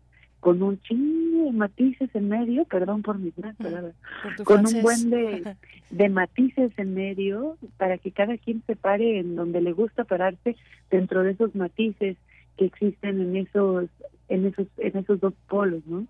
[0.45, 4.57] con un chingo de matices en medio, perdón por mis malas palabras, Por tu con
[4.59, 4.75] francés.
[4.77, 5.57] un buen de,
[5.91, 10.55] de matices en medio para que cada quien se pare en donde le gusta pararse
[10.91, 12.19] dentro de esos matices
[12.59, 13.89] que existen en esos
[14.29, 16.07] en esos en esos dos polos, ¿no?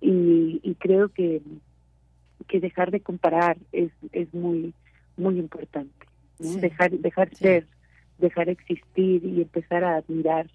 [0.00, 1.40] Y, y creo que
[2.48, 4.74] que dejar de comparar es es muy
[5.16, 6.04] muy importante,
[6.40, 6.48] ¿no?
[6.48, 6.58] Sí.
[6.58, 7.64] Dejar dejar ser,
[8.18, 10.48] dejar existir y empezar a admirar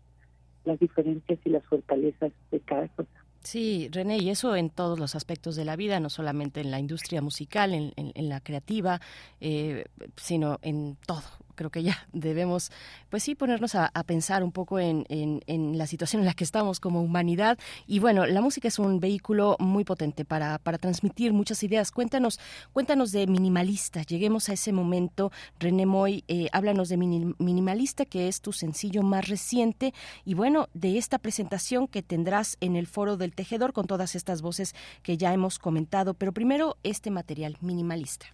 [0.66, 3.09] las diferencias y las fortalezas de cada cosa.
[3.42, 6.80] Sí, René, y eso en todos los aspectos de la vida, no solamente en la
[6.80, 9.01] industria musical, en, en- en la creativa,
[9.42, 9.83] eh,
[10.16, 11.24] sino en todo.
[11.56, 12.72] Creo que ya debemos,
[13.09, 15.41] pues sí, ponernos a, pensar un poco en, en-
[15.77, 17.57] la situación en la que estamos como humanidad.
[17.88, 21.91] Y bueno, la música es un vehículo muy potente para, para transmitir muchas ideas.
[21.91, 22.40] Cuéntanos,
[22.73, 24.01] cuéntanos de Minimalista.
[24.03, 25.32] Lleguemos a ese momento.
[25.59, 29.93] René Moy, eh, háblanos de Mini- Minimalista, que es tu sencillo más reciente.
[30.25, 34.41] Y bueno, de esta presentación que tendrás en el Foro del Tejedor con todas estas
[34.41, 36.14] voces que ya hemos comentado.
[36.14, 38.25] Pero primero, este material, Minimalista.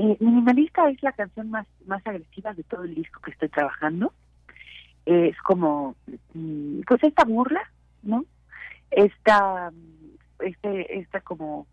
[0.00, 4.12] Eh, Minimalista es la canción más, más agresiva de todo el disco que estoy trabajando.
[5.04, 5.96] Es como,
[6.34, 7.62] mm, pues esta burla,
[8.04, 8.24] ¿no?
[8.92, 11.66] Esta, mm, este, esta como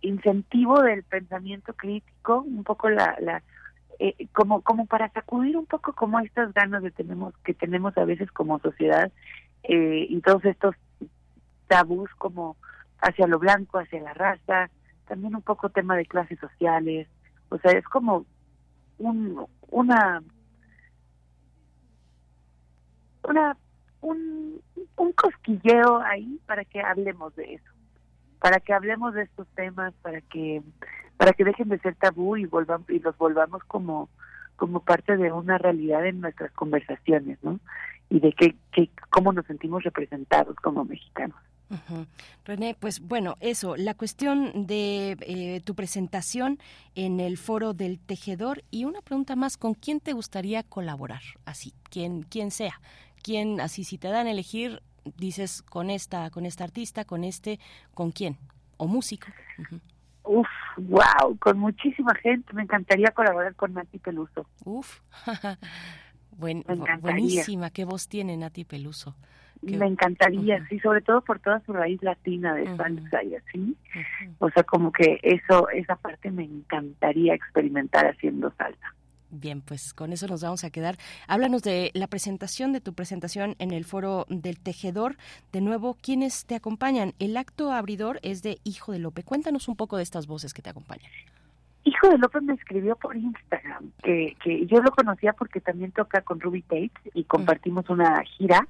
[0.00, 3.42] incentivo del pensamiento crítico, un poco la, la
[3.98, 8.04] eh, como, como para sacudir un poco como estas ganas de tenemos que tenemos a
[8.06, 9.12] veces como sociedad
[9.62, 10.74] eh, y todos estos
[11.68, 12.56] tabús como
[12.98, 14.70] hacia lo blanco, hacia la raza,
[15.06, 17.08] también un poco tema de clases sociales,
[17.48, 18.26] o sea, es como
[18.98, 20.22] un, una
[23.26, 23.56] una
[24.00, 24.60] un,
[24.96, 27.72] un cosquilleo ahí para que hablemos de eso,
[28.38, 30.62] para que hablemos de estos temas, para que
[31.16, 34.08] para que dejen de ser tabú y volvamos y los volvamos como
[34.56, 37.58] como parte de una realidad en nuestras conversaciones, ¿no?
[38.08, 41.38] Y de que, que cómo nos sentimos representados como mexicanos.
[42.44, 46.58] René, pues bueno, eso, la cuestión de eh, tu presentación
[46.94, 51.22] en el foro del tejedor y una pregunta más, ¿con quién te gustaría colaborar?
[51.44, 52.80] Así, quien, quien sea,
[53.22, 54.82] quién, así si te dan a elegir,
[55.16, 57.58] dices con esta, con esta artista, con este,
[57.94, 58.36] ¿con quién?
[58.76, 59.26] ¿O músico?
[60.24, 62.52] Uf, wow, con muchísima gente.
[62.54, 64.46] Me encantaría colaborar con Nati Peluso.
[64.64, 65.00] Uf,
[66.36, 66.64] Buen-
[67.00, 69.14] buenísima, qué voz tiene Nati Peluso.
[69.66, 73.76] Qué- Me encantaría, sí, sobre todo por toda su raíz latina de salsa y así.
[74.38, 78.94] O sea, como que eso, esa parte me encantaría experimentar haciendo salsa.
[79.36, 80.96] Bien, pues con eso nos vamos a quedar.
[81.26, 85.16] Háblanos de la presentación, de tu presentación en el foro del tejedor.
[85.50, 87.14] De nuevo, ¿quiénes te acompañan?
[87.18, 89.24] El acto abridor es de Hijo de Lope.
[89.24, 91.10] Cuéntanos un poco de estas voces que te acompañan.
[91.82, 96.22] Hijo de López me escribió por Instagram, que, que yo lo conocía porque también toca
[96.22, 98.66] con Ruby Tate y compartimos una gira.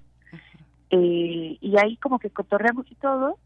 [0.90, 3.38] Eh, y ahí como que cotorreamos y todo,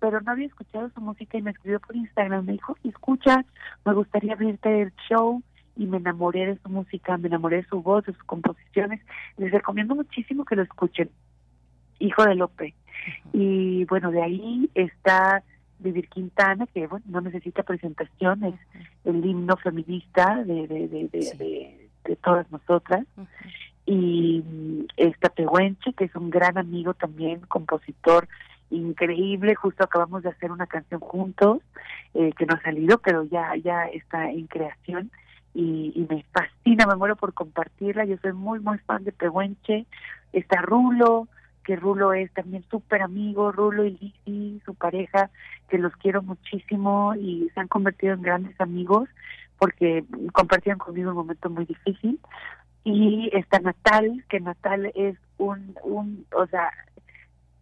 [0.00, 2.44] pero no había escuchado su música y me escribió por Instagram.
[2.46, 3.44] Me dijo, escucha,
[3.84, 5.42] me gustaría abrirte el show
[5.76, 9.00] y me enamoré de su música, me enamoré de su voz, de sus composiciones.
[9.36, 11.10] Les recomiendo muchísimo que lo escuchen.
[11.98, 12.74] Hijo de Lope.
[13.32, 15.42] Y bueno, de ahí está
[15.78, 18.54] Vivir Quintana, que bueno, no necesita presentación, es
[19.04, 23.04] el himno feminista de, de, de, de, de- de todas nosotras.
[23.86, 24.42] Y
[24.96, 28.28] está Pehuenche, que es un gran amigo también, compositor
[28.70, 29.54] increíble.
[29.54, 31.60] Justo acabamos de hacer una canción juntos,
[32.14, 35.10] eh, que no ha salido, pero ya, ya está en creación.
[35.54, 38.04] Y, y me fascina, me muero por compartirla.
[38.04, 39.86] Yo soy muy, muy fan de Pehuenche.
[40.32, 41.28] Está Rulo,
[41.66, 45.30] que Rulo es también súper amigo, Rulo y Lizzy, su pareja,
[45.68, 49.08] que los quiero muchísimo y se han convertido en grandes amigos
[49.58, 52.20] porque compartieron conmigo un momento muy difícil.
[52.88, 56.70] Y está Natal, que Natal es un, un o sea,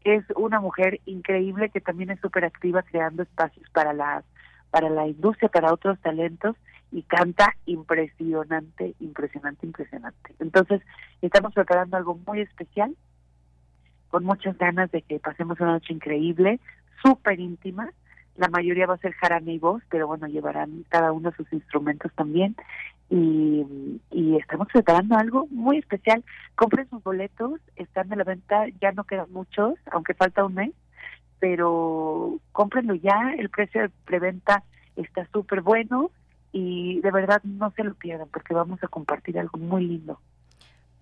[0.05, 4.23] es una mujer increíble que también es súper activa creando espacios para la,
[4.69, 6.57] para la industria, para otros talentos
[6.93, 10.35] y canta impresionante, impresionante, impresionante.
[10.41, 10.83] Entonces,
[11.23, 12.95] estamos preparando algo muy especial
[14.11, 16.61] con muchas ganas de que pasemos una noche increíble,
[17.03, 17.89] súper íntima.
[18.37, 22.13] La mayoría va a ser jarana y voz, pero bueno, llevarán cada uno sus instrumentos
[22.15, 22.55] también.
[23.15, 26.25] Y, y estamos preparando algo muy especial.
[26.57, 30.73] Compren sus boletos, están de la venta, ya no quedan muchos, aunque falta un mes,
[31.39, 34.65] pero cómprenlo ya, el precio de preventa
[34.97, 36.11] está súper bueno
[36.51, 40.19] y de verdad no se lo pierdan porque vamos a compartir algo muy lindo.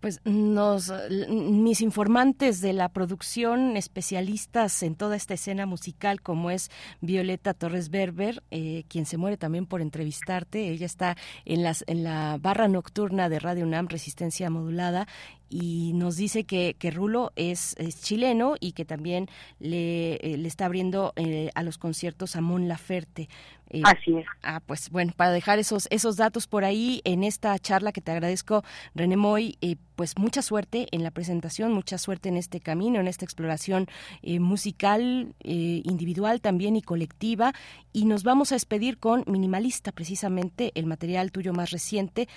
[0.02, 0.92] Pues nos,
[1.28, 7.88] mis informantes de la producción, especialistas en toda esta escena musical, como es Violeta Torres
[7.88, 10.70] Berber, eh, quien se muere también por entrevistarte.
[10.70, 15.06] Ella está en, las, en la barra nocturna de Radio UNAM, Resistencia Modulada,
[15.52, 19.28] y nos dice que, que Rulo es, es chileno y que también
[19.60, 23.28] le, eh, le está abriendo eh, a los conciertos a Mon Laferte.
[23.68, 24.26] Eh, Así es.
[24.42, 28.12] Ah, pues bueno, para dejar esos, esos datos por ahí en esta charla que te
[28.12, 28.64] agradezco,
[28.94, 33.08] René Moy, eh, pues mucha suerte en la presentación, mucha suerte en este camino, en
[33.08, 33.86] esta exploración
[34.22, 37.52] eh, musical, eh, individual también y colectiva.
[37.92, 42.28] Y nos vamos a despedir con Minimalista, precisamente el material tuyo más reciente.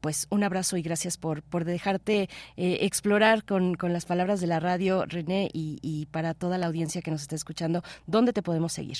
[0.00, 4.46] Pues un abrazo y gracias por, por dejarte eh, explorar con, con las palabras de
[4.46, 8.42] la radio, René, y, y para toda la audiencia que nos está escuchando, ¿dónde te
[8.42, 8.98] podemos seguir?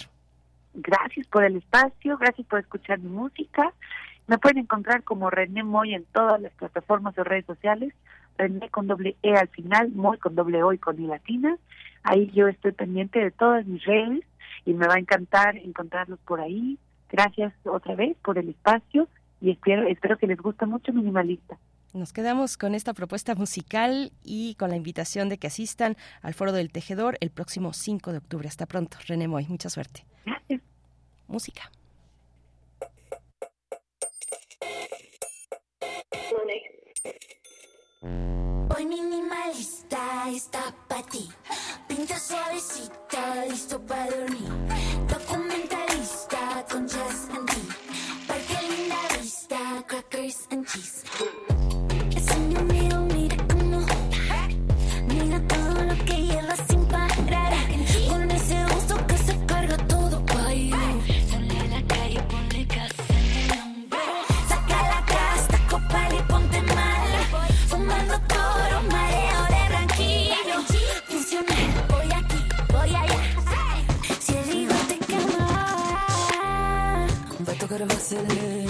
[0.75, 3.73] Gracias por el espacio, gracias por escuchar mi música.
[4.27, 7.93] Me pueden encontrar como René Moy en todas las plataformas o redes sociales.
[8.39, 11.57] René con doble E al final, Moy con doble O y con I latina.
[12.03, 14.25] Ahí yo estoy pendiente de todas mis redes
[14.65, 16.79] y me va a encantar encontrarlos por ahí.
[17.11, 19.09] Gracias otra vez por el espacio
[19.43, 21.59] y espero, espero que les guste mucho Minimalista.
[21.93, 26.53] Nos quedamos con esta propuesta musical y con la invitación de que asistan al Foro
[26.53, 28.49] del Tejedor el próximo 5 de octubre.
[28.49, 29.47] Hasta pronto, René Moy.
[29.49, 30.07] Mucha suerte.
[30.25, 30.63] Gracias.
[31.27, 31.71] Música.
[38.75, 41.29] Hoy minimalista está para ti.
[41.89, 44.49] Pinta suavecita, listo para dormir.
[45.09, 47.52] Documentalista con jazz and
[49.73, 51.05] vista, crackers and cheese.
[52.17, 53.81] Ese mío, mira cómo.
[55.09, 57.53] Mira todo lo que lleva sin parar.
[58.09, 60.75] Con ese gusto que se carga todo pa' ir.
[61.31, 63.99] Ponle la calle, ponle casa en el hombro.
[64.49, 67.09] Saca la casta, copa y ponte mal.
[67.69, 70.57] Fumando toro, mareo de branquillo.
[71.09, 72.41] Funcional, voy aquí,
[72.73, 73.21] voy allá.
[74.21, 75.47] Si el higo te quema,
[77.47, 78.62] Va a tocar más lento.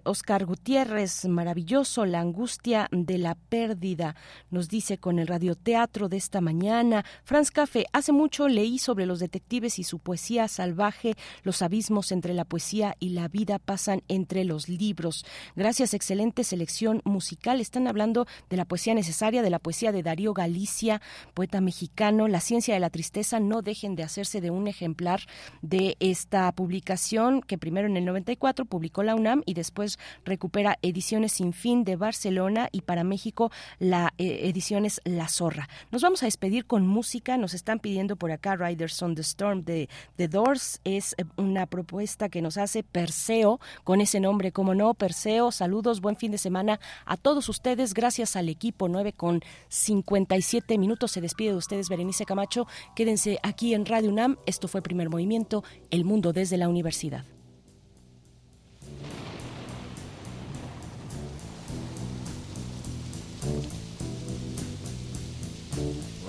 [0.04, 4.16] Oscar Gutiérrez, maravilloso, la angustia de la pérdida,
[4.50, 7.04] nos dice con el radioteatro de esta mañana.
[7.24, 12.34] Franz Café, hace mucho leí sobre los detectives y su poesía salvaje, los abismos entre
[12.34, 15.24] la poesía y la vida pasan entre los libros.
[15.56, 17.60] Gracias, excelente selección musical.
[17.60, 21.00] Están hablando de la poesía necesaria, de la poesía de Darío Galicia,
[21.32, 22.28] poeta mexicano.
[22.28, 25.20] La ciencia de la tristeza, no dejen de hacerse de un ejemplar
[25.62, 31.32] de esta publicación que primero en el 94 publicó la UNAM y después recupera Ediciones
[31.32, 35.68] Sin Fin de Barcelona y para México la eh, edición es La Zorra.
[35.90, 37.36] Nos vamos a despedir con música.
[37.36, 40.80] Nos están pidiendo por acá Riders on the Storm de The Doors.
[40.84, 45.52] Es eh, una propuesta que nos hace Perseo con ese nombre, como no, Perseo.
[45.52, 47.94] Saludos, buen fin de semana a todos ustedes.
[47.94, 51.12] Gracias al equipo 9 con 57 minutos.
[51.12, 52.66] Se despide de ustedes Berenice Camacho.
[52.94, 54.36] Quédense aquí en Radio UNAM.
[54.46, 57.33] Esto fue Primer Movimiento, El Mundo desde la Universidad.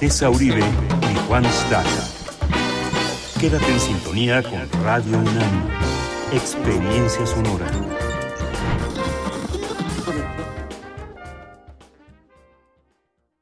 [0.00, 1.88] Tessa Uribe y Juan Staca.
[3.40, 5.68] Quédate en sintonía con Radio UNAM.
[6.32, 7.95] Experiencia sonora.